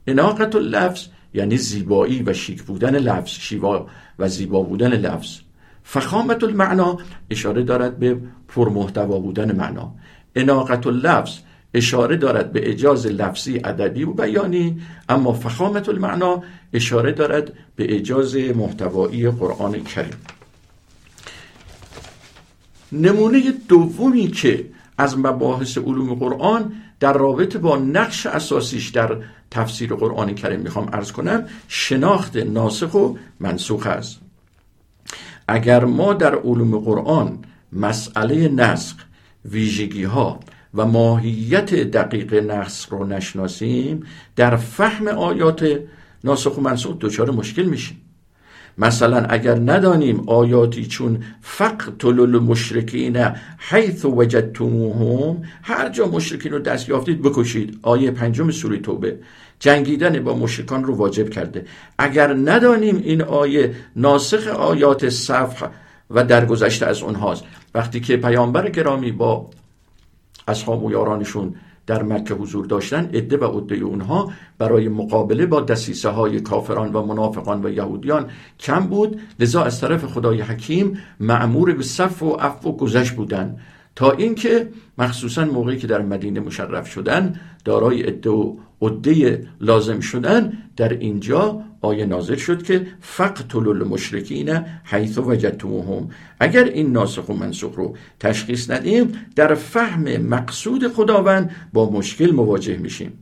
اناقت 0.08 0.56
اللفظ 0.56 1.08
یعنی 1.34 1.58
زیبایی 1.58 2.24
و 2.24 2.34
شیک 2.34 2.64
بودن 2.64 2.96
لفظ 2.96 3.30
شیوا 3.30 3.88
و 4.20 4.28
زیبا 4.28 4.64
بودن 4.64 4.94
لفظ. 4.94 5.40
فخامت 5.84 6.44
المعنا 6.44 6.98
اشاره 7.30 7.64
دارد 7.64 8.00
به 8.00 8.18
پرمحتوا 8.48 9.20
بودن 9.20 9.56
معنا. 9.56 9.96
اناقت 10.36 10.88
اللفظ 10.88 11.38
اشاره 11.74 12.18
دارد 12.18 12.52
به 12.52 12.70
اجاز 12.70 13.08
لفظی 13.08 13.62
ادبی 13.64 14.04
و 14.04 14.14
بیانی 14.14 14.82
اما 15.10 15.34
فخامت 15.34 15.90
المعنا 15.90 16.44
اشاره 16.74 17.12
دارد 17.12 17.54
به 17.76 17.96
اجاز 17.96 18.36
محتوایی 18.36 19.30
قرآن 19.30 19.84
کریم. 19.84 20.18
نمونه 22.92 23.52
دومی 23.68 24.28
که 24.28 24.66
از 24.98 25.18
مباحث 25.18 25.78
علوم 25.78 26.14
قرآن 26.14 26.74
در 27.00 27.14
رابطه 27.14 27.60
با 27.60 27.78
نقش 27.78 28.26
اساسیش 28.26 28.90
در 28.90 29.18
تفسیر 29.52 29.94
قرآن 29.94 30.36
کریم 30.36 30.60
می‌خوام 30.60 30.90
ارز 30.94 31.12
کنم 31.12 31.46
شناخت 31.68 32.38
ناسخ 32.38 32.94
و 32.94 33.14
منسوخ 33.40 33.88
است. 33.88 34.20
اگر 35.48 35.86
ما 35.86 36.14
در 36.14 36.36
علوم 36.36 36.80
قرآن 36.80 37.40
مسئله 37.74 38.48
نسخ 38.48 38.96
ویژگی 39.46 40.04
ها 40.04 40.40
و 40.74 40.86
ماهیت 40.86 41.74
دقیق 41.74 42.34
نسخ 42.34 42.90
رو 42.90 43.06
نشناسیم 43.06 44.04
در 44.36 44.56
فهم 44.56 45.08
آیات 45.08 45.80
ناسخ 46.24 46.58
و 46.58 46.62
منسوخ 46.62 46.98
دچار 47.00 47.32
مشکل 47.32 47.64
میشیم. 47.64 48.02
مثلا 48.78 49.18
اگر 49.18 49.56
ندانیم 49.56 50.30
آیاتی 50.30 50.86
چون 50.86 51.24
فقتل 51.42 52.20
المشرکین 52.20 53.18
حیث 53.58 54.06
وجدتموهم 54.06 55.42
هر 55.64 55.90
جا 55.90 56.08
مشرکین 56.08 56.52
رو 56.52 56.60
دست 56.60 56.90
یافتید 56.90 57.22
بکشید. 57.22 57.80
آیه 57.82 58.12
پنجم 58.12 58.52
سوره 58.52 58.78
توبه. 58.78 59.20
جنگیدن 59.60 60.24
با 60.24 60.36
مشرکان 60.36 60.84
رو 60.84 60.96
واجب 60.96 61.30
کرده. 61.30 61.66
اگر 61.98 62.34
ندانیم 62.34 63.02
این 63.04 63.22
آیه 63.22 63.76
ناسخ 63.96 64.48
آیات 64.48 65.10
صفح 65.10 65.68
و 66.10 66.24
درگذشته 66.24 66.86
از 66.86 67.02
اونهاست. 67.02 67.44
وقتی 67.76 68.00
که 68.00 68.18
پیامبر 68.18 68.70
گرامی 68.70 69.12
با 69.12 69.50
اصحاب 70.48 70.84
و 70.84 70.92
یارانشون 70.92 71.56
در 71.88 72.04
مکه 72.04 72.34
حضور 72.34 72.66
داشتن 72.66 73.10
عده 73.14 73.38
و 73.38 73.60
عده 73.60 73.76
اونها 73.76 74.32
برای 74.58 74.90
مقابله 74.90 75.46
با 75.46 75.62
دسیسه 75.62 76.10
های 76.10 76.40
کافران 76.40 76.94
و 76.94 77.06
منافقان 77.06 77.66
و 77.66 77.70
یهودیان 77.70 78.30
کم 78.60 78.80
بود. 78.80 79.20
لذا 79.40 79.64
از 79.64 79.82
طرف 79.82 80.06
خدای 80.06 80.42
حکیم 80.42 81.00
معمور 81.20 81.74
به 81.74 81.84
صف 81.84 82.24
و 82.24 82.34
عفو 82.34 82.70
و 82.70 82.78
گذشت 82.78 83.14
بودن. 83.14 83.58
تا 83.96 84.12
اینکه 84.12 84.70
مخصوصا 84.98 85.46
موقعی 85.46 85.78
که 85.78 85.88
در 85.88 86.02
مدینه 86.02 86.40
مشرف 86.40 86.88
شدن 86.88 87.40
دارای 87.66 88.02
عده 88.02 88.30
و 88.30 88.56
عده 88.84 89.48
لازم 89.62 90.00
شدن 90.00 90.54
در 90.78 90.90
اینجا 90.90 91.62
آیه 91.82 92.06
نازل 92.06 92.36
شد 92.36 92.64
که 92.64 92.88
فقتل 93.02 93.68
المشرکین 93.68 94.50
حیث 94.84 95.18
وجدتموهم. 95.18 96.10
اگر 96.40 96.64
این 96.64 96.92
ناسخ 96.92 97.30
و 97.30 97.34
منسوخ 97.34 97.76
رو 97.76 97.96
تشخیص 98.20 98.70
ندیم 98.70 99.12
در 99.36 99.54
فهم 99.56 100.18
مقصود 100.18 100.88
خداوند 100.88 101.52
با 101.74 101.90
مشکل 101.90 102.32
مواجه 102.32 102.78
میشیم. 102.78 103.14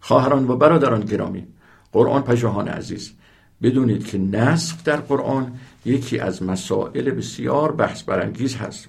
خواهران 0.00 0.48
و 0.48 0.56
برادران 0.56 1.00
گرامی 1.00 1.46
قرآن 1.92 2.22
پژوهان 2.22 2.68
عزیز 2.68 3.12
بدونید 3.62 4.06
که 4.06 4.18
نسخ 4.18 4.84
در 4.84 4.96
قرآن 4.96 5.52
یکی 5.84 6.18
از 6.18 6.42
مسائل 6.42 7.10
بسیار 7.10 7.72
بحث 7.72 8.02
برانگیز 8.02 8.56
هست. 8.56 8.88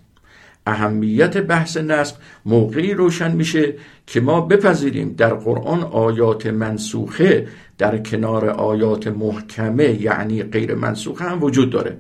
اهمیت 0.66 1.38
بحث 1.38 1.78
نسخ 1.78 2.16
موقعی 2.46 2.94
روشن 2.94 3.32
میشه 3.32 3.74
که 4.08 4.22
ما 4.22 4.42
بپذیریم 4.42 5.14
در 5.18 5.34
قرآن 5.34 5.84
آیات 5.84 6.48
منسوخه 6.48 7.48
در 7.78 7.98
کنار 7.98 8.50
آیات 8.50 9.08
محکمه 9.08 10.02
یعنی 10.02 10.44
غیر 10.44 10.76
منسوخه 10.76 11.26
هم 11.26 11.44
وجود 11.44 11.70
داره. 11.70 11.98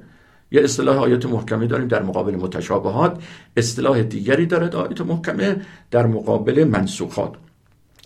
یه 0.51 0.63
اصطلاح 0.63 0.97
آیات 0.97 1.25
محکمه 1.25 1.67
داریم 1.67 1.87
در 1.87 2.03
مقابل 2.03 2.35
متشابهات 2.35 3.23
اصطلاح 3.57 4.01
دیگری 4.01 4.45
دارد 4.45 4.75
آیات 4.75 5.01
محکمه 5.01 5.61
در 5.91 6.07
مقابل 6.07 6.63
منسوخات. 6.63 7.33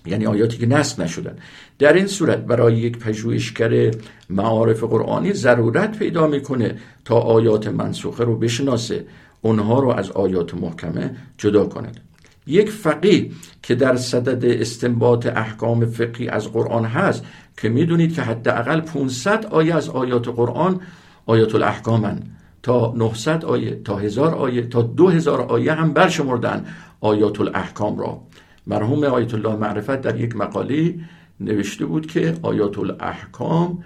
یعنی 0.06 0.26
آیاتی 0.26 0.58
که 0.58 0.66
نسخ 0.66 1.00
نشدن. 1.00 1.36
در 1.80 1.94
این 1.94 2.08
صورت 2.08 2.38
برای 2.38 2.78
یک 2.78 2.98
پژوهشگر 2.98 3.92
معارف 4.30 4.84
قرآنی 4.84 5.34
ضرورت 5.34 5.98
پیدا 5.98 6.28
می‌کنه 6.28 6.78
تا 7.06 7.16
آیات 7.20 7.68
منسوخه 7.68 8.24
رو 8.24 8.36
بشناسه. 8.38 9.06
اونها 9.42 9.80
رو 9.80 9.90
از 9.90 10.12
آیات 10.12 10.54
محکمه 10.54 11.16
جدا 11.38 11.66
کند 11.66 12.00
یک 12.48 12.70
فقیه 12.72 13.32
که 13.64 13.76
در 13.76 13.96
صدد 13.96 14.46
استنباط 14.46 15.26
احکام 15.26 15.86
فقهی 15.86 16.28
از 16.28 16.52
قرآن 16.52 16.86
هست 16.86 17.24
که 17.58 17.70
می‌دونید 17.70 18.14
که 18.14 18.22
حداقل 18.22 18.82
500 18.82 19.46
آیه 19.46 19.76
از 19.76 19.90
آیات 19.90 20.28
قرآن 20.28 20.82
آیات 21.26 21.56
الاحکامن 21.56 22.22
تا 22.64 22.94
900 22.98 23.46
آیه 23.46 23.82
تا 23.84 23.98
1000 23.98 24.36
آیه 24.36 24.62
تا 24.62 24.82
2000 24.82 25.42
آیه 25.42 25.74
هم 25.74 25.94
برشمردن 25.94 26.66
آیات 27.02 27.42
الاحکام 27.42 28.00
را. 28.00 28.22
مرحوم 28.68 29.04
آیت 29.04 29.34
الله 29.34 29.56
معرفت 29.56 30.02
در 30.02 30.20
یک 30.20 30.36
مقاله 30.36 30.96
نوشته 31.40 31.86
بود 31.86 32.08
که 32.08 32.36
آیات 32.42 32.80
الاحکام 32.80 33.84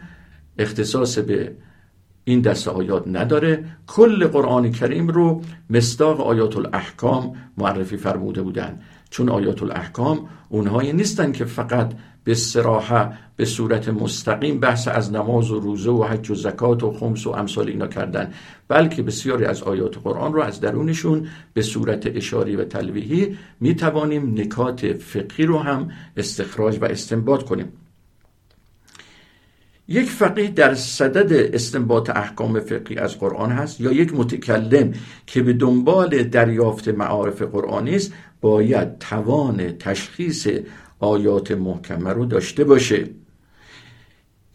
اختصاص 0.59 1.17
به 1.17 1.51
این 2.25 2.41
دست 2.41 2.67
آیات 2.67 3.03
نداره. 3.07 3.65
کل 3.87 4.27
قرآن 4.27 4.71
کریم 4.71 5.07
رو 5.07 5.41
مستاق 5.69 6.21
آیات 6.21 6.57
الاحکام 6.57 7.35
معرفی 7.57 7.97
فرموده 7.97 8.41
بودن. 8.41 8.79
چون 9.09 9.29
آیات 9.29 9.63
الاحکام 9.63 10.19
اونهایی 10.49 10.93
نیستن 10.93 11.31
که 11.31 11.45
فقط 11.45 11.93
به 12.23 12.33
سراحه 12.33 13.09
به 13.35 13.45
صورت 13.45 13.89
مستقیم 13.89 14.59
بحث 14.59 14.87
از 14.87 15.13
نماز 15.13 15.51
و 15.51 15.59
روزه 15.59 15.91
و 15.91 16.03
حج 16.03 16.31
و 16.31 16.35
زکات 16.35 16.83
و 16.83 16.91
خمس 16.91 17.27
و 17.27 17.29
امثال 17.29 17.67
اینا 17.67 17.87
کردن 17.87 18.33
بلکه 18.67 19.03
بسیاری 19.03 19.45
از 19.45 19.63
آیات 19.63 19.97
قرآن 19.97 20.33
رو 20.33 20.41
از 20.41 20.59
درونشون 20.59 21.27
به 21.53 21.61
صورت 21.61 22.15
اشاری 22.15 22.55
و 22.55 22.65
تلویحی 22.65 23.37
می 23.59 23.75
توانیم 23.75 24.39
نکات 24.39 24.93
فقهی 24.93 25.45
رو 25.45 25.59
هم 25.59 25.89
استخراج 26.17 26.77
و 26.81 26.85
استنباط 26.85 27.43
کنیم. 27.43 27.82
یک 29.87 30.09
فقیه 30.09 30.47
در 30.47 30.75
صدد 30.75 31.55
استنباط 31.55 32.09
احکام 32.09 32.59
فقهی 32.59 32.95
از 32.95 33.19
قرآن 33.19 33.51
هست 33.51 33.81
یا 33.81 33.91
یک 33.91 34.13
متکلم 34.13 34.93
که 35.27 35.43
به 35.43 35.53
دنبال 35.53 36.23
دریافت 36.23 36.87
معارف 36.87 37.41
قرآنی 37.41 37.95
است 37.95 38.13
باید 38.41 38.97
توان 38.99 39.77
تشخیص 39.77 40.47
آیات 40.99 41.51
محکمه 41.51 42.09
رو 42.09 42.25
داشته 42.25 42.63
باشه. 42.63 43.09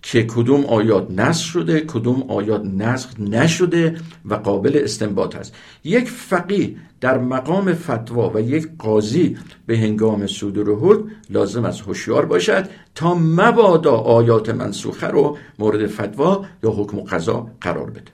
که 0.02 0.26
کدوم 0.26 0.64
آیات 0.64 1.10
نسخ 1.10 1.44
شده 1.44 1.80
کدوم 1.80 2.22
آیات 2.22 2.64
نسخ 2.64 3.20
نشده 3.20 3.96
و 4.24 4.34
قابل 4.34 4.80
استنباط 4.84 5.36
است 5.36 5.54
یک 5.84 6.08
فقیه 6.08 6.76
در 7.00 7.18
مقام 7.18 7.74
فتوا 7.74 8.30
و 8.34 8.40
یک 8.40 8.68
قاضی 8.78 9.36
به 9.66 9.78
هنگام 9.78 10.26
صدور 10.26 10.68
حکم 10.76 11.10
لازم 11.30 11.64
از 11.64 11.80
هوشیار 11.80 12.26
باشد 12.26 12.68
تا 12.94 13.14
مبادا 13.14 13.92
آیات 13.96 14.50
منسوخه 14.50 15.06
رو 15.06 15.38
مورد 15.58 15.86
فتوا 15.86 16.44
یا 16.62 16.70
حکم 16.70 16.98
و 16.98 17.02
قضا 17.02 17.50
قرار 17.60 17.90
بده. 17.90 18.12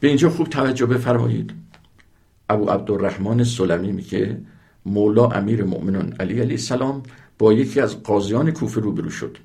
به 0.00 0.08
اینجا 0.08 0.30
خوب 0.30 0.48
توجه 0.48 0.86
بفرمایید. 0.86 1.52
ابو 2.48 2.70
عبدالرحمن 2.70 3.44
سلمی 3.44 3.92
میگه 3.92 4.40
مولا 4.86 5.26
امیر 5.26 5.64
مؤمنان 5.64 6.12
علی 6.20 6.40
علیه 6.40 6.50
السلام 6.50 7.02
با 7.38 7.52
یکی 7.52 7.80
از 7.80 8.02
قاضیان 8.02 8.50
کوفه 8.50 8.80
روبرو 8.80 9.10
شد. 9.10 9.36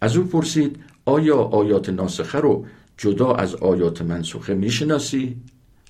از 0.00 0.16
او 0.16 0.24
پرسید 0.24 0.76
آیا 1.04 1.36
آیات 1.36 1.88
ناسخه 1.88 2.38
رو 2.38 2.66
جدا 2.96 3.34
از 3.34 3.54
آیات 3.54 4.02
منسوخه 4.02 4.54
می‌شناسی؟ 4.54 5.36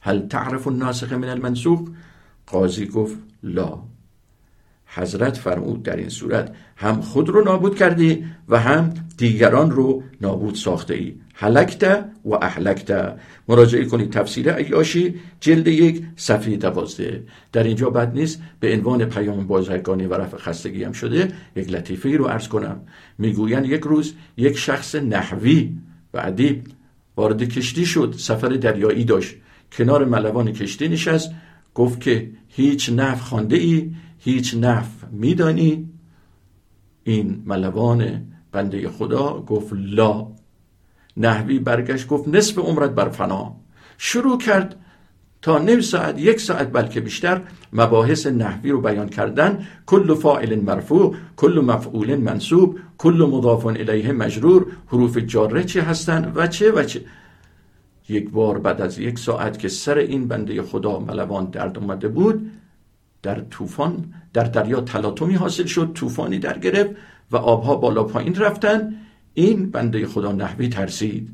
هل 0.01 0.29
تعرف 0.29 0.67
الناسخه 0.67 1.17
من 1.17 1.29
المنسوخ؟ 1.29 1.81
قاضی 2.47 2.87
گفت 2.87 3.17
لا. 3.43 3.79
حضرت 4.87 5.37
فرمود 5.37 5.83
در 5.83 5.97
این 5.97 6.09
صورت 6.09 6.55
هم 6.77 7.01
خود 7.01 7.29
رو 7.29 7.45
نابود 7.45 7.77
کردی 7.77 8.25
و 8.49 8.59
هم 8.59 8.95
دیگران 9.17 9.71
رو 9.71 10.03
نابود 10.21 10.55
ساخته 10.55 10.95
ای 10.95 11.15
حلکت 11.35 12.05
و 12.25 12.35
احلکت 12.35 13.17
مراجعه 13.49 13.85
کنید 13.85 14.11
تفسیر 14.11 14.53
ایاشی 14.53 15.15
جلد 15.41 15.69
یک 15.69 16.03
صفحه 16.17 16.57
دوازده. 16.57 17.23
در 17.53 17.63
اینجا 17.63 17.91
بد 17.91 18.15
نیست 18.15 18.43
به 18.61 18.73
عنوان 18.73 19.05
پیام 19.05 19.47
بازرگانی 19.47 20.07
و 20.07 20.15
رفع 20.15 20.37
خستگی 20.37 20.85
هم 20.85 20.93
شده 20.93 21.29
یک 21.57 21.73
لطیفه 21.73 22.17
رو 22.17 22.25
عرض 22.25 22.49
کنم. 22.49 22.81
می‌گویند 23.19 23.67
یک 23.67 23.81
روز 23.81 24.15
یک 24.37 24.59
شخص 24.59 24.95
نحوی 24.95 25.77
و 26.15 26.21
ادیب 26.25 26.67
وارد 27.17 27.43
کشتی 27.43 27.87
شد 27.87 28.15
سفر 28.19 28.49
دریایی 28.49 29.05
داشت. 29.05 29.37
کنار 29.73 30.05
ملوان 30.05 30.53
کشتی 30.53 30.89
نشست 30.89 31.31
گفت 31.75 32.01
که 32.01 32.31
هیچ 32.49 32.91
نف 32.91 33.21
خانده 33.21 33.57
ای 33.57 33.95
هیچ 34.19 34.55
نف 34.61 34.89
میدانی. 35.11 35.89
این 37.05 37.43
ملوان 37.47 38.27
بنده 38.53 38.89
خدا 38.89 39.45
گفت 39.47 39.73
لا. 39.73 40.27
نحوی 41.17 41.59
برگشت 41.59 42.07
گفت 42.07 42.29
نصف 42.29 42.59
عمرت 42.59 42.91
بر 42.91 43.09
فنا. 43.09 43.57
شروع 43.99 44.39
کرد 44.39 44.77
تا 45.43 45.59
نیم 45.59 45.81
ساعت 45.81 46.21
یک 46.21 46.41
ساعت 46.41 46.73
بلکه 46.73 47.01
بیشتر 47.01 47.43
مباحث 47.73 48.27
نحوی 48.27 48.71
رو 48.71 48.81
بیان 48.81 49.09
کردن. 49.09 49.67
کل 49.87 50.15
فاعل 50.15 50.61
مرفوع 50.61 51.17
کل 51.37 51.63
مفعول 51.65 52.17
منصوب 52.17 52.79
کل 52.99 53.29
مضاف 53.31 53.67
الیه 53.67 54.13
مجرور 54.13 54.67
حروف 54.87 55.19
جاره 55.19 55.65
چه 55.65 55.83
هستند 55.83 56.33
و 56.37 56.47
چه 56.47 56.73
و 56.73 56.85
چه. 56.85 57.01
یک 58.11 58.31
بار 58.31 58.59
بعد 58.59 58.81
از 58.81 58.99
یک 58.99 59.19
ساعت 59.19 59.59
که 59.59 59.69
سر 59.69 59.99
این 59.99 60.29
بنده 60.29 60.63
خدا 60.63 60.99
ملوان 60.99 61.45
درد 61.45 61.79
اومده 61.79 62.09
بود 62.09 62.51
در 63.23 63.41
طوفان 63.41 64.15
در 64.33 64.45
دریا 64.45 64.81
تلاطمی 64.81 65.35
حاصل 65.35 65.67
شد 65.67 65.93
طوفانی 65.95 66.39
در 66.39 66.59
گرفت 66.59 66.91
و 67.31 67.37
آبها 67.37 67.77
بالا 67.77 68.05
پایین 68.05 68.35
رفتن. 68.35 68.95
این 69.35 69.71
بنده 69.71 70.07
خدا 70.07 70.33
نحوی 70.33 70.69
ترسید. 70.69 71.29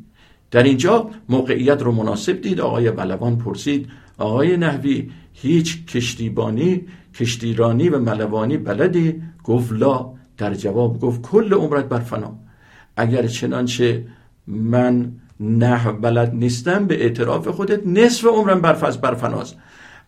در 0.50 0.62
اینجا 0.62 1.10
موقعیت 1.28 1.82
رو 1.82 1.92
مناسب 1.92 2.40
دید. 2.40 2.60
آقای 2.60 2.90
ملوان 2.90 3.38
پرسید 3.38 3.88
آقای 4.18 4.56
نحوی 4.56 5.10
هیچ 5.32 5.86
کشتیبانی 5.86 6.86
کشتیرانی 7.14 7.88
و 7.88 7.98
ملوانی 7.98 8.56
بلدی؟ 8.56 9.22
گفت 9.44 9.72
لا. 9.72 10.12
در 10.38 10.54
جواب 10.54 11.00
گفت 11.00 11.22
کل 11.22 11.54
عمرت 11.54 11.84
بر 11.84 11.98
فنا. 11.98 12.34
اگر 12.96 13.26
چنانچه 13.26 14.06
من 14.46 15.12
نه 15.40 15.92
بلد 15.92 16.34
نیستم 16.34 16.86
به 16.86 17.02
اعتراف 17.02 17.48
خودت 17.48 17.86
نصف 17.86 18.24
عمرم 18.24 18.60
برفز 18.60 18.96
برفناست 18.96 19.56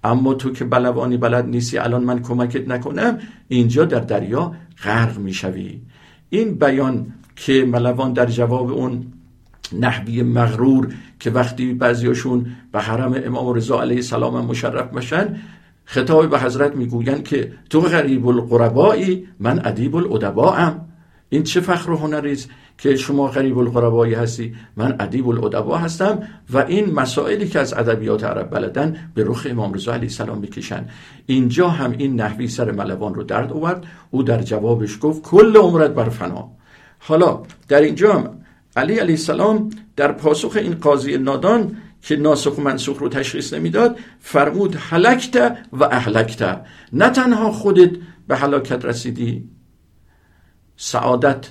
اما 0.04 0.34
تو 0.34 0.52
که 0.52 0.64
بلوانی 0.64 1.16
بلد 1.16 1.46
نیستی 1.46 1.78
الان 1.78 2.04
من 2.04 2.22
کمکت 2.22 2.68
نکنم 2.68 3.18
اینجا 3.48 3.84
در 3.84 4.00
دریا 4.00 4.52
غرق 4.84 5.18
می‌شوی. 5.18 5.80
این 6.30 6.54
بیان 6.54 7.06
که 7.36 7.64
ملوان 7.64 8.12
در 8.12 8.26
جواب 8.26 8.72
اون 8.72 9.06
نحوی 9.78 10.22
مغرور 10.22 10.94
که 11.20 11.30
وقتی 11.30 11.74
بعضیاشون 11.74 12.46
به 12.72 12.80
حرم 12.80 13.14
امام 13.24 13.54
رضا 13.54 13.80
علیه 13.80 13.96
السلام 13.96 14.46
مشرف 14.46 14.88
بشن 14.94 15.36
خطاب 15.84 16.30
به 16.30 16.40
حضرت 16.40 16.76
می‌گویند 16.76 17.24
که 17.24 17.52
تو 17.70 17.80
غریب 17.80 18.26
القربایی 18.26 19.28
من 19.40 19.66
ادیب 19.66 19.96
الادباام 19.96 20.87
این 21.30 21.42
چه 21.42 21.60
فخر 21.60 21.90
و 21.90 21.96
هنری 21.96 22.32
است 22.32 22.48
که 22.78 22.96
شما 22.96 23.26
غریب 23.26 23.58
القربایی 23.58 24.14
هستی؟ 24.14 24.54
من 24.76 24.96
ادیب 25.00 25.28
الادبا 25.28 25.78
هستم 25.78 26.22
و 26.50 26.58
این 26.58 26.94
مسائلی 26.94 27.48
که 27.48 27.58
از 27.58 27.72
ادبیات 27.74 28.24
عرب 28.24 28.50
بلدن 28.50 29.10
به 29.14 29.24
رخ 29.24 29.46
امام 29.50 29.72
رضا 29.72 29.92
علیه 29.92 30.08
السلام 30.08 30.40
بکشن 30.40 30.88
اینجا 31.26 31.68
هم 31.68 31.94
این 31.98 32.20
نحوی 32.20 32.48
سر 32.48 32.70
ملوان 32.70 33.14
رو 33.14 33.22
درد 33.22 33.52
آورد. 33.52 33.86
او 34.10 34.22
در 34.22 34.42
جوابش 34.42 34.98
گفت 35.00 35.22
کل 35.22 35.56
عمرت 35.56 35.90
بر 35.90 36.08
فنا. 36.08 36.50
حالا 36.98 37.42
در 37.68 37.80
اینجا 37.80 38.12
هم 38.12 38.30
علی 38.76 38.98
علیه 38.98 39.14
السلام 39.14 39.70
در 39.96 40.12
پاسخ 40.12 40.56
این 40.56 40.74
قاضی 40.74 41.18
نادان 41.18 41.76
که 42.02 42.16
ناسخ 42.16 42.58
و 42.58 42.60
منسوخ 42.60 42.98
رو 42.98 43.08
تشخیص 43.08 43.52
نمی‌داد 43.52 43.98
فرمود 44.20 44.76
حلکت 44.76 45.58
و 45.72 45.84
اهلکت. 45.84 46.60
نه 46.92 47.10
تنها 47.10 47.52
خودت 47.52 47.90
به 48.28 48.36
هلاکت 48.36 48.84
رسیدی 48.84 49.57
سعادت 50.80 51.46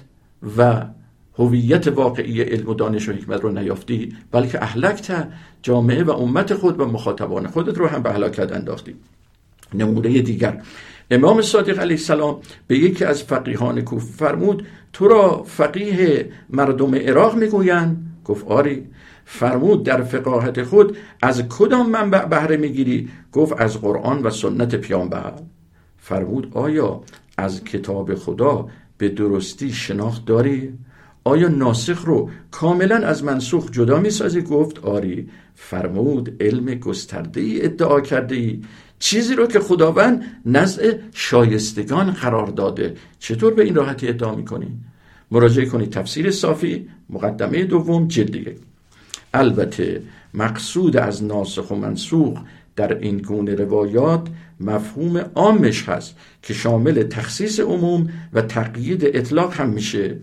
و 0.57 0.85
هویت 1.39 1.87
واقعی 1.87 2.41
علم 2.41 2.69
و 2.69 2.73
دانش 2.73 3.09
و 3.09 3.11
حکمت 3.11 3.41
رو 3.41 3.51
نیافتی 3.51 4.15
بلکه 4.31 4.63
اهلکت 4.63 5.27
جامعه 5.61 6.03
و 6.03 6.11
امت 6.11 6.53
خود 6.53 6.79
و 6.79 6.85
مخاطبان 6.85 7.47
خودت 7.47 7.77
رو 7.77 7.87
هم 7.87 8.03
به 8.03 8.11
هلاکت 8.11 8.51
انداختی. 8.51 8.95
نمونه 9.73 10.21
دیگر 10.21 10.61
امام 11.11 11.41
صادق 11.41 11.79
علیه 11.79 11.97
السلام 11.97 12.39
به 12.67 12.77
یکی 12.77 13.05
از 13.05 13.23
فقیهان 13.23 13.81
کوفه 13.81 14.13
فرمود 14.13 14.65
تو 14.93 15.07
را 15.07 15.43
فقیه 15.43 16.31
مردم 16.49 16.95
عراق 16.95 17.35
می‌گویند؟ 17.35 18.21
گفت 18.25 18.47
آری. 18.47 18.87
فرمود 19.25 19.83
در 19.83 20.03
فقاهت 20.03 20.63
خود 20.63 20.97
از 21.21 21.43
کدام 21.49 21.89
منبع 21.89 22.25
بهره 22.25 22.57
می‌گیری؟ 22.57 23.09
گفت 23.31 23.61
از 23.61 23.81
قرآن 23.81 24.23
و 24.23 24.29
سنت 24.29 24.75
پیامبر. 24.75 25.33
فرمود 25.97 26.51
آیا 26.53 27.01
از 27.37 27.63
کتاب 27.63 28.15
خدا 28.15 28.67
به 28.97 29.09
درستی 29.09 29.73
شناخت 29.73 30.25
داری؟ 30.25 30.73
آیا 31.23 31.47
ناسخ 31.47 32.05
رو 32.05 32.29
کاملا 32.51 32.95
از 32.95 33.23
منسوخ 33.23 33.71
جدا 33.71 33.99
می‌سازی؟ 33.99 34.41
گفت 34.41 34.79
آری. 34.79 35.29
فرمود 35.55 36.43
علم 36.43 36.65
گسترده 36.65 37.41
ای 37.41 37.65
ادعا 37.65 38.01
کرده 38.01 38.35
ای. 38.35 38.61
چیزی 38.99 39.35
رو 39.35 39.47
که 39.47 39.59
خداوند 39.59 40.23
نزد 40.45 40.99
شایستگان 41.13 42.11
قرار 42.11 42.47
داده. 42.47 42.95
چطور 43.19 43.53
به 43.53 43.63
این 43.63 43.75
راحتی 43.75 44.07
ادعا 44.07 44.35
می‌کنی؟ 44.35 44.67
مراجعه 45.31 45.65
کنید. 45.65 45.89
تفسیر 45.89 46.31
صافی. 46.31 46.89
مقدمه 47.09 47.63
دوم 47.63 48.07
جلد 48.07 48.59
البته 49.33 50.01
مقصود 50.33 50.97
از 50.97 51.23
ناسخ 51.23 51.71
و 51.71 51.75
منسوخ 51.75 52.39
در 52.77 52.97
این 52.97 53.17
گونه 53.17 53.55
روایات 53.55 54.27
مفهوم 54.59 55.17
عامش 55.35 55.89
هست 55.89 56.15
که 56.41 56.53
شامل 56.53 57.03
تخصیص 57.03 57.59
عموم 57.59 58.09
و 58.33 58.41
تقیید 58.41 59.05
اطلاق 59.05 59.53
هم 59.53 59.69
میشه. 59.69 60.15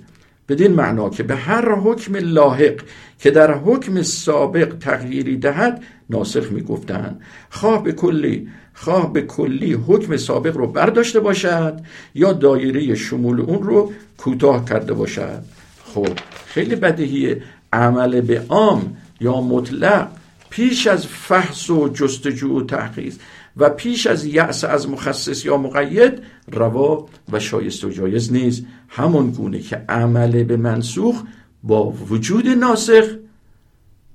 بدین 0.49 0.73
معنا 0.73 1.11
که 1.11 1.23
به 1.23 1.37
هر 1.37 1.75
حکم 1.75 2.17
لاحق 2.17 2.81
که 3.19 3.31
در 3.31 3.55
حکم 3.55 4.03
سابق 4.03 4.75
تغییری 4.81 5.37
دهد 5.37 5.83
ناسخ 6.11 6.53
می‌گفتند. 6.53 7.21
خواه 7.51 7.83
به 7.83 7.93
کلی 7.93 8.49
خواه 8.75 9.13
به 9.13 9.23
کلی 9.23 9.73
حکم 9.73 10.17
سابق 10.17 10.57
رو 10.57 10.67
برداشته 10.67 11.21
باشد 11.21 11.81
یا 12.15 12.33
دایره 12.33 12.95
شمول 12.95 13.41
اون 13.41 13.63
رو 13.63 13.93
کوتاه 14.19 14.65
کرده 14.65 14.95
باشد. 14.95 15.43
خب 15.85 16.09
خیلی 16.47 16.77
بدهی 16.77 17.37
عمل 17.73 18.21
به 18.21 18.43
عام 18.49 18.97
یا 19.21 19.41
مطلق 19.41 20.09
پیش 20.55 20.87
از 20.87 21.07
فحص 21.07 21.71
و 21.71 21.89
جستجو 21.89 22.59
و 22.59 22.63
تحقیق 22.63 23.15
و 23.57 23.71
پیش 23.71 24.07
از 24.07 24.25
یأس 24.25 24.65
از 24.65 24.89
مخصص 24.89 25.45
یا 25.45 25.57
مقید 25.57 26.23
روا 26.53 27.09
و 27.33 27.41
شایست 27.41 27.85
و 27.85 27.91
جایز 27.91 28.33
نیست. 28.33 28.65
همون 28.89 29.31
گونه 29.31 29.59
که 29.59 29.77
عمل 29.89 30.45
به 30.45 30.57
منسوخ 30.57 31.23
با 31.63 31.91
وجود 31.91 32.49
ناسخ 32.49 33.05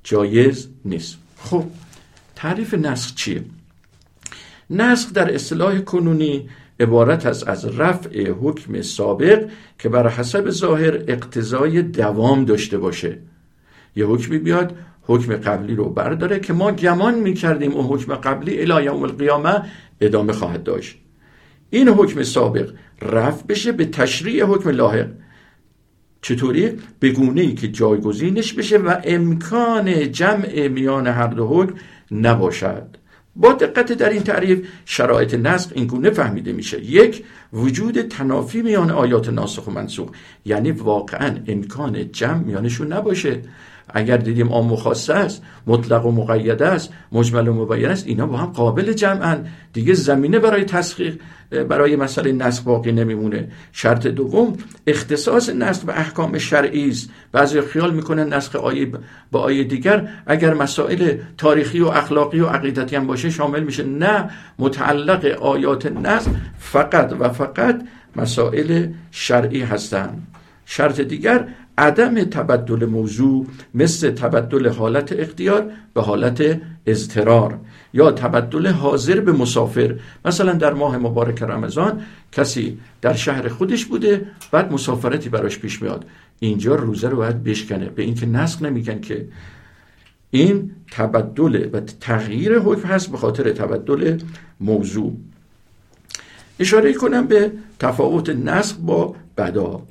جایز 0.04 0.68
نیست. 0.86 1.18
خب 1.38 1.64
تعریف 2.36 2.74
نسخ 2.74 3.16
چیه؟ 3.16 3.44
نسخ 4.70 5.14
در 5.14 5.36
اصطلاح 5.36 5.80
کنونی 5.80 6.50
عبارت 6.80 7.26
است 7.26 7.48
از 7.48 7.66
رفع 7.66 8.32
حکم 8.32 8.82
سابق 8.82 9.50
که 9.80 9.90
بر 9.90 10.10
حسب 10.10 10.50
ظاهر 10.50 10.94
اقتضای 11.08 11.82
دوام 11.82 12.46
داشته 12.46 12.78
باشه. 12.78 13.18
یه 13.96 14.06
حکمی 14.06 14.38
بیاد 14.38 14.76
حکم 15.10 15.36
قبلی 15.36 15.76
رو 15.76 15.90
برداره 15.90 16.40
که 16.40 16.54
ما 16.54 16.72
گمان 16.72 17.20
می‌کردیم 17.20 17.72
اون 17.72 17.86
حکم 17.86 18.16
قبلی 18.16 18.62
الی 18.62 18.86
یوم 18.86 19.04
القیامه 19.04 19.62
ادامه 20.02 20.34
خواهد 20.34 20.64
داشت. 20.64 20.98
این 21.70 21.90
حکم 21.90 22.24
سابق 22.24 22.70
رفع 23.02 23.46
بشه 23.48 23.72
به 23.72 23.86
تشریع 23.86 24.46
حکم 24.46 24.70
لاحق. 24.70 25.08
چطوری؟ 26.22 26.72
به 27.00 27.10
گونه 27.10 27.42
ای 27.42 27.54
که 27.54 27.68
جایگزینش 27.68 28.54
بشه 28.54 28.78
و 28.78 28.96
امکان 29.04 30.12
جمع 30.12 30.68
میان 30.68 31.08
هر 31.08 31.28
دو 31.28 31.48
حکم 31.48 31.74
نباشد. 32.12 32.98
با 33.36 33.54
دقت 33.54 33.94
در 33.94 34.10
این 34.10 34.24
تعریف 34.24 34.68
شرایط 34.86 35.34
نسخ 35.34 35.72
این 35.76 35.88
گونه 35.88 36.10
فهمیده 36.10 36.54
میشه. 36.54 36.86
یک 36.86 37.24
وجود 37.54 38.02
تنافی 38.02 38.62
میان 38.62 38.92
آیات 38.92 39.30
ناسخ 39.30 39.68
و 39.68 39.72
منسوخ. 39.72 40.10
یعنی 40.46 40.72
واقعا 40.72 41.36
امکان 41.48 42.12
جمع 42.12 42.44
میانشون 42.44 42.94
نباشه. 42.94 43.42
اگر 43.94 44.18
دیدیم 44.18 44.50
عام 44.50 44.76
خاصه 44.76 45.14
است 45.14 45.44
مطلق 45.68 46.06
و 46.06 46.12
مقید 46.12 46.64
است 46.64 46.94
مجمل 47.12 47.48
و 47.48 47.54
مبین 47.54 47.86
است 47.86 48.08
اینا 48.08 48.26
با 48.26 48.38
هم 48.38 48.46
قابل 48.46 48.94
جمعن. 48.94 49.46
دیگه 49.74 49.94
زمینه 49.94 50.40
برای 50.40 50.64
تسخیق 50.64 51.20
برای 51.70 51.96
مسئله 51.96 52.32
نسخ 52.32 52.64
باقی 52.64 52.92
نمیمونه. 52.92 53.48
شرط 53.72 54.08
دوم 54.08 54.58
اختصاص 54.88 55.50
نسخ 55.50 55.84
به 55.84 56.00
احکام 56.00 56.38
شرعی 56.38 56.90
است. 56.90 57.10
بعضی 57.32 57.62
خیال 57.62 57.94
می‌کنن 57.94 58.34
نسخ 58.34 58.56
آیه 58.56 58.92
با 59.32 59.40
آیه 59.40 59.64
دیگر 59.64 60.08
اگر 60.26 60.54
مسائل 60.54 61.18
تاریخی 61.38 61.80
و 61.80 61.88
اخلاقی 61.88 62.40
و 62.40 62.48
عقیدتی 62.48 62.96
هم 62.96 63.08
باشه 63.08 63.30
شامل 63.30 63.64
میشه. 63.64 63.84
نه 63.84 64.30
متعلق 64.60 65.26
آیات 65.42 65.86
نسخ 65.86 66.32
فقط 66.60 67.16
و 67.20 67.30
فقط 67.30 67.82
مسائل 68.16 68.88
شرعی 69.12 69.62
هستند 69.62 70.28
شرط 70.66 71.02
دیگر 71.02 71.48
عدم 71.80 72.24
تبدل 72.24 72.86
موضوع 72.86 73.46
مثل 73.74 74.12
تبدل 74.12 74.70
حالت 74.70 75.20
اختیار 75.20 75.72
به 75.94 76.02
حالت 76.02 76.62
اضطرار 76.86 77.60
یا 77.94 78.12
تبدل 78.12 78.68
حاضر 78.68 79.20
به 79.20 79.32
مسافر. 79.32 79.96
مثلا 80.26 80.54
در 80.54 80.74
ماه 80.74 80.98
مبارک 80.98 81.42
رمضان 81.42 82.02
کسی 82.32 82.80
در 83.02 83.14
شهر 83.14 83.48
خودش 83.48 83.86
بوده 83.86 84.26
بعد 84.52 84.74
مسافرتی 84.74 85.30
براش 85.30 85.60
پیش 85.60 85.82
میاد. 85.82 86.06
اینجا 86.40 86.76
روزه 86.76 87.10
رو 87.10 87.18
باید 87.18 87.44
بشکنه. 87.44 87.90
به 87.90 88.04
اینکه 88.04 88.26
نسخ 88.26 88.62
نمیگن 88.62 89.00
که 89.00 89.28
این 90.32 90.72
تبدل 90.92 91.70
و 91.74 91.80
تغییر 91.80 92.60
حکم 92.60 92.88
هست 92.88 93.12
به 93.12 93.18
خاطر 93.18 93.52
تبدل 93.52 94.20
موضوع. 94.60 95.14
اشاره 96.60 96.94
کنم 96.94 97.28
به 97.28 97.52
تفاوت 97.80 98.30
نسخ 98.30 98.76
با 98.76 99.16
بدا. 99.38 99.82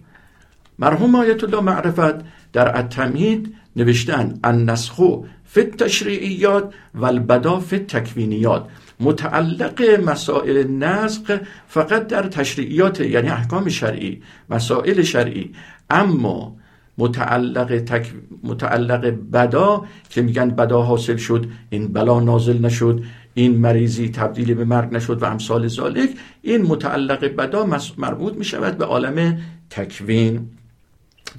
مرحوم 0.79 1.15
آیت 1.15 1.45
الله 1.45 1.61
معرفت 1.61 2.25
در 2.53 2.77
التمهید 2.77 3.55
نوشتن 3.77 4.39
النسخو 4.45 5.25
فی 5.45 5.61
التشریعیات 5.61 6.75
و 6.95 7.05
البدا 7.05 7.61
فی 7.61 7.77
التکوینیات. 7.77 8.67
متعلق 9.01 9.83
مسائل 9.83 10.67
نسخ 10.67 11.39
فقط 11.69 12.07
در 12.07 12.23
تشریعیات 12.23 13.01
یعنی 13.01 13.29
احکام 13.29 13.69
شرعی 13.69 14.23
مسائل 14.51 15.03
شرعی. 15.03 15.53
اما 15.91 16.57
متعلق, 16.99 17.79
تک... 17.79 18.13
متعلق 18.43 19.15
بدا 19.33 19.85
که 20.11 20.23
میگن 20.23 20.51
بدا 20.51 20.83
حاصل 20.83 21.17
شد 21.17 21.47
این 21.71 21.93
بلا 21.93 22.21
نازل 22.21 22.65
نشد 22.65 23.03
این 23.35 23.59
مریضی 23.59 24.09
تبدیل 24.09 24.55
به 24.55 24.65
مرگ 24.65 24.95
نشد 24.95 25.23
و 25.23 25.25
امثال 25.25 25.69
ذالک 25.69 26.11
این 26.43 26.63
متعلق 26.63 27.25
بدا 27.25 27.67
مربوط 27.99 28.35
می 28.35 28.45
شود 28.45 28.79
به 28.79 28.85
عالم 28.85 29.39
تکوین. 29.71 30.58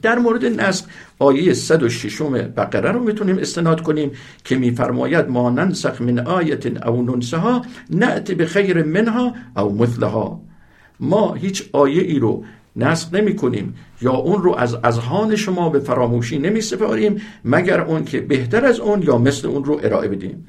در 0.02 0.20
مورد 0.20 0.46
نسخ 0.46 0.86
آیه 1.20 1.54
106 1.54 2.22
بقره 2.58 2.92
رو 2.92 3.04
می‌تونیم 3.04 3.38
استناد 3.38 3.82
کنیم 3.82 4.12
که 4.44 4.56
میفرماید 4.56 5.30
ما 5.30 5.50
ننسخ 5.50 6.02
من 6.02 6.20
آیت 6.20 6.88
او 6.88 7.02
ننسها 7.02 7.62
نعت 7.90 8.32
به 8.32 8.46
خیر 8.46 8.84
منها 8.84 9.34
او 9.58 9.76
مثلها. 9.76 10.42
ما 11.00 11.34
هیچ 11.34 11.70
آیه 11.74 12.02
ای 12.02 12.20
رو 12.20 12.44
نسخ 12.76 13.14
نمی 13.14 13.36
کنیم 13.36 13.76
یا 14.02 14.14
اون 14.14 14.44
رو 14.44 14.56
از 14.56 14.76
اذهان 14.84 15.36
شما 15.36 15.70
به 15.70 15.80
فراموشی 15.80 16.40
نمی 16.40 16.62
سپاریم 16.62 17.22
مگر 17.46 17.82
اون 17.82 18.06
که 18.06 18.22
بهتر 18.22 18.66
از 18.66 18.80
اون 18.80 19.02
یا 19.02 19.18
مثل 19.18 19.48
اون 19.48 19.64
رو 19.64 19.80
ارائه 19.84 20.08
بدیم. 20.08 20.48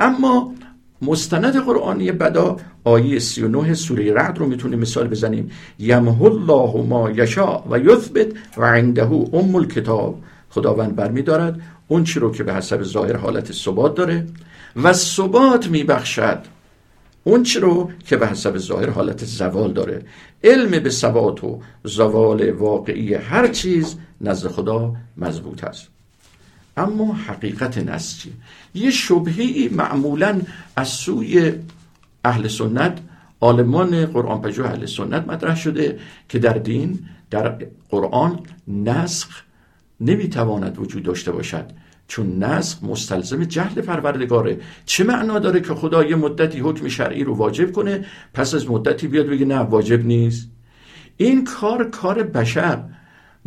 اما 0.00 0.54
مستند 1.02 1.56
قرآنی 1.56 2.12
بدا 2.12 2.56
آیه 2.84 3.18
39 3.18 3.74
سوره 3.74 4.12
رعد 4.12 4.38
رو 4.38 4.46
می‌تونیم 4.46 4.78
مثال 4.78 5.08
بزنیم. 5.08 5.50
یمه 5.78 6.22
الله 6.22 6.86
ما 6.86 7.10
یشا 7.10 7.62
و 7.70 7.78
یثبت 7.78 8.26
و 8.56 8.64
عنده 8.64 9.02
ام 9.32 9.54
الکتاب. 9.54 10.18
خداوند 10.50 10.96
برمیدارد. 10.96 11.60
اون 11.88 12.04
چی 12.04 12.20
رو 12.20 12.32
که 12.32 12.44
به 12.44 12.54
حسب 12.54 12.82
ظاهر 12.82 13.16
حالت 13.16 13.52
ثبات 13.52 13.94
داره 13.94 14.26
و 14.82 14.92
ثبات 14.92 15.68
میبخشد. 15.68 16.38
اون 17.24 17.42
چی 17.42 17.58
رو 17.58 17.90
که 18.06 18.16
به 18.16 18.26
حسب 18.26 18.58
ظاهر 18.58 18.90
حالت 18.90 19.24
زوال 19.24 19.72
داره. 19.72 20.02
علم 20.44 20.70
به 20.70 20.90
ثبات 20.90 21.44
و 21.44 21.60
زوال 21.84 22.50
واقعی 22.50 23.14
هر 23.14 23.48
چیز 23.48 23.96
نزد 24.20 24.48
خدا 24.48 24.94
مضبوط 25.16 25.64
است. 25.64 25.95
اما 26.76 27.14
حقیقت 27.14 27.78
نسخ 27.78 28.18
چیه 28.18 28.32
یه 28.74 28.90
شبهی 28.90 29.68
معمولا 29.68 30.40
از 30.76 30.88
سوی 30.88 31.52
اهل 32.24 32.48
سنت 32.48 32.98
آلمان 33.40 34.06
قرآن 34.06 34.40
پژوه 34.40 34.66
اهل 34.66 34.86
سنت 34.86 35.28
مطرح 35.28 35.56
شده 35.56 35.98
که 36.28 36.38
در 36.38 36.52
دین 36.52 36.98
در 37.30 37.58
قرآن 37.90 38.40
نسخ 38.68 39.42
نمی‌تواند 40.00 40.78
وجود 40.78 41.02
داشته 41.02 41.32
باشد 41.32 41.70
چون 42.08 42.44
نسخ 42.44 42.84
مستلزم 42.84 43.44
جهل 43.44 43.80
پروردگاره. 43.80 44.60
چه 44.86 45.04
معنا 45.04 45.38
داره 45.38 45.60
که 45.60 45.74
خدا 45.74 46.04
یه 46.04 46.16
مدتی 46.16 46.58
حکم 46.58 46.88
شرعی 46.88 47.24
رو 47.24 47.34
واجب 47.34 47.72
کنه 47.72 48.04
پس 48.34 48.54
از 48.54 48.70
مدتی 48.70 49.08
بیاد 49.08 49.26
بگه 49.26 49.44
نه 49.46 49.58
واجب 49.58 50.06
نیست؟ 50.06 50.48
این 51.16 51.44
کار 51.44 51.90
کار 51.90 52.22
بشر. 52.22 52.84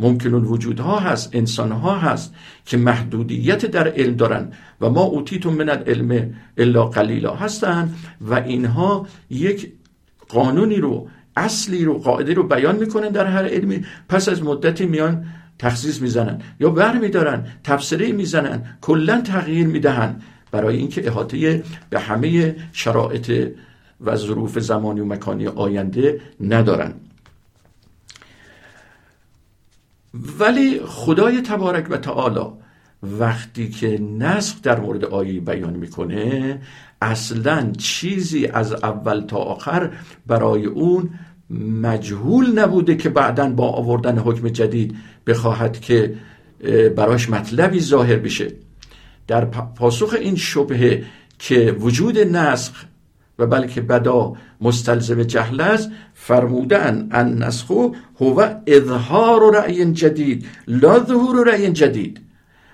ممکن 0.00 0.34
وجودها 0.34 0.98
هست 0.98 1.30
انسانها 1.32 1.98
هست 1.98 2.34
که 2.66 2.76
محدودیت 2.76 3.66
در 3.66 3.88
علم 3.88 4.16
دارن 4.16 4.52
و 4.80 4.90
ما 4.90 5.02
اوتیتون 5.02 5.54
من 5.54 5.68
العلم 5.68 6.34
الا 6.58 6.86
قلیلا 6.86 7.34
هستن 7.34 7.94
و 8.20 8.34
اینها 8.34 9.06
یک 9.30 9.72
قانونی 10.28 10.76
رو 10.76 11.08
اصلی 11.36 11.84
رو 11.84 11.98
قاعده 11.98 12.34
رو 12.34 12.42
بیان 12.42 12.76
می‌کنن 12.76 13.08
در 13.08 13.26
هر 13.26 13.44
علمی. 13.44 13.84
پس 14.08 14.28
از 14.28 14.42
مدتی 14.42 14.86
میان 14.86 15.24
تخصیص 15.58 16.02
می‌زنن 16.02 16.40
یا 16.60 16.70
بر 16.70 16.98
میدارن 16.98 17.46
تفسیری 17.64 18.12
می‌زنن 18.12 18.62
کلا 18.80 19.20
تغییر 19.20 19.66
می‌دهن 19.66 20.16
برای 20.50 20.76
اینکه 20.76 21.06
احاطه 21.06 21.62
به 21.90 22.00
همه 22.00 22.56
شرایط 22.72 23.52
و 24.00 24.16
ظروف 24.16 24.58
زمانی 24.58 25.00
و 25.00 25.04
مکانی 25.04 25.46
آینده 25.46 26.20
ندارن. 26.40 26.92
ولی 30.14 30.80
خدای 30.86 31.42
تبارک 31.42 31.86
و 31.90 31.96
تعالی 31.96 32.46
وقتی 33.02 33.68
که 33.68 34.00
نسخ 34.18 34.62
در 34.62 34.80
مورد 34.80 35.04
آیه 35.04 35.40
بیان 35.40 35.72
می‌کنه 35.72 36.60
اصلا 37.02 37.72
چیزی 37.78 38.46
از 38.46 38.72
اول 38.72 39.20
تا 39.20 39.36
آخر 39.36 39.90
برای 40.26 40.66
اون 40.66 41.10
مجهول 41.82 42.58
نبوده 42.58 42.96
که 42.96 43.08
بعدا 43.08 43.48
با 43.48 43.68
آوردن 43.68 44.18
حکم 44.18 44.48
جدید 44.48 44.96
بخواهد 45.26 45.80
که 45.80 46.14
براش 46.96 47.30
مطلبی 47.30 47.80
ظاهر 47.80 48.16
بشه. 48.16 48.52
در 49.26 49.44
پاسخ 49.44 50.16
این 50.20 50.36
شبهه 50.36 51.04
که 51.38 51.76
وجود 51.80 52.18
نسخ 52.18 52.84
و 53.40 53.46
بلکه 53.46 53.80
بدا 53.80 54.32
مستلزم 54.60 55.22
جهل 55.22 55.60
است 55.60 55.90
فرمودن 56.14 57.08
ان 57.10 57.42
نسخو 57.42 57.88
هو 58.20 58.48
اظهار 58.66 59.54
رأی 59.54 59.92
جدید 59.92 60.46
لا 60.68 61.04
ظهور 61.04 61.46
رأی 61.46 61.72
جدید. 61.72 62.20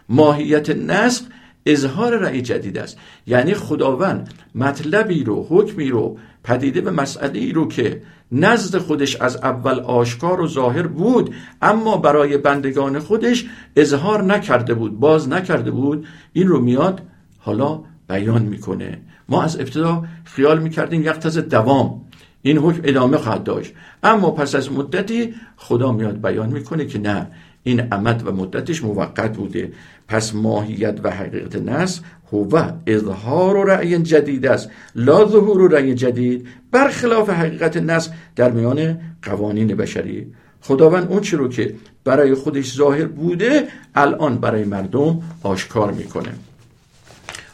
ماهیت 0.08 0.70
نسخ 0.70 1.22
اظهار 1.66 2.18
رأی 2.18 2.42
جدید 2.42 2.78
است. 2.78 2.98
یعنی 3.26 3.54
خداوند 3.54 4.34
مطلبی 4.54 5.24
رو 5.24 5.46
حکمی 5.50 5.88
رو 5.88 6.18
پدیده 6.44 6.80
به 6.80 6.90
مسئله 6.90 7.38
ای 7.38 7.52
رو 7.52 7.68
که 7.68 8.02
نزد 8.32 8.78
خودش 8.78 9.16
از 9.16 9.36
اول 9.36 9.80
آشکار 9.80 10.40
و 10.40 10.46
ظاهر 10.46 10.86
بود 10.86 11.34
اما 11.62 11.96
برای 11.96 12.38
بندگان 12.38 12.98
خودش 12.98 13.46
اظهار 13.76 14.22
نکرده 14.22 14.74
بود 14.74 15.00
باز 15.00 15.28
نکرده 15.28 15.70
بود 15.70 16.06
این 16.32 16.48
رو 16.48 16.60
میاد 16.60 17.00
حالا 17.38 17.80
بیان 18.08 18.42
می‌کنه. 18.42 18.98
ما 19.28 19.42
از 19.42 19.60
ابتدا 19.60 20.04
خیال 20.24 20.62
می‌کردیم 20.62 21.00
یک 21.00 21.08
تز 21.08 21.38
دوام 21.38 22.00
این 22.42 22.58
حکم 22.58 22.80
ادامه 22.84 23.16
خواهد 23.16 23.44
داشت. 23.44 23.72
اما 24.02 24.30
پس 24.30 24.54
از 24.54 24.72
مدتی 24.72 25.34
خدا 25.56 25.92
میاد 25.92 26.20
بیان 26.20 26.48
می‌کنه 26.48 26.86
که 26.86 26.98
نه 26.98 27.26
این 27.62 27.92
امد 27.92 28.26
و 28.26 28.32
مدتش 28.32 28.84
موقت 28.84 29.36
بوده. 29.36 29.72
پس 30.08 30.34
ماهیت 30.34 31.00
و 31.02 31.10
حقیقت 31.10 31.56
نص 31.56 32.00
هو 32.32 32.70
اظهار 32.86 33.56
و 33.56 33.64
رأی 33.64 33.98
جدید 33.98 34.46
است. 34.46 34.70
لا 34.94 35.26
ظهور 35.26 35.60
و 35.60 35.68
رأی 35.68 35.94
جدید. 35.94 36.46
برخلاف 36.70 37.30
حقیقت 37.30 37.76
نص 37.76 38.08
در 38.36 38.50
میان 38.50 39.00
قوانین 39.22 39.66
بشری. 39.66 40.32
خداوند 40.60 41.08
اون 41.10 41.20
چی 41.20 41.36
رو 41.36 41.48
که 41.48 41.74
برای 42.04 42.34
خودش 42.34 42.74
ظاهر 42.76 43.04
بوده 43.04 43.68
الان 43.94 44.38
برای 44.38 44.64
مردم 44.64 45.22
آشکار 45.42 45.92
می‌کنه. 45.92 46.32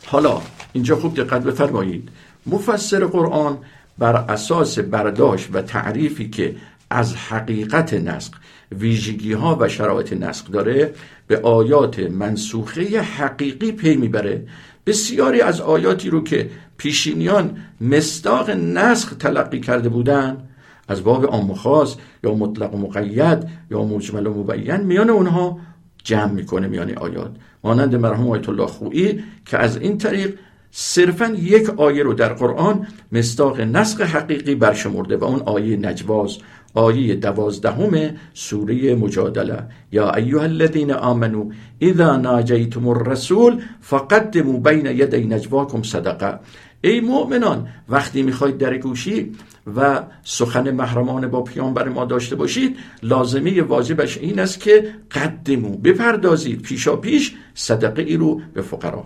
حالا 0.06 0.40
اینجا 0.72 0.96
خوب 0.96 1.14
دقت 1.14 1.42
بفرمایید. 1.42 2.08
مفسر 2.46 3.04
قرآن 3.04 3.58
بر 3.98 4.16
اساس 4.16 4.78
برداشت 4.78 5.48
و 5.52 5.62
تعریفی 5.62 6.30
که 6.30 6.56
از 6.90 7.16
حقیقت 7.16 7.94
نسخ 7.94 8.32
ویژگی 8.78 9.32
ها 9.32 9.56
و 9.60 9.68
شرایط 9.68 10.12
نسخ 10.12 10.50
داره 10.50 10.94
به 11.26 11.40
آیات 11.40 11.98
منسوخه 11.98 13.00
حقیقی 13.00 13.72
پی 13.72 13.96
می‌بره. 13.96 14.46
بسیاری 14.86 15.40
از 15.40 15.60
آیاتی 15.60 16.10
رو 16.10 16.24
که 16.24 16.50
پیشینیان 16.76 17.56
مستاق 17.80 18.50
نسخ 18.50 19.14
تلقی 19.14 19.60
کرده 19.60 19.88
بودند 19.88 20.48
از 20.88 21.04
باب 21.04 21.26
عام 21.26 21.54
خاص 21.54 21.96
یا 22.24 22.34
مطلق 22.34 22.74
و 22.74 22.78
مقید 22.78 23.48
یا 23.70 23.84
مجمل 23.84 24.26
و 24.26 24.34
مبین 24.34 24.76
میان 24.76 25.10
اونها 25.10 25.58
جمع 26.04 26.32
می‌کنه 26.32 26.68
میان 26.68 26.94
آیات. 26.94 27.30
مانند 27.64 27.96
مرحوم 27.96 28.30
آیت 28.30 28.48
الله 28.48 28.66
خویی 28.66 29.24
که 29.46 29.58
از 29.58 29.76
این 29.76 29.98
طریق 29.98 30.38
صرفا 30.74 31.26
یک 31.26 31.70
آیه 31.70 32.02
رو 32.02 32.14
در 32.14 32.32
قرآن 32.32 32.86
مستاق 33.12 33.60
نسق 33.60 34.00
حقیقی 34.00 34.54
برشمرده 34.54 35.16
و 35.16 35.24
اون 35.24 35.40
آیه 35.40 35.76
نجواز 35.76 36.38
آیه 36.74 37.14
دوازدهم 37.14 38.10
سوره 38.34 38.94
مجادله. 38.94 39.62
یا 39.92 40.14
ایها 40.14 40.42
الذین 40.42 40.92
آمنو 40.92 41.50
اذا 41.80 42.16
ناجیتم 42.16 42.88
الرسول 42.88 43.62
فقدموا 43.80 44.58
بین 44.58 44.86
یدی 44.86 45.24
نجواکم 45.24 45.82
صدقه. 45.82 46.38
ای 46.80 47.00
مؤمنان 47.00 47.68
وقتی 47.88 48.22
می‌خواید 48.22 48.58
در 48.58 48.78
گوشی 48.78 49.32
و 49.76 50.02
سخن 50.24 50.70
محرمانه 50.70 51.26
با 51.26 51.42
پیامبر 51.42 51.88
ما 51.88 52.04
داشته 52.04 52.36
باشید 52.36 52.76
لازمه 53.02 53.62
واجبش 53.62 54.18
این 54.18 54.38
است 54.38 54.60
که 54.60 54.94
قدمو 55.10 55.76
بپردازید. 55.76 56.62
پیشا 56.62 56.96
پیش 56.96 57.34
صدقه 57.54 58.02
ای 58.02 58.16
رو 58.16 58.40
به 58.54 58.62
فقرا. 58.62 59.04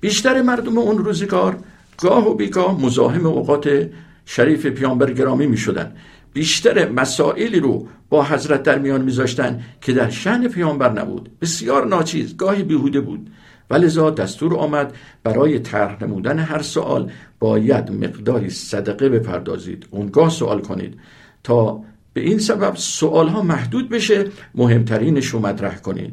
بیشتر 0.00 0.42
مردم 0.42 0.78
اون 0.78 0.98
روزگار 0.98 1.56
گاه 1.98 2.28
و 2.28 2.34
بیگاه 2.34 2.80
مزاحم 2.80 3.26
اوقات 3.26 3.90
شریف 4.24 4.66
پیامبر 4.66 5.12
گرامی 5.12 5.46
می 5.46 5.56
شدن 5.56 5.92
بیشتر 6.32 6.88
مسائلی 6.88 7.60
رو 7.60 7.88
با 8.08 8.24
حضرت 8.24 8.62
در 8.62 8.78
میان 8.78 9.02
میذاشتن 9.02 9.60
که 9.80 9.92
در 9.92 10.10
شن 10.10 10.48
پیامبر 10.48 10.92
نبود. 10.92 11.30
بسیار 11.40 11.86
ناچیز 11.86 12.36
گاهی 12.36 12.62
بیهوده 12.62 13.00
بود. 13.00 13.30
ولذا 13.70 14.10
دستور 14.10 14.56
آمد 14.56 14.94
برای 15.22 15.58
طرح 15.58 16.04
نمودن 16.04 16.38
هر 16.38 16.62
سوال 16.62 17.10
باید 17.38 17.90
مقداری 17.90 18.50
صدقه 18.50 19.08
بپردازید. 19.08 19.86
اونگاه 19.90 20.30
سوال 20.30 20.60
کنید. 20.60 21.00
تا 21.44 21.80
به 22.12 22.20
این 22.20 22.38
سبب 22.38 22.76
سوال 22.76 23.28
ها 23.28 23.42
محدود 23.42 23.88
بشه 23.88 24.24
مهمترینش 24.54 25.26
رو 25.26 25.40
مطرح 25.40 25.76
کنید. 25.76 26.12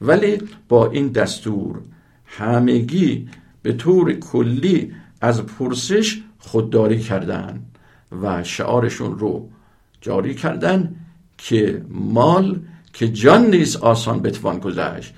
ولی 0.00 0.38
با 0.68 0.90
این 0.90 1.08
دستور 1.08 1.80
همگی 2.28 3.28
به 3.62 3.72
طور 3.72 4.12
کلی 4.12 4.92
از 5.20 5.46
پرسش 5.46 6.22
خودداری 6.38 6.98
کردن 6.98 7.62
و 8.22 8.44
شعارشون 8.44 9.18
رو 9.18 9.48
جاری 10.00 10.34
کردن 10.34 10.94
که 11.38 11.84
مال 11.88 12.60
که 12.92 13.08
جان 13.08 13.46
نیست 13.46 13.76
آسان 13.76 14.22
بتوان 14.22 14.58
گذشت. 14.58 15.14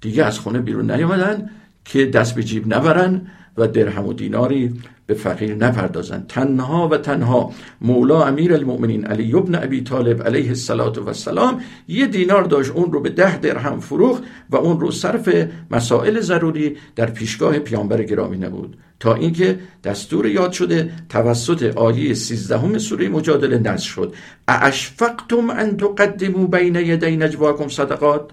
دیگه 0.00 0.24
از 0.24 0.38
خونه 0.38 0.58
بیرون 0.58 0.90
نیامدن 0.90 1.50
که 1.84 2.06
دست 2.06 2.34
به 2.34 2.44
جیب 2.44 2.74
نبرن 2.74 3.26
و 3.58 3.68
درهم 3.68 4.06
و 4.06 4.12
دیناری 4.12 4.74
به 5.06 5.14
فقیر 5.14 5.54
نپردازن 5.54 6.24
تنها 6.28 6.88
و 6.88 6.96
تنها 6.96 7.52
مولا 7.80 8.24
امیر 8.24 8.54
المؤمنین 8.54 9.04
علی 9.04 9.34
ابن 9.34 9.54
ابی 9.54 9.80
طالب 9.80 10.22
علیه 10.22 10.48
السلام 10.48 11.60
یه 11.88 12.06
دینار 12.06 12.42
داشت. 12.42 12.70
اون 12.70 12.92
رو 12.92 13.00
به 13.00 13.08
ده 13.10 13.38
درهم 13.38 13.80
فروخت 13.80 14.22
و 14.50 14.56
اون 14.56 14.80
رو 14.80 14.90
صرف 14.90 15.46
مسائل 15.70 16.20
ضروری 16.20 16.76
در 16.96 17.10
پیشگاه 17.10 17.58
پیامبر 17.58 18.02
گرامی 18.02 18.38
نبود. 18.38 18.76
تا 19.00 19.14
اینکه 19.14 19.58
دستور 19.84 20.26
یاد 20.26 20.52
شده 20.52 20.90
توسط 21.08 21.76
آیه 21.76 22.14
13 22.14 22.78
سوره 22.78 23.08
مجادله 23.08 23.58
نزد 23.58 23.78
شد. 23.78 24.14
اشفقتم 24.48 25.50
ان 25.50 25.76
تقدموا 25.76 26.46
بین 26.46 26.76
یدی 26.76 27.16
نجواکم 27.16 27.68
صدقات؟ 27.68 28.30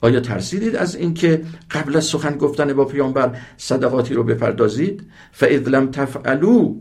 آیا 0.00 0.20
ترسیدید 0.20 0.76
از 0.76 0.94
اینکه 0.94 1.42
قبل 1.70 1.96
از 1.96 2.04
سخن 2.04 2.36
گفتن 2.36 2.72
با 2.72 2.84
پیامبر 2.84 3.36
صدقاتی 3.56 4.14
رو 4.14 4.22
بپردازید؟ 4.24 5.04
فاذ 5.32 5.68
لم 5.68 5.90
تفعلوا. 5.90 6.74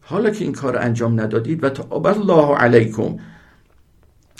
حالا 0.00 0.30
که 0.30 0.44
این 0.44 0.52
کار 0.52 0.76
انجام 0.76 1.20
ندادید 1.20 1.64
و 1.64 1.68
تاب 1.68 2.06
الله 2.06 2.56
علیکم. 2.56 3.16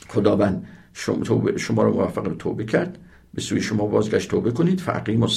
خداوند 0.09 0.67
شما, 0.93 1.57
شما 1.57 1.83
رو 1.83 1.93
موفق 1.93 2.23
به 2.23 2.35
توبه 2.35 2.65
کرد. 2.65 2.99
به 3.35 3.41
سوی 3.41 3.61
شما 3.61 3.87
بازگشت 3.87 4.31
توبه 4.31 4.51
کنید. 4.51 4.81
فقیم 4.81 5.23
و 5.23 5.29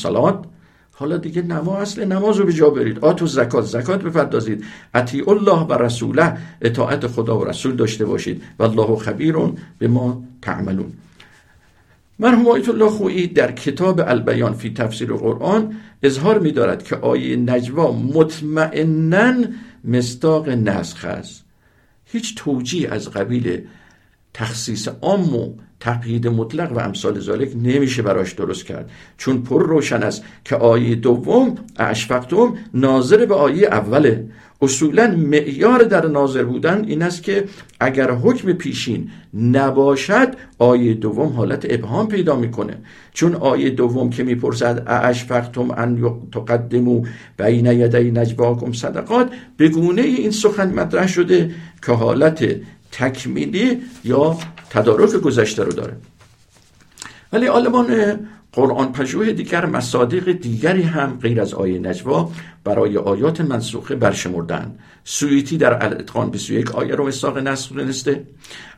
حالا 0.95 1.17
دیگه 1.17 1.41
نما 1.41 1.77
اصل 1.77 2.05
نماز 2.05 2.37
رو 2.37 2.45
به 2.45 2.53
جا 2.53 2.69
برید. 2.69 2.99
آتو 2.99 3.27
زکات 3.27 3.65
زکات 3.65 4.03
بپردازید. 4.03 4.65
اطیع 4.93 5.29
الله 5.29 5.59
و 5.59 5.73
رسوله. 5.73 6.37
اطاعت 6.61 7.07
خدا 7.07 7.39
و 7.39 7.45
رسول 7.45 7.75
داشته 7.75 8.05
باشید. 8.05 8.43
و 8.59 8.63
الله 8.63 8.95
خبیرون 8.95 9.57
به 9.79 9.87
ما 9.87 10.23
تعملون. 10.41 10.93
مرحوم 12.23 12.47
آیت 12.47 12.69
الله 12.69 12.89
خویی 12.89 13.27
در 13.27 13.51
کتاب 13.51 14.01
البیان 14.07 14.53
فی 14.53 14.73
تفسیر 14.73 15.13
قرآن 15.13 15.75
اظهار 16.03 16.39
می 16.39 16.51
دارد 16.51 16.83
که 16.83 16.95
آیه 16.95 17.35
نجوا 17.35 17.91
مطمئنا 17.91 19.43
مستاق 19.83 20.49
نسخ 20.49 21.05
است. 21.05 21.45
هیچ 22.05 22.35
توجیه 22.35 22.89
از 22.89 23.09
قبیل 23.09 23.61
تخصیص 24.33 24.87
عام 25.01 25.35
و 25.35 25.53
تقیید 25.79 26.27
مطلق 26.27 26.71
و 26.71 26.79
امثال 26.79 27.19
ذالک 27.19 27.51
نمیشه 27.55 28.01
براش 28.01 28.33
درست 28.33 28.65
کرد. 28.65 28.91
چون 29.17 29.41
پر 29.41 29.67
روشن 29.67 30.03
است 30.03 30.23
که 30.45 30.55
آیه 30.55 30.95
دوم 30.95 31.55
اشفقتم 31.77 32.53
ناظر 32.73 33.25
به 33.25 33.35
آیه 33.35 33.67
اوله. 33.67 34.29
اصولا 34.63 35.07
معیار 35.17 35.83
در 35.83 36.07
ناظر 36.07 36.43
بودن 36.43 36.85
این 36.87 37.01
است 37.01 37.23
که 37.23 37.45
اگر 37.79 38.11
حکم 38.11 38.53
پیشین 38.53 39.09
نباشد 39.33 40.35
آیه 40.57 40.93
دوم 40.93 41.29
حالت 41.29 41.65
ابهام 41.69 42.07
پیدا 42.07 42.35
می‌کنه. 42.35 42.77
چون 43.13 43.35
آیه 43.35 43.69
دوم 43.69 44.09
که 44.09 44.23
می‌پرسد 44.23 44.83
اشفقتم 44.87 45.71
ان 45.71 46.11
تقدمو 46.31 47.05
بین 47.37 47.65
یدی 47.65 48.11
نجواکم 48.11 48.71
صدقات؟ 48.71 49.29
به 49.57 49.69
گونه 49.69 50.01
این 50.01 50.31
سخن 50.31 50.73
مطرح 50.73 51.07
شده 51.07 51.51
که 51.85 51.91
حالت 51.91 52.45
تکمیلی 52.91 53.81
یا 54.03 54.37
تدارک 54.69 55.15
گذشته 55.15 55.63
رو 55.63 55.71
داره. 55.71 55.93
ولی 57.33 57.47
آلمان 57.47 58.19
قرآن 58.53 58.91
پژوه 58.91 59.31
دیگر 59.31 59.65
مصادیق 59.65 60.31
دیگری 60.31 60.81
هم 60.81 61.19
غیر 61.21 61.41
از 61.41 61.53
آیه 61.53 61.79
نجوا 61.79 62.31
برای 62.63 62.97
آیات 62.97 63.41
منسوخه 63.41 63.95
برشمردن 63.95 64.77
سویتی 65.03 65.57
در 65.57 65.85
الاتقان 65.85 66.29
21 66.29 66.75
آیه 66.75 66.95
رو 66.95 67.07
مستاق 67.07 67.37
نسخ 67.37 67.73
دونسته 67.73 68.27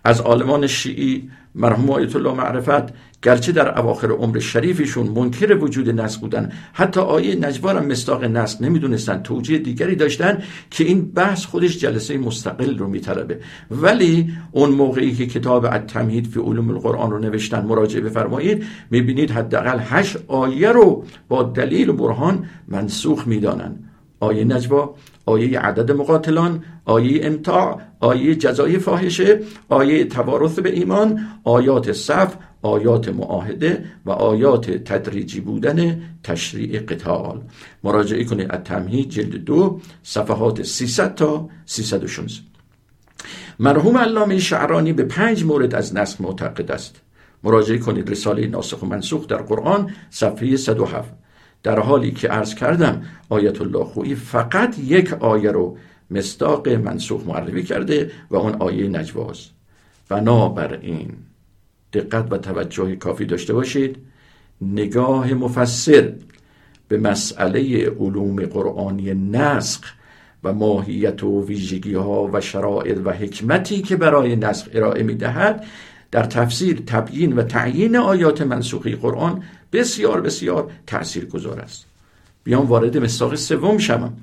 از 0.03 0.21
آلمان 0.21 0.67
شیعی 0.67 1.29
مرحوم 1.55 1.89
آیت 1.89 2.15
الله 2.15 2.33
معرفت 2.33 2.93
گرچه 3.25 3.51
در 3.51 3.79
اواخر 3.79 4.11
عمر 4.11 4.39
شریفشون 4.39 5.07
منکر 5.07 5.55
وجود 5.55 5.89
نسخ 5.89 6.19
بودن 6.19 6.51
حتی 6.73 6.99
آیه 6.99 7.35
نجوا 7.35 7.71
را 7.71 7.81
مستاق 7.81 8.23
نسخ 8.23 8.61
نمی‌دونستن 8.61 9.21
توجیه 9.21 9.57
دیگری 9.57 9.95
داشتن 9.95 10.43
که 10.71 10.83
این 10.83 11.11
بحث 11.11 11.45
خودش 11.45 11.77
جلسه 11.77 12.17
مستقل 12.17 12.77
رو 12.77 12.87
میطلبه. 12.87 13.39
ولی 13.71 14.33
اون 14.51 14.69
موقعی 14.69 15.13
که 15.15 15.27
کتاب 15.27 15.65
التمهید 15.65 16.27
فی 16.27 16.39
علوم 16.39 16.69
القرآن 16.69 17.11
رو 17.11 17.19
نوشتن 17.19 17.65
مراجعه 17.65 18.01
بفرمایید 18.01 18.63
می‌بینید 18.91 19.31
حداقل 19.31 19.79
هشت 19.81 20.17
آیه 20.27 20.71
رو 20.71 21.03
با 21.27 21.43
دلیل 21.43 21.89
و 21.89 21.93
برهان 21.93 22.45
منسوخ 22.67 23.27
می‌دانن. 23.27 23.79
آیه 24.19 24.43
نجوا 24.43 24.95
آیه 25.25 25.59
عدد 25.59 25.91
مقاتلان 25.91 26.63
آیه 26.85 27.25
امتاع 27.25 27.81
آیه 27.99 28.35
جزای 28.35 28.79
فاحشه 28.79 29.39
آیه 29.69 30.03
توارث 30.03 30.59
به 30.59 30.71
ایمان 30.73 31.19
آیات 31.43 31.91
صف 31.91 32.35
آیات 32.65 33.09
معاهده 33.09 33.85
و 34.05 34.11
آیات 34.11 34.71
تدریجی 34.71 35.39
بودن 35.39 36.01
تشریع 36.23 36.79
قتال. 36.79 37.41
مراجعه 37.83 38.23
کنید 38.23 38.51
از 38.51 38.59
تمهید 38.63 39.09
جلد 39.09 39.35
دو 39.35 39.79
صفحات 40.03 40.63
300 40.63 41.15
تا 41.15 41.49
316 41.65 42.43
مرحوم 43.59 43.97
علامه 43.97 44.39
شعرانی 44.39 44.93
به 44.93 45.03
پنج 45.03 45.43
مورد 45.43 45.75
از 45.75 45.95
نسخ 45.95 46.21
معتقد 46.21 46.71
است. 46.71 47.01
مراجعه 47.43 47.77
کنید 47.77 48.09
رساله 48.09 48.47
ناسخ 48.47 48.83
و 48.83 48.85
منسوخ 48.85 49.27
در 49.27 49.41
قرآن 49.41 49.91
صفحه 50.09 50.57
107 50.57 51.13
در 51.63 51.79
حالی 51.79 52.11
که 52.11 52.27
عرض 52.27 52.55
کردم 52.55 53.01
آیت 53.29 53.61
الله 53.61 53.83
خویی 53.83 54.15
فقط 54.15 54.79
یک 54.79 55.13
آیه 55.13 55.51
رو 55.51 55.77
مستاق 56.11 56.69
منسوخ 56.69 57.27
معرفی 57.27 57.63
کرده 57.63 58.11
و 58.31 58.35
اون 58.35 58.53
آیه 58.53 58.87
نجواز. 58.87 59.45
بنابراین 60.09 61.13
دقت 61.95 62.31
و 62.31 62.37
توجه 62.37 62.95
کافی 62.95 63.25
داشته 63.25 63.53
باشید. 63.53 63.97
نگاه 64.61 65.33
مفسر 65.33 66.13
به 66.87 66.97
مسئله 66.97 67.89
علوم 67.89 68.45
قرآنی 68.45 69.13
نسخ 69.13 69.81
و 70.43 70.53
ماهیت 70.53 71.23
و 71.23 71.45
ویژگی 71.45 71.93
ها 71.93 72.29
و 72.33 72.41
شرایط 72.41 72.97
و 73.05 73.11
حکمتی 73.11 73.81
که 73.81 73.95
برای 73.95 74.35
نسخ 74.35 74.67
ارائه 74.73 75.03
می 75.03 75.15
دهد 75.15 75.65
در 76.11 76.23
تفسیر 76.23 76.81
تبیین 76.87 77.33
و 77.33 77.43
تعیین 77.43 77.95
آیات 77.95 78.41
منسوخی 78.41 78.95
قرآن 78.95 79.43
بسیار 79.73 80.21
بسیار 80.21 80.71
تأثیر 80.87 81.25
گذار 81.25 81.59
است. 81.59 81.85
بیام 82.43 82.65
وارد 82.65 82.97
مستاق 82.97 83.35
سوم 83.35 83.77
شوم. 83.77 84.13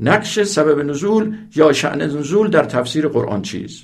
نقش 0.00 0.42
سبب 0.42 0.80
نزول 0.90 1.36
یا 1.56 1.72
شعن 1.72 2.02
نزول 2.02 2.50
در 2.50 2.64
تفسیر 2.64 3.08
قرآن 3.08 3.42
چیز 3.42 3.82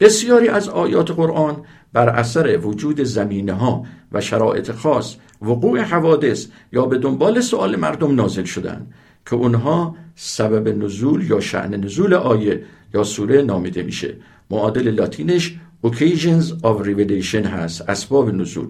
بسیاری 0.00 0.48
از 0.48 0.68
آیات 0.68 1.10
قرآن 1.10 1.64
بر 1.92 2.08
اثر 2.08 2.58
وجود 2.58 3.02
زمینه 3.02 3.52
ها 3.52 3.84
و 4.12 4.20
شرایط 4.20 4.70
خاص 4.70 5.16
وقوع 5.42 5.80
حوادث 5.80 6.46
یا 6.72 6.86
به 6.86 6.98
دنبال 6.98 7.40
سوال 7.40 7.76
مردم 7.76 8.14
نازل 8.14 8.44
شدند 8.44 8.94
که 9.26 9.36
اونها 9.36 9.96
سبب 10.14 10.84
نزول 10.84 11.30
یا 11.30 11.40
شعن 11.40 11.74
نزول 11.74 12.14
آیه 12.14 12.62
یا 12.94 13.04
سوره 13.04 13.42
نامیده 13.42 13.82
میشه. 13.82 14.14
معادل 14.50 14.88
لاتینش 14.90 15.58
occasions 15.86 16.44
of 16.62 16.84
revelation 16.84 17.46
هست 17.46 17.90
اسباب 17.90 18.34
نزول. 18.34 18.68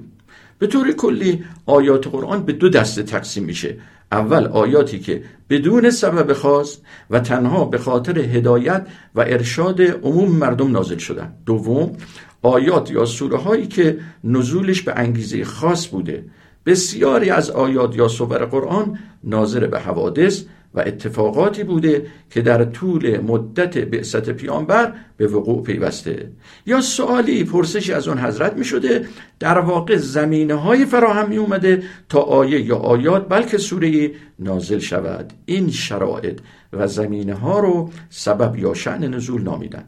به 0.58 0.66
طور 0.66 0.92
کلی 0.92 1.44
آیات 1.66 2.08
قرآن 2.08 2.42
به 2.42 2.52
دو 2.52 2.68
دسته 2.68 3.02
تقسیم 3.02 3.44
میشه. 3.44 3.76
اول 4.12 4.46
آیاتی 4.46 4.98
که 4.98 5.22
بدون 5.50 5.90
سبب 5.90 6.32
خاص 6.32 6.78
و 7.10 7.20
تنها 7.20 7.64
به 7.64 7.78
خاطر 7.78 8.18
هدایت 8.18 8.86
و 9.14 9.20
ارشاد 9.20 9.82
عموم 9.82 10.30
مردم 10.30 10.70
نازل 10.70 10.98
شدن. 10.98 11.34
دوم 11.46 11.96
آیات 12.42 12.90
یا 12.90 13.04
سوره 13.04 13.38
هایی 13.38 13.66
که 13.66 13.98
نزولش 14.24 14.82
به 14.82 14.92
انگیزه 14.96 15.44
خاص 15.44 15.88
بوده. 15.88 16.24
بسیاری 16.66 17.30
از 17.30 17.50
آیات 17.50 17.96
یا 17.96 18.08
سور 18.08 18.44
قرآن 18.44 18.98
ناظر 19.24 19.66
به 19.66 19.78
حوادث 19.78 20.44
و 20.74 20.80
اتفاقاتی 20.80 21.64
بوده 21.64 22.06
که 22.30 22.42
در 22.42 22.64
طول 22.64 23.20
مدت 23.20 23.78
بعثت 23.78 24.30
پیامبر 24.30 24.92
به 25.16 25.26
وقوع 25.26 25.62
پیوسته. 25.62 26.30
یا 26.66 26.80
سوالی 26.80 27.44
پرسشی 27.44 27.92
از 27.92 28.08
اون 28.08 28.18
حضرت 28.18 28.56
می 28.56 28.64
شده 28.64 29.06
در 29.38 29.58
واقع 29.58 29.96
زمینه 29.96 30.54
های 30.54 30.86
فراهم 30.86 31.28
می 31.28 31.36
اومده 31.36 31.82
تا 32.08 32.20
آیه 32.20 32.60
یا 32.60 32.76
آیات 32.76 33.28
بلکه 33.28 33.58
سوره 33.58 34.10
نازل 34.38 34.78
شود. 34.78 35.32
این 35.46 35.70
شرایط 35.70 36.40
و 36.72 36.86
زمینه 36.86 37.34
ها 37.34 37.58
رو 37.60 37.90
سبب 38.10 38.56
یا 38.58 38.74
شعن 38.74 39.04
نزول 39.14 39.42
نامیدن. 39.42 39.84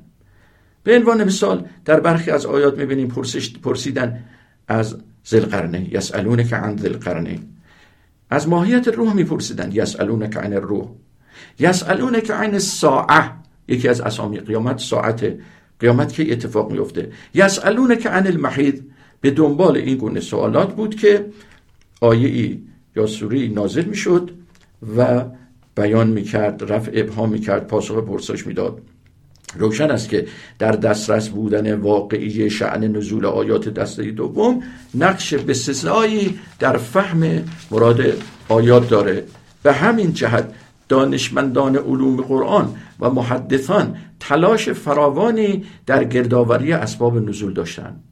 به 0.84 0.96
عنوان 0.96 1.24
مثال 1.24 1.68
در 1.84 2.00
برخی 2.00 2.30
از 2.30 2.46
آیات 2.46 2.78
می‌بینیم 2.78 3.08
پرسش 3.08 3.52
پرسیدن 3.58 4.24
از 4.68 4.96
زلقرنه 5.24 5.94
یسالون 5.94 6.44
که 6.44 6.56
عن 6.56 6.76
زلقرنه 6.76 7.38
از 8.30 8.48
ماهیت 8.48 8.88
روح 8.88 9.14
میپرسیدن 9.14 9.72
یسالون 9.72 10.30
که 10.30 10.38
عن 10.38 10.52
الروح. 10.52 10.88
یسالون 11.58 12.20
که 12.20 12.32
عن 12.32 12.52
الساعه. 12.52 13.30
یکی 13.68 13.88
از 13.88 14.00
اسامی 14.00 14.40
قیامت 14.40 14.78
ساعت 14.78 15.34
قیامت 15.80 16.12
که 16.12 16.32
اتفاق 16.32 16.72
میفته 16.72 17.12
یسالون 17.34 17.96
که 17.96 18.08
عن 18.08 18.26
المحید 18.26 18.90
به 19.20 19.30
دنبال 19.30 19.76
این 19.76 19.96
گونه 19.96 20.20
سوالات 20.20 20.74
بود 20.74 20.94
که 20.94 21.26
آیه 22.00 22.28
ای 22.28 22.62
یا 22.96 23.06
سوری 23.06 23.48
نازل 23.48 23.84
می‌شد 23.84 24.30
و 24.96 25.24
بیان 25.76 26.08
می‌کرد 26.08 26.72
رفع 26.72 26.90
ابهام 26.94 27.30
می‌کرد 27.30 27.66
پاسخ 27.66 27.96
پرسش 27.96 28.46
می‌داد. 28.46 28.80
روشن 29.54 29.90
است 29.90 30.08
که 30.08 30.26
در 30.58 30.72
دسترس 30.72 31.28
بودن 31.28 31.74
واقعی 31.74 32.50
شعن 32.50 32.84
نزول 32.84 33.26
آیات 33.26 33.68
دسته 33.68 34.10
دوم 34.10 34.62
نقش 34.94 35.34
بسزایی 35.34 36.38
در 36.58 36.76
فهم 36.76 37.44
مراد 37.70 38.00
آیات 38.48 38.88
داره. 38.88 39.24
به 39.62 39.72
همین 39.72 40.12
جهت 40.12 40.48
دانشمندان 40.88 41.76
علوم 41.76 42.16
قرآن 42.16 42.74
و 43.00 43.10
محدثان 43.10 43.96
تلاش 44.20 44.68
فراوانی 44.68 45.64
در 45.86 46.04
گردآوری 46.04 46.72
اسباب 46.72 47.28
نزول 47.28 47.52
داشتند. 47.52 48.11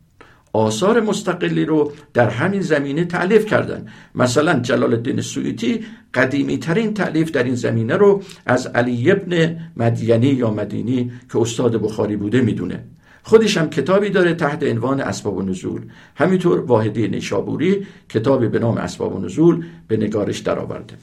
آثار 0.53 1.01
مستقلی 1.01 1.65
رو 1.65 1.93
در 2.15 2.29
همین 2.29 2.61
زمینه 2.61 3.05
تعلیف 3.05 3.47
کردن. 3.47 3.87
مثلا 4.15 4.61
جلال 4.61 4.95
الدین 4.95 5.21
سویتی 5.21 5.85
قدیمی 6.15 6.59
ترین 6.59 6.95
تعلیف 6.95 7.31
در 7.31 7.43
این 7.43 7.55
زمینه 7.55 7.97
رو 7.97 8.23
از 8.47 8.67
علی 8.67 9.11
ابن 9.11 9.59
مدینی 9.77 10.27
یا 10.27 10.51
مدینی 10.51 11.13
که 11.33 11.39
استاد 11.39 11.83
بخاری 11.83 12.17
بوده 12.17 12.41
می‌دونه. 12.41 12.85
خودش 13.23 13.57
هم 13.57 13.71
کتابی 13.71 14.11
داره 14.11 14.35
تحت 14.35 14.63
عنوان 14.63 15.01
اسباب 15.01 15.37
و 15.37 15.43
نزول. 15.43 15.83
همینطور 16.17 16.61
واحدی 16.61 17.09
نیشابوری 17.09 17.87
کتابی 18.09 18.49
به 18.49 18.59
نام 18.59 18.77
اسباب 18.79 19.17
و 19.17 19.19
نزول 19.19 19.65
به 19.89 19.97
نگارش 19.97 20.39
درآورده. 20.39 20.95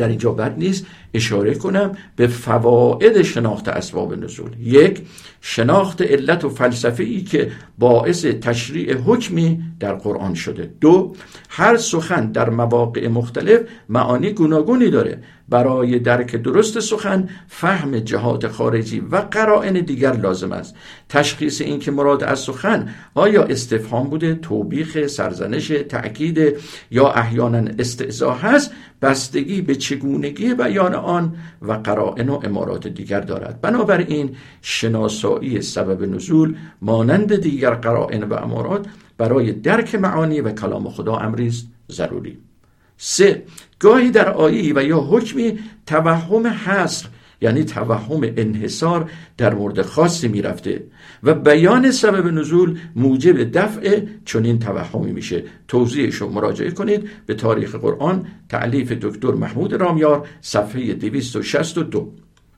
در 0.00 0.08
اینجا 0.08 0.32
بد 0.32 0.58
نیست 0.58 0.86
اشاره 1.14 1.54
کنم 1.54 1.92
به 2.16 2.26
فواید 2.26 3.22
شناخت 3.22 3.68
اسباب 3.68 4.24
نزول. 4.24 4.50
یک 4.62 5.02
شناخت 5.40 6.02
علت 6.02 6.44
و 6.44 6.48
فلسفه 6.48 7.02
ای 7.02 7.22
که 7.22 7.50
باعث 7.78 8.24
تشریع 8.24 8.96
حکمی 8.96 9.62
در 9.80 9.94
قرآن 9.94 10.34
شده. 10.34 10.70
دو 10.80 11.14
هر 11.48 11.76
سخن 11.76 12.32
در 12.32 12.50
مواقع 12.50 13.08
مختلف 13.08 13.60
معانی 13.88 14.30
گوناگونی 14.32 14.90
داره. 14.90 15.22
برای 15.50 15.98
درک 15.98 16.36
درست 16.36 16.80
سخن 16.80 17.28
فهم 17.48 17.98
جهات 17.98 18.48
خارجی 18.48 19.00
و 19.00 19.16
قرائن 19.16 19.72
دیگر 19.72 20.12
لازم 20.12 20.52
است. 20.52 20.74
تشخیص 21.08 21.60
این 21.60 21.78
که 21.78 21.90
مراد 21.90 22.24
از 22.24 22.38
سخن 22.38 22.88
آیا 23.14 23.42
استفهام 23.42 24.10
بوده 24.10 24.34
توبیخ 24.34 25.06
سرزنش 25.06 25.68
تأکید 25.68 26.56
یا 26.90 27.08
احیانا 27.08 27.70
استعزا 27.78 28.32
هست 28.32 28.70
بستگی 29.02 29.62
به 29.62 29.74
چگونگی 29.74 30.54
بیان 30.54 30.94
آن 30.94 31.36
و 31.62 31.72
قرائن 31.72 32.28
و 32.28 32.40
امارات 32.44 32.86
دیگر 32.86 33.20
دارد. 33.20 33.60
بنابراین 33.60 34.36
شناسایی 34.62 35.62
سبب 35.62 36.04
نزول 36.04 36.56
مانند 36.82 37.36
دیگر 37.36 37.74
قرائن 37.74 38.24
و 38.24 38.34
امارات 38.34 38.86
برای 39.18 39.52
درک 39.52 39.94
معانی 39.94 40.40
و 40.40 40.52
کلام 40.52 40.88
خدا 40.88 41.16
امریز 41.16 41.66
ضروری. 41.90 42.49
سه. 43.02 43.42
گاهی 43.78 44.10
در 44.10 44.28
آیه 44.30 44.72
و 44.76 44.82
یا 44.82 45.00
حکمی 45.00 45.58
توهم 45.86 46.46
حصر 46.46 47.06
یعنی 47.40 47.64
توهم 47.64 48.20
انحصار 48.22 49.10
در 49.36 49.54
مورد 49.54 49.82
خاصی 49.82 50.28
می‌رفته 50.28 50.84
و 51.22 51.34
بیان 51.34 51.90
سبب 51.90 52.26
نزول 52.26 52.78
موجب 52.96 53.52
دفع 53.58 54.00
چنین 54.24 54.58
توهمی 54.58 55.12
میشه. 55.12 55.44
توضیحش 55.68 56.14
رو 56.14 56.28
مراجعه 56.28 56.70
کنید 56.70 57.10
به 57.26 57.34
تاریخ 57.34 57.74
قرآن 57.74 58.26
تعلیف 58.48 58.92
دکتر 58.92 59.30
محمود 59.30 59.74
رامیار 59.74 60.26
صفحه 60.40 60.94
262 60.94 62.12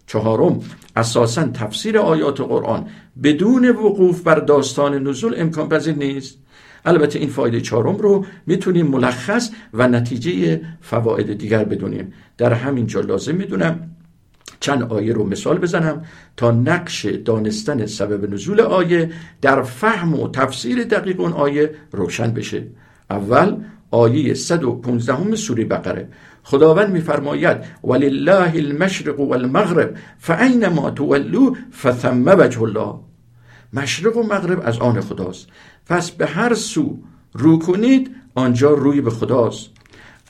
چهارم 0.06 0.60
اساسا 0.96 1.48
تفسیر 1.48 1.98
آیات 1.98 2.40
قرآن 2.40 2.86
بدون 3.22 3.68
وقوف 3.68 4.22
بر 4.22 4.38
داستان 4.38 5.08
نزول 5.08 5.34
امکان 5.36 5.68
پذیر 5.68 5.94
نیست. 5.94 6.41
البته 6.84 7.18
این 7.18 7.28
فایده 7.28 7.60
چهارم 7.60 7.96
رو 7.96 8.24
می‌تونیم 8.46 8.86
ملخص 8.86 9.50
و 9.74 9.88
نتیجه 9.88 10.60
فواید 10.80 11.38
دیگر 11.38 11.64
بدونیم. 11.64 12.12
در 12.38 12.52
همین 12.52 12.86
جا 12.86 13.00
لازم 13.00 13.34
می‌دونم 13.34 13.90
چند 14.60 14.82
آیه 14.82 15.12
رو 15.12 15.26
مثال 15.26 15.58
بزنم 15.58 16.02
تا 16.36 16.50
نقش 16.50 17.06
دانستن 17.06 17.86
سبب 17.86 18.34
نزول 18.34 18.60
آیه 18.60 19.10
در 19.40 19.62
فهم 19.62 20.20
و 20.20 20.28
تفسیر 20.28 20.84
دقیق 20.84 21.20
اون 21.20 21.32
آیه 21.32 21.70
روشن 21.92 22.30
بشه. 22.30 22.66
اول 23.10 23.56
آیه 23.90 24.34
115 24.34 25.36
سوره 25.36 25.64
بقره. 25.64 26.08
خداوند 26.42 26.92
میفرماید 26.92 27.56
ولله 27.84 28.52
المشرق 28.54 29.20
والمغرب 29.20 29.96
فاینما 30.18 30.90
تولوا 30.90 31.56
فثم 31.82 32.24
وجه 32.26 32.62
الله. 32.62 32.94
مشرق 33.72 34.16
و 34.16 34.22
مغرب 34.22 34.62
از 34.64 34.78
آن 34.78 35.00
خداست. 35.00 35.46
پس 35.92 36.10
به 36.10 36.26
هر 36.26 36.54
سو 36.54 36.98
رو 37.32 37.58
کنید 37.58 38.10
آنجا 38.34 38.70
روی 38.70 39.00
به 39.00 39.10
خداست. 39.10 39.70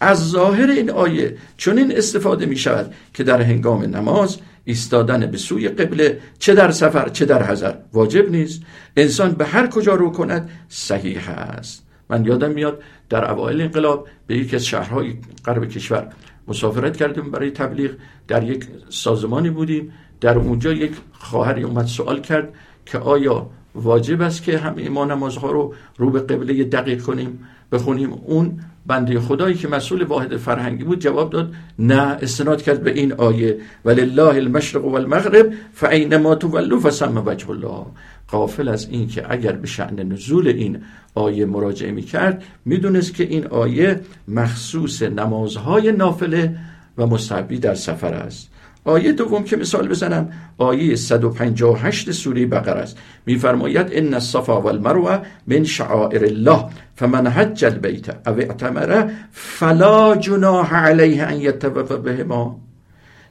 از 0.01 0.31
ظاهر 0.31 0.71
این 0.71 0.91
آیه 0.91 1.37
چون 1.57 1.79
این 1.79 1.97
استفاده 1.97 2.47
می 2.47 2.57
شود 2.57 2.95
که 3.15 3.25
در 3.25 3.43
هنگام 3.43 3.83
نماز 3.83 4.39
ایستادن 4.65 5.27
به 5.27 5.39
سوی 5.39 5.69
قبله 5.69 6.21
چه 6.39 6.55
در 6.55 6.71
سفر 6.71 7.09
چه 7.09 7.25
در 7.25 7.51
حضر 7.51 7.75
واجب 7.93 8.31
نیست. 8.31 8.63
انسان 8.97 9.33
به 9.33 9.45
هر 9.47 9.67
کجا 9.67 9.95
رو 9.95 10.11
کند 10.11 10.51
صحیح 10.69 11.31
است. 11.31 11.87
من 12.11 12.25
یادم 12.25 12.51
میاد 12.51 12.83
در 13.09 13.31
اوایل 13.31 13.61
انقلاب 13.61 14.09
به 14.27 14.37
یکی 14.37 14.57
از 14.57 14.67
شهرهای 14.67 15.15
غرب 15.45 15.69
کشور 15.69 16.09
مسافرت 16.49 16.97
کردیم 16.97 17.31
برای 17.31 17.51
تبلیغ. 17.51 17.91
در 18.29 18.43
یک 18.43 18.67
سازمانی 18.89 19.51
بودیم. 19.51 19.93
در 20.21 20.39
اونجا 20.39 20.73
یک 20.73 20.93
خواهری 21.13 21.63
اومد 21.63 21.87
سوال 21.87 22.21
کرد 22.21 22.55
که 22.87 22.99
آیا 22.99 23.51
واجب 23.75 24.23
است 24.23 24.43
که 24.43 24.59
همه 24.59 24.89
ما 24.89 25.05
نمازها 25.05 25.51
رو 25.51 25.75
رو 25.97 26.11
به 26.11 26.21
قبله 26.21 26.65
دقیق 26.65 27.03
کنیم 27.03 27.39
بخونیم. 27.73 28.13
اون 28.13 28.61
بنده 28.87 29.21
خدایی 29.21 29.55
که 29.55 29.69
مسئول 29.69 30.03
واحد 30.03 30.37
فرهنگی 30.37 30.85
بود 30.85 31.01
جواب 31.01 31.31
داد 31.31 31.55
نه 31.79 32.03
استناد 32.23 32.63
کرد 32.63 32.83
به 32.83 32.93
این 32.93 33.13
آیه. 33.13 33.57
ولله 33.85 34.35
المشرق 34.37 34.85
والمغرب 34.85 35.53
فاینما 35.73 36.35
تولوا 36.35 36.81
فسم 36.81 37.23
وجه 37.27 37.51
الله. 37.51 37.87
قافل 38.29 38.69
از 38.69 38.89
این 38.89 39.09
که 39.09 39.25
اگر 39.29 39.53
به 39.53 39.67
شعن 39.67 40.13
نزول 40.13 40.49
این 40.49 40.79
آیه 41.15 41.47
مراجعه 41.47 41.91
می 41.91 42.03
کرد 42.03 42.43
می‌دونست 42.65 43.15
که 43.15 43.25
این 43.25 43.47
آیه 43.47 44.01
مخصوص 44.29 45.03
نمازهای 45.03 45.93
نافله 45.93 46.57
و 46.99 47.07
مستحبی 47.07 47.59
در 47.59 47.75
سفر 47.75 48.15
است. 48.15 48.52
آیه 48.85 49.13
دوم 49.13 49.45
که 49.45 49.57
مثال 49.57 49.89
بزنم 49.89 50.33
آیه 50.59 50.97
158 50.97 52.11
سوره 52.11 52.47
بقره 52.47 52.81
است. 52.81 52.99
میفرماید 53.27 53.87
ان 53.93 54.15
الصفا 54.15 54.61
والمروه 54.61 55.19
من 55.47 55.65
شعائر 55.65 56.25
الله 56.25 56.65
فمن 56.97 57.29
حج 57.29 57.65
البيت 57.65 58.09
او 58.27 58.39
اعتمر 58.39 59.11
فلا 59.33 60.17
جناح 60.17 60.75
عليه 60.75 61.23
ان 61.23 61.41
يتوف 61.41 61.93
بهما. 61.93 62.61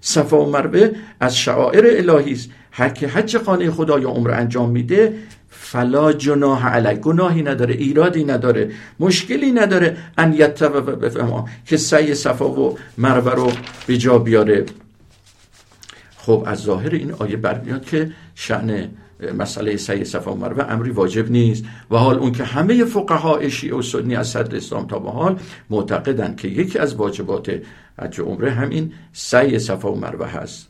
صفا 0.01 0.45
و 0.45 0.51
مروه 0.51 0.89
از 1.19 1.37
شعائر 1.37 1.83
الهی 1.85 2.31
است. 2.31 2.49
هر 2.71 2.89
که 2.89 3.07
حج 3.07 3.37
خانه 3.37 3.71
خدا 3.71 3.99
یا 3.99 4.09
عمر 4.09 4.31
انجام 4.31 4.69
میده 4.69 5.13
فلا 5.49 6.13
جناح 6.13 6.67
علی 6.67 6.95
گناهی 6.95 7.43
نداره 7.43 7.73
ایرادی 7.73 8.23
نداره 8.23 8.71
مشکلی 8.99 9.51
نداره 9.51 9.97
ان 10.17 10.33
یتوف 10.33 10.89
بهما 10.89 11.49
که 11.65 11.77
سعی 11.77 12.15
صفا 12.15 12.49
و 12.49 12.77
مروه 12.97 13.33
رو 13.33 13.51
به 13.87 13.97
جا 13.97 14.17
بیاره. 14.17 14.65
خب 16.25 16.43
از 16.45 16.59
ظاهر 16.59 16.89
این 16.89 17.11
آیه 17.11 17.37
برمیاد 17.37 17.85
که 17.85 18.11
شعن 18.35 18.89
مسئله 19.37 19.77
سعی 19.77 20.05
صفا 20.05 20.33
و 20.33 20.37
مروه 20.37 20.65
امری 20.69 20.91
واجب 20.91 21.31
نیست. 21.31 21.65
و 21.91 21.97
حال 21.97 22.17
اون 22.17 22.31
که 22.31 22.43
همه 22.43 22.85
فقها 22.85 23.49
شیعه 23.49 23.75
و 23.75 23.81
سنی 23.81 24.15
از 24.15 24.27
صدر 24.27 24.55
اسلام 24.55 24.87
تا 24.87 24.99
به 24.99 25.11
حال 25.11 25.39
معتقدند 25.69 26.37
که 26.37 26.47
یکی 26.47 26.79
از 26.79 26.95
واجبات 26.95 27.61
حج 27.99 28.21
عمره 28.21 28.51
همین 28.51 28.93
سعی 29.13 29.59
صفا 29.59 29.91
و 29.91 29.99
مروه 29.99 30.27
هست. 30.27 30.67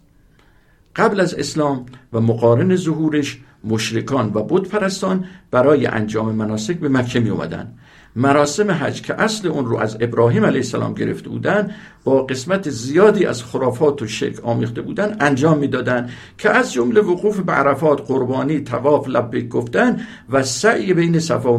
قبل 0.95 1.19
از 1.19 1.33
اسلام 1.33 1.85
و 2.13 2.21
مقارن 2.21 2.75
ظهورش 2.75 3.39
مشرکان 3.63 4.31
و 4.33 4.43
بود 4.43 4.69
پرستان 4.69 5.25
برای 5.51 5.85
انجام 5.85 6.35
مناسک 6.35 6.79
به 6.79 6.89
مکه 6.89 7.19
می 7.19 7.29
اومدن 7.29 7.73
مراسم 8.15 8.71
حج 8.71 9.01
که 9.01 9.21
اصل 9.21 9.47
اون 9.47 9.65
رو 9.65 9.77
از 9.77 9.97
ابراهیم 9.99 10.45
علیه 10.45 10.59
السلام 10.59 10.93
گرفته 10.93 11.29
بودن 11.29 11.75
با 12.03 12.23
قسمت 12.23 12.69
زیادی 12.69 13.25
از 13.25 13.43
خرافات 13.43 14.01
و 14.01 14.07
شرک 14.07 14.45
آمیخته 14.45 14.81
بودن 14.81 15.17
انجام 15.19 15.57
می‌دادند 15.57 16.09
که 16.37 16.49
از 16.49 16.73
جمله 16.73 17.01
وقوف 17.01 17.39
به 17.39 17.51
عرفات 17.51 18.01
قربانی 18.07 18.59
تواف 18.59 19.07
لبیک 19.07 19.49
گفتن 19.49 20.01
و 20.29 20.43
سعی 20.43 20.93
بین 20.93 21.19
صفا 21.19 21.53
و 21.53 21.57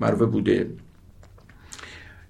مروه 0.00 0.26
بوده. 0.26 0.70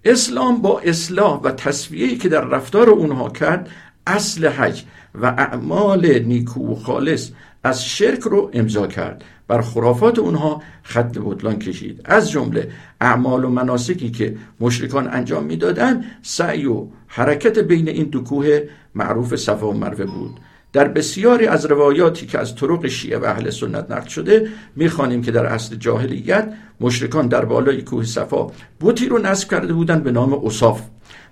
اسلام 0.04 0.62
با 0.62 0.80
اصلاح 0.80 1.40
و 1.40 1.50
تصویهی 1.50 2.16
که 2.16 2.28
در 2.28 2.44
رفتار 2.44 2.90
اونها 2.90 3.28
کرد 3.28 3.68
اصل 4.06 4.48
حج 4.48 4.84
و 5.14 5.26
اعمال 5.26 6.18
نیکو 6.18 6.72
و 6.72 6.74
خالص 6.74 7.30
از 7.66 7.84
شرک 7.84 8.20
رو 8.20 8.50
امضا 8.52 8.86
کرد. 8.86 9.24
بر 9.48 9.60
خرافات 9.60 10.18
اونها 10.18 10.62
خط 10.82 11.18
بطلان 11.24 11.58
کشید. 11.58 12.00
از 12.04 12.30
جمله 12.30 12.70
اعمال 13.00 13.44
و 13.44 13.48
مناسکی 13.48 14.10
که 14.10 14.36
مشرکان 14.60 15.08
انجام 15.12 15.44
می‌دادند 15.44 16.04
سعی 16.22 16.66
و 16.66 16.86
حرکت 17.06 17.58
بین 17.58 17.88
این 17.88 18.04
دو 18.04 18.20
کوه 18.20 18.60
معروف 18.94 19.36
صفا 19.36 19.68
و 19.70 19.74
مروه 19.74 20.04
بود. 20.04 20.40
در 20.72 20.88
بسیاری 20.88 21.46
از 21.46 21.66
روایاتی 21.66 22.26
که 22.26 22.38
از 22.38 22.56
طرق 22.56 22.86
شیعه 22.86 23.18
و 23.18 23.24
اهل 23.24 23.50
سنت 23.50 23.90
نقل 23.90 24.08
شده 24.08 24.48
می‌خوانیم 24.76 25.22
که 25.22 25.30
در 25.30 25.46
اصل 25.46 25.76
جاهلیت 25.76 26.52
مشرکان 26.80 27.28
در 27.28 27.44
بالای 27.44 27.82
کوه 27.82 28.04
صفا 28.04 28.46
بوتی 28.80 29.08
رو 29.08 29.18
نصب 29.18 29.50
کرده 29.50 29.72
بودند 29.72 30.02
به 30.02 30.10
نام 30.10 30.44
اصاف 30.44 30.82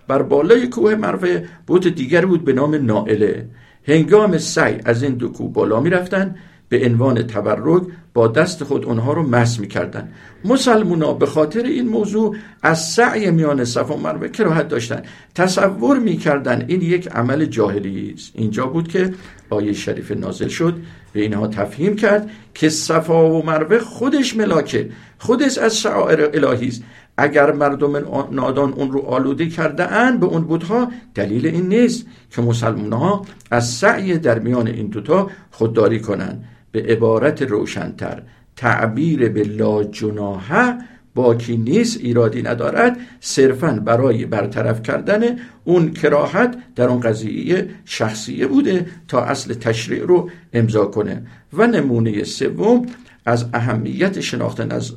بر 0.08 0.22
بالای 0.22 0.66
کوه 0.66 0.94
مروه 0.94 1.42
بوت 1.66 1.88
دیگر 1.88 2.26
بود 2.26 2.44
به 2.44 2.52
نام 2.52 2.74
نائله. 2.74 3.48
هنگام 3.88 4.38
سعی 4.38 4.78
از 4.84 5.02
این 5.02 5.14
دو 5.14 5.28
کوه 5.28 5.52
بالا 5.52 5.80
می‌رفتند 5.80 6.36
به 6.68 6.86
عنوان 6.86 7.22
تبرک 7.22 7.82
با 8.14 8.28
دست 8.28 8.64
خود 8.64 8.84
اونها 8.84 9.12
رو 9.12 9.22
مس 9.22 9.60
می‌کردن 9.60 10.08
مسلمونا 10.44 11.12
به 11.12 11.26
خاطر 11.26 11.62
این 11.62 11.88
موضوع 11.88 12.36
از 12.62 12.88
سعی 12.88 13.30
میان 13.30 13.64
صفا 13.64 13.94
و 13.94 14.00
مروه 14.00 14.28
کراهت 14.28 14.68
داشتن 14.68 15.02
تصور 15.34 15.98
می‌کردن 15.98 16.64
این 16.68 16.82
یک 16.82 17.08
عمل 17.08 17.44
جاهلی 17.44 18.14
است. 18.16 18.32
اینجا 18.34 18.66
بود 18.66 18.88
که 18.88 19.14
آیه 19.50 19.72
شریف 19.72 20.10
نازل 20.10 20.48
شد 20.48 20.74
به 21.12 21.20
اینها 21.20 21.46
تفهیم 21.46 21.96
کرد 21.96 22.30
که 22.54 22.68
صفا 22.68 23.30
و 23.30 23.46
مروه 23.46 23.78
خودش 23.78 24.36
ملاکه 24.36 24.90
خودش 25.18 25.58
از 25.58 25.80
شعائر 25.80 26.30
الهی 26.34 26.68
است. 26.68 26.82
اگر 27.16 27.52
مردم 27.52 27.96
نادان 28.30 28.72
اون 28.72 28.92
رو 28.92 29.00
آلوده 29.00 29.46
کرده 29.46 29.92
اند 29.92 30.20
به 30.20 30.26
اون 30.26 30.42
بودها 30.44 30.92
دلیل 31.14 31.46
این 31.46 31.68
نیست 31.68 32.06
که 32.30 32.42
مسلمان 32.42 32.92
ها 32.92 33.26
از 33.50 33.70
سعی 33.70 34.18
در 34.18 34.38
میان 34.38 34.66
این 34.66 34.86
دوتا 34.86 35.30
خودداری 35.50 36.00
کنند. 36.00 36.44
به 36.72 36.82
عبارت 36.82 37.42
روشنتر 37.42 38.22
تعبیر 38.56 39.28
به 39.28 39.42
لا 39.42 39.84
جناحه 39.84 40.78
باکی 41.14 41.56
نیست 41.56 42.00
ایرادی 42.00 42.42
ندارد 42.42 42.96
صرفا 43.20 43.82
برای 43.84 44.26
برطرف 44.26 44.82
کردن 44.82 45.36
اون 45.64 45.90
کراهت 45.90 46.56
در 46.76 46.88
اون 46.88 47.00
قضیه 47.00 47.68
شخصیه 47.84 48.46
بوده 48.46 48.86
تا 49.08 49.20
اصل 49.24 49.54
تشریع 49.54 50.04
رو 50.04 50.30
امضا 50.52 50.84
کنه. 50.84 51.26
و 51.52 51.66
نمونه 51.66 52.24
سوم 52.24 52.86
از 53.26 53.46
اهمیت 53.54 54.20
شناختن 54.20 54.70
از 54.70 54.92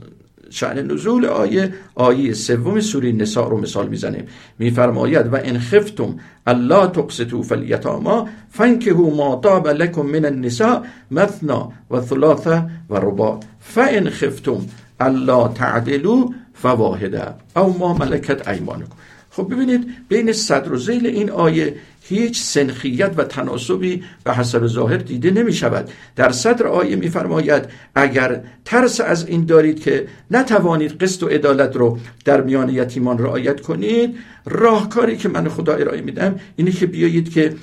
شعن 0.49 0.91
نزول 0.91 1.25
آیه 1.25 1.73
آیه 1.95 2.33
سوم 2.33 2.79
سوره 2.79 3.11
نساء 3.11 3.49
رو 3.49 3.57
مثال 3.57 3.87
می‌زنیم. 3.87 4.25
میفرماید 4.59 5.33
و 5.33 5.35
ان 5.35 5.59
خفتم 5.59 6.15
الله 6.47 6.87
تقسطوا 6.87 7.41
فی 7.41 7.53
الیتاما 7.53 8.27
فانکحوا 8.49 9.15
ما 9.15 9.35
طاب 9.35 9.67
لكم 9.67 10.05
من 10.05 10.25
النساء 10.25 10.83
مثنا 11.11 11.71
و 11.91 12.01
ثلاثه 12.01 12.69
و 12.89 12.95
رباع. 12.95 13.39
فان 13.59 14.09
خفتم 14.09 14.65
الله 15.01 15.53
تعدلوا 15.53 16.29
فواحده 16.53 17.33
او 17.55 17.77
ما 17.77 17.93
ملکت 17.93 18.47
ایمانکم. 18.47 18.95
خب 19.37 19.53
ببینید 19.53 19.87
بین 20.09 20.33
صدر 20.33 20.73
و 20.73 20.77
زیل 20.77 21.07
این 21.07 21.31
آیه 21.31 21.75
هیچ 22.01 22.41
سنخیت 22.41 23.13
و 23.17 23.23
تناسبی 23.23 24.03
به 24.23 24.33
حسب 24.33 24.67
ظاهر 24.67 24.97
دیده 24.97 25.31
نمی 25.31 25.53
شود 25.53 25.89
در 26.15 26.31
صدر 26.31 26.67
آیه 26.67 26.95
میفرماید 26.95 27.63
اگر 27.95 28.41
ترس 28.65 29.01
از 29.01 29.27
این 29.27 29.45
دارید 29.45 29.79
که 29.79 30.07
نتوانید 30.31 30.91
قسط 30.91 31.23
و 31.23 31.27
عدالت 31.27 31.75
رو 31.75 31.99
در 32.25 32.41
میان 32.41 32.69
یتیمان 32.69 33.17
رعایت 33.17 33.61
کنید 33.61 34.15
راهکاری 34.45 35.17
که 35.17 35.29
من 35.29 35.49
خدا 35.49 35.73
ارائه 35.73 36.01
میدم 36.01 36.39
اینه 36.55 36.71
که 36.71 36.85
بیایید 36.85 37.33
که 37.33 37.55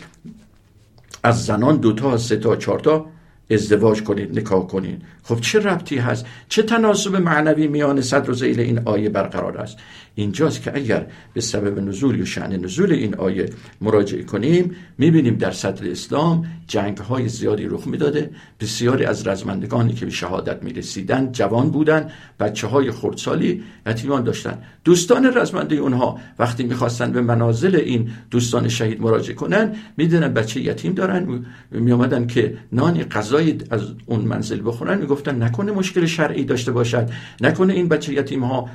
از 1.22 1.44
زنان 1.44 1.76
دوتا 1.76 2.18
سه 2.18 2.36
تا 2.36 2.56
چهار 2.56 2.80
تا 2.80 3.06
ازدواج 3.50 4.02
کنید 4.02 4.38
نکاح 4.38 4.66
کنید. 4.66 5.02
خب 5.22 5.40
چه 5.40 5.58
ربطی 5.58 5.96
هست؟ 5.96 6.26
چه 6.48 6.62
تناسب 6.62 7.16
معنوی 7.16 7.66
میان 7.66 8.00
صدر 8.00 8.30
و 8.30 8.34
زیل 8.34 8.60
این 8.60 8.80
آیه 8.84 9.08
برقرار 9.08 9.58
است؟ 9.58 9.76
اینجاست 10.14 10.62
که 10.62 10.72
اگر 10.74 11.06
به 11.34 11.40
سبب 11.40 11.78
نزول 11.80 12.18
یا 12.18 12.24
شعن 12.24 12.56
نزول 12.64 12.92
این 12.92 13.14
آیه 13.14 13.50
مراجعه 13.80 14.22
کنیم 14.22 14.76
می‌بینیم 14.98 15.34
در 15.34 15.50
صدر 15.50 15.90
اسلام 15.90 16.46
جنگ 16.66 16.98
های 16.98 17.28
زیادی 17.28 17.64
رخ 17.64 17.86
می‌داده. 17.86 18.30
بسیاری 18.60 19.04
از 19.04 19.26
رزمندگانی 19.26 19.92
که 19.92 20.04
به 20.04 20.10
شهادت 20.10 20.62
می‌رسیدن 20.62 21.32
جوان 21.32 21.70
بودن 21.70 22.10
بچه 22.40 22.66
های 22.66 22.90
خردسالی 22.90 23.62
یتیمان 23.86 24.24
داشتن. 24.24 24.58
دوستان 24.84 25.38
رزمنده 25.38 25.76
اونها 25.76 26.18
وقتی 26.38 26.64
می‌خواستن 26.64 27.12
به 27.12 27.20
منازل 27.20 27.76
این 27.76 28.10
دوستان 28.30 28.68
شهید 28.68 29.00
مراجعه 29.00 29.34
کنن 29.34 29.72
می‌دونن 29.96 30.28
بچه 30.28 30.60
یتیم 30.60 30.92
دارن. 30.92 31.44
میامدن 31.70 32.26
که 32.26 32.56
نانی 32.72 33.04
غذایی 33.04 33.58
از 33.70 33.80
اون 34.06 34.20
منزل 34.20 34.60
بخورن. 34.64 34.98
می‌گفتن 34.98 35.42
نکنه 35.42 35.72
مشکل 35.72 36.06
شرعی 36.06 36.44
داشته 36.44 36.72
باشد. 36.72 37.10
نکنه 37.40 37.72
این 37.72 37.88
بچه 37.88 38.12
یتیم 38.12 38.44
ها 38.44 38.68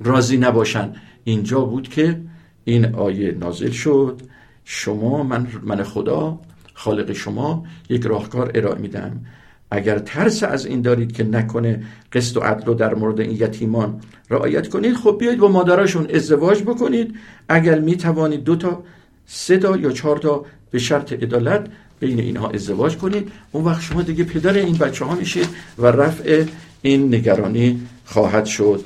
راضی 0.00 0.36
نباشن. 0.36 0.92
اینجا 1.24 1.60
بود 1.60 1.88
که 1.88 2.20
این 2.64 2.94
آیه 2.94 3.32
نازل 3.32 3.70
شد. 3.70 4.20
شما 4.64 5.22
من, 5.22 5.46
من 5.62 5.82
خدا 5.82 6.38
خالق 6.74 7.12
شما 7.12 7.64
یک 7.88 8.02
راهکار 8.06 8.50
ارائه 8.54 8.78
میدم. 8.78 9.20
اگر 9.70 9.98
ترس 9.98 10.42
از 10.42 10.66
این 10.66 10.82
دارید 10.82 11.12
که 11.12 11.24
نکنه 11.24 11.82
قسط 12.12 12.36
و 12.36 12.40
عدل 12.40 12.66
رو 12.66 12.74
در 12.74 12.94
مورد 12.94 13.20
این 13.20 13.30
یتیمان 13.30 14.00
رعایت 14.30 14.68
کنید 14.68 14.96
خب 14.96 15.16
بیایید 15.18 15.40
با 15.40 15.48
مادراشون 15.48 16.06
ازدواج 16.14 16.62
بکنید. 16.62 17.14
اگر 17.48 17.78
می 17.78 17.96
توانید 17.96 18.44
دو 18.44 18.56
تا 18.56 18.82
سه 19.26 19.58
تا 19.58 19.76
یا 19.76 19.90
چهار 19.90 20.18
تا 20.18 20.44
به 20.70 20.78
شرط 20.78 21.12
عدالت 21.12 21.66
بین 22.00 22.20
اینها 22.20 22.50
ازدواج 22.50 22.96
کنید. 22.96 23.32
اون 23.52 23.64
وقت 23.64 23.82
شما 23.82 24.02
دیگه 24.02 24.24
پدر 24.24 24.52
این 24.52 24.76
بچه 24.76 25.04
ها 25.04 25.14
میشید 25.14 25.48
و 25.78 25.86
رفع 25.86 26.44
این 26.82 27.14
نگرانی 27.14 27.80
خواهد 28.04 28.44
شد. 28.44 28.84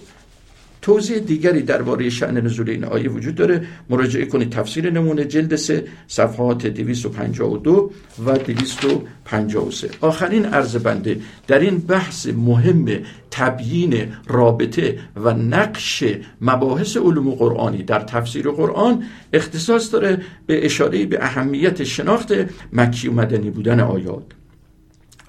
توضیح 0.85 1.19
دیگری 1.19 1.62
درباره 1.62 2.11
شأن 2.11 2.40
نزول 2.40 2.70
این 2.70 2.85
آیه 2.85 3.11
وجود 3.11 3.35
داره. 3.35 3.66
مراجعه 3.90 4.24
کنید. 4.24 4.51
تفسیر 4.51 4.90
نمونه 4.90 5.24
جلد 5.24 5.56
سه 5.56 5.85
صفحات 6.06 6.66
252 6.66 7.90
و 8.27 8.39
253 8.39 9.90
آخرین 10.01 10.44
عرض 10.44 10.77
بنده 10.77 11.20
در 11.47 11.59
این 11.59 11.78
بحث 11.78 12.27
مهم 12.27 12.86
تبیین 13.31 14.06
رابطه 14.27 14.98
و 15.16 15.35
نقش 15.35 16.05
مباحث 16.40 16.97
علوم 16.97 17.31
قرآنی 17.31 17.82
در 17.82 18.01
تفسیر 18.01 18.51
قرآن 18.51 19.02
اختصاص 19.32 19.93
داره 19.93 20.23
به 20.47 20.66
اشاره 20.66 21.06
به 21.06 21.24
اهمیت 21.24 21.85
شناخت 21.85 22.32
مکی 22.73 23.09
و 23.09 23.12
مدنی 23.12 23.51
بودن 23.51 23.81
آیات. 23.81 24.24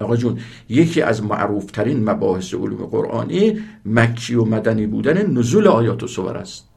آقا 0.00 0.16
جون 0.16 0.38
یکی 0.68 1.02
از 1.02 1.22
معروفترین 1.22 2.10
مباحث 2.10 2.54
علوم 2.54 2.86
قرآنی 2.86 3.60
مکی 3.84 4.34
و 4.34 4.44
مدنی 4.44 4.86
بودن 4.86 5.30
نزول 5.30 5.68
آیات 5.68 6.02
و 6.02 6.06
سور 6.06 6.36
است. 6.36 6.68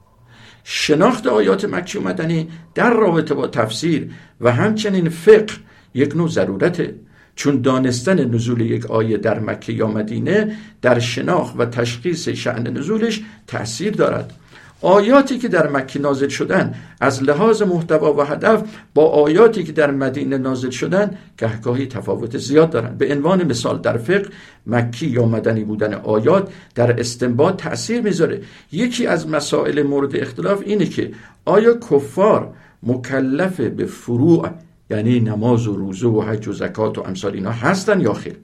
شناخت 0.64 1.28
آیات 1.28 1.66
مکی 1.66 1.98
و 1.98 2.02
مدنی 2.02 2.48
در 2.76 2.94
رابطه 2.94 3.34
با 3.34 3.48
تفسیر 3.48 4.12
و 4.42 4.52
همچنین 4.52 5.10
فقه 5.10 5.54
یک 5.94 6.16
نوع 6.16 6.30
ضرورته. 6.30 6.96
چون 7.36 7.62
دانستن 7.62 8.36
نزول 8.36 8.62
یک 8.62 8.92
آیه 8.92 9.18
در 9.18 9.40
مکه 9.40 9.74
یا 9.74 9.88
مدینه 9.88 10.56
در 10.82 11.00
شناخت 11.00 11.56
و 11.58 11.66
تشخیص 11.66 12.30
شعن 12.30 12.68
نزولش 12.68 13.22
تأثیر 13.48 13.94
دارد. 13.94 14.34
آیاتی 14.82 15.38
که 15.38 15.48
در 15.48 15.70
مکه 15.70 16.00
نازل 16.00 16.28
شدن 16.28 16.76
از 17.02 17.24
لحاظ 17.24 17.62
محتوا 17.62 18.14
و 18.14 18.22
هدف 18.22 18.64
با 18.94 19.06
آیاتی 19.06 19.64
که 19.64 19.72
در 19.72 19.92
مدینه 19.92 20.38
نازل 20.38 20.70
شدن 20.70 21.18
گهگاهی 21.38 21.88
تفاوت 21.88 22.38
زیاد 22.38 22.70
دارند 22.70 22.98
به 22.98 23.12
عنوان 23.12 23.44
مثال 23.44 23.82
در 23.82 23.98
فقه 23.98 24.30
مکی 24.68 25.08
یا 25.08 25.26
مدنی 25.26 25.64
بودن 25.64 25.94
آیات 25.94 26.52
در 26.76 27.00
استنباط 27.00 27.56
تأثیر 27.56 28.02
می‌ذاره. 28.02 28.42
یکی 28.72 29.08
از 29.08 29.28
مسائل 29.28 29.84
مورد 29.84 30.16
اختلاف 30.16 30.62
اینه 30.66 30.86
که 30.86 31.12
آیا 31.46 31.74
کفار 31.92 32.54
مکلف 32.84 33.60
به 33.60 33.86
فروع 33.86 34.50
یعنی 34.90 35.20
نماز 35.20 35.68
و 35.68 35.74
روزه 35.74 36.08
و 36.08 36.22
حج 36.22 36.48
و 36.48 36.54
زکات 36.54 36.98
و 36.98 37.02
امثال 37.02 37.34
اینا 37.34 37.52
هستن 37.52 38.02
یا 38.02 38.14
خیر؟ 38.14 38.36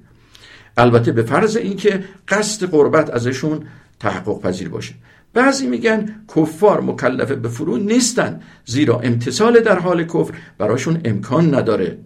البته 0.78 1.12
به 1.12 1.24
فرض 1.24 1.58
اینکه 1.58 2.04
قصد 2.28 2.70
قربت 2.70 3.10
ازشون 3.10 3.60
تحقق 4.00 4.42
پذیر 4.42 4.70
باشه. 4.70 4.94
بعضی 5.36 5.68
میگن 5.68 6.16
کفار 6.36 6.82
مکلف 6.82 7.32
به 7.32 7.50
فرو 7.50 7.78
نیستن 7.78 8.40
زیرا 8.66 9.00
امتصال 9.00 9.60
در 9.60 9.80
حال 9.80 10.04
کفر 10.04 10.34
براشون 10.58 11.02
امکان 11.06 11.56
نداره. 11.56 11.98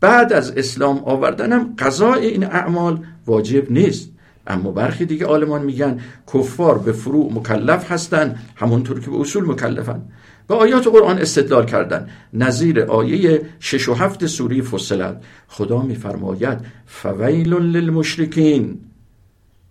بعد 0.00 0.32
از 0.32 0.50
اسلام 0.50 0.98
آوردنم 0.98 1.74
قضای 1.78 2.26
این 2.26 2.44
اعمال 2.44 2.98
واجب 3.26 3.72
نیست. 3.72 4.10
اما 4.46 4.70
برخی 4.70 5.04
دیگه 5.04 5.26
آلمان 5.26 5.62
میگن 5.62 6.00
کفار 6.34 6.78
به 6.78 6.92
فروع 6.92 7.32
مکلف 7.32 7.92
هستن 7.92 8.38
همونطور 8.56 9.00
که 9.00 9.10
به 9.10 9.20
اصول 9.20 9.44
مکلفن. 9.44 10.02
به 10.48 10.54
آیات 10.54 10.86
قرآن 10.86 11.18
استدلال 11.18 11.66
کردن. 11.66 12.08
نظیر 12.32 12.80
آیه 12.80 13.42
شش 13.60 13.88
و 13.88 13.94
هفت 13.94 14.26
سوری 14.26 14.62
فصلت. 14.62 15.22
خدا 15.48 15.82
میفرماید 15.82 16.58
فویل 16.86 17.54
للمشرکین. 17.54 18.80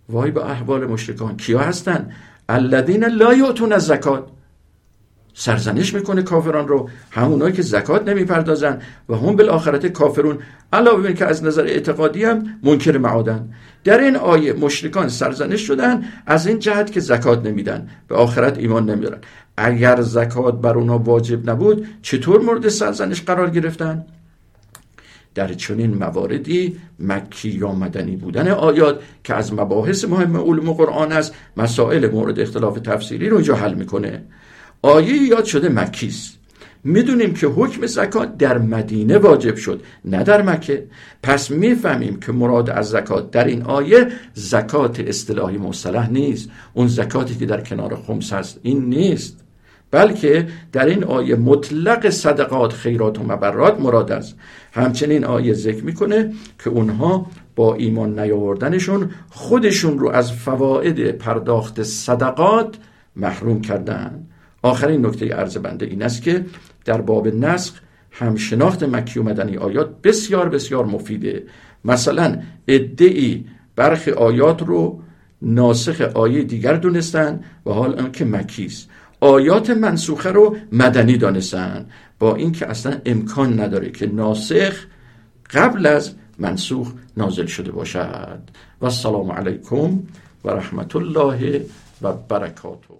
وای 0.08 0.30
به 0.30 0.50
احوال 0.50 0.86
مشرکان 0.86 1.36
کیا 1.36 1.58
هستن؟ 1.58 2.10
الذین 2.48 3.04
لا 3.04 3.34
یعطون 3.34 3.72
از 3.72 3.86
زکات 3.86 4.24
سرزنش 5.34 5.94
می‌کنه 5.94 6.22
کافران 6.22 6.68
رو 6.68 6.88
همونایی 7.10 7.52
که 7.52 7.62
زکات 7.62 8.08
نمی‌پردازن 8.08 8.78
و 9.08 9.14
هم 9.14 9.36
بالاخرت 9.36 9.86
کافرون. 9.86 10.38
علاوه 10.72 11.02
بر 11.02 11.12
که 11.12 11.26
از 11.26 11.44
نظر 11.44 11.62
اعتقادی 11.62 12.24
هم 12.24 12.44
منکر 12.62 12.98
معادن. 12.98 13.48
در 13.84 14.00
این 14.00 14.16
آیه 14.16 14.52
مشرکان 14.52 15.08
سرزنش 15.08 15.60
شدن 15.60 16.04
از 16.26 16.46
این 16.46 16.58
جهت 16.58 16.92
که 16.92 17.00
زکات 17.00 17.46
نمیدن 17.46 17.88
به 18.08 18.14
آخرت 18.14 18.58
ایمان 18.58 18.90
نمیدارن. 18.90 19.18
اگر 19.56 20.00
زکات 20.00 20.60
بر 20.60 20.74
اونها 20.74 20.98
واجب 20.98 21.50
نبود 21.50 21.86
چطور 22.02 22.42
مورد 22.42 22.68
سرزنش 22.68 23.22
قرار 23.22 23.50
گرفتن؟ 23.50 24.04
در 25.34 25.52
چنین 25.52 25.94
مواردی 25.94 26.76
مکی 26.98 27.48
یا 27.48 27.72
مدنی 27.72 28.16
بودن 28.16 28.48
آیات 28.48 29.00
که 29.24 29.34
از 29.34 29.52
مباحث 29.52 30.04
مهم 30.04 30.36
علوم 30.36 30.72
قرآن 30.72 31.12
است 31.12 31.34
مسائل 31.56 32.10
مورد 32.10 32.40
اختلاف 32.40 32.78
تفسیری 32.78 33.28
رو 33.28 33.36
اینجا 33.36 33.54
حل 33.54 33.74
می‌کنه. 33.74 34.22
آیه 34.82 35.22
یاد 35.22 35.44
شده 35.44 35.68
مکیست 35.68 36.38
می‌دونیم 36.84 37.34
که 37.34 37.46
حکم 37.46 37.86
زکات 37.86 38.38
در 38.38 38.58
مدینه 38.58 39.18
واجب 39.18 39.56
شد 39.56 39.82
نه 40.04 40.22
در 40.22 40.42
مکه. 40.42 40.86
پس 41.22 41.50
می‌فهمیم 41.50 42.20
که 42.20 42.32
مراد 42.32 42.70
از 42.70 42.88
زکات 42.88 43.30
در 43.30 43.44
این 43.44 43.62
آیه 43.62 44.08
زکات 44.34 45.00
اصطلاحی 45.00 45.58
مصطلح 45.58 46.10
نیست. 46.10 46.50
اون 46.74 46.86
زکاتی 46.86 47.34
که 47.34 47.46
در 47.46 47.60
کنار 47.60 47.96
خمس 47.96 48.32
هست 48.32 48.60
این 48.62 48.84
نیست. 48.84 49.43
بلکه 49.94 50.48
در 50.72 50.86
این 50.86 51.04
آیه 51.04 51.36
مطلق 51.36 52.10
صدقات 52.10 52.72
خیرات 52.72 53.18
و 53.18 53.22
مبرات 53.22 53.80
مراد 53.80 54.12
است. 54.12 54.36
همچنین 54.72 55.24
آیه 55.24 55.52
ذکر 55.52 55.84
می‌کنه 55.84 56.32
که 56.64 56.70
اونها 56.70 57.26
با 57.56 57.74
ایمان 57.74 58.18
نیاوردنشون 58.18 59.10
خودشون 59.30 59.98
رو 59.98 60.08
از 60.08 60.32
فواید 60.32 61.10
پرداخت 61.10 61.82
صدقات 61.82 62.76
محروم 63.16 63.60
کردن. 63.60 64.26
آخرین 64.62 65.06
نکته 65.06 65.34
عرض 65.34 65.56
بنده 65.56 65.86
این 65.86 66.02
است 66.02 66.22
که 66.22 66.44
در 66.84 67.00
باب 67.00 67.28
نسخ 67.28 67.72
همشناخت 68.10 68.82
مکی 68.82 69.20
و 69.20 69.22
مدنی 69.22 69.56
آیات 69.56 70.02
بسیار 70.02 70.48
بسیار 70.48 70.84
مفیده. 70.84 71.42
مثلا 71.84 72.36
ادعی 72.68 73.44
برخی 73.76 74.10
آیات 74.10 74.62
رو 74.62 75.00
ناسخ 75.42 76.00
آیه 76.00 76.42
دیگر 76.42 76.76
دونستن 76.76 77.40
و 77.66 77.70
حال 77.70 78.00
آنکه 78.00 78.24
مکیست 78.24 78.88
آیات 79.24 79.70
منسوخه 79.70 80.32
رو 80.32 80.56
مدنی 80.72 81.16
دانستن. 81.16 81.86
با 82.18 82.34
اینکه 82.34 82.66
اصلا 82.66 83.00
امکان 83.06 83.60
نداره 83.60 83.90
که 83.90 84.06
ناسخ 84.06 84.86
قبل 85.50 85.86
از 85.86 86.14
منسوخ 86.38 86.92
نازل 87.16 87.46
شده 87.46 87.72
باشد. 87.72 88.40
و 88.80 88.84
السلام 88.84 89.32
علیکم 89.32 89.98
و 90.44 90.50
رحمت 90.50 90.96
الله 90.96 91.66
و 92.02 92.12
برکاته. 92.12 92.93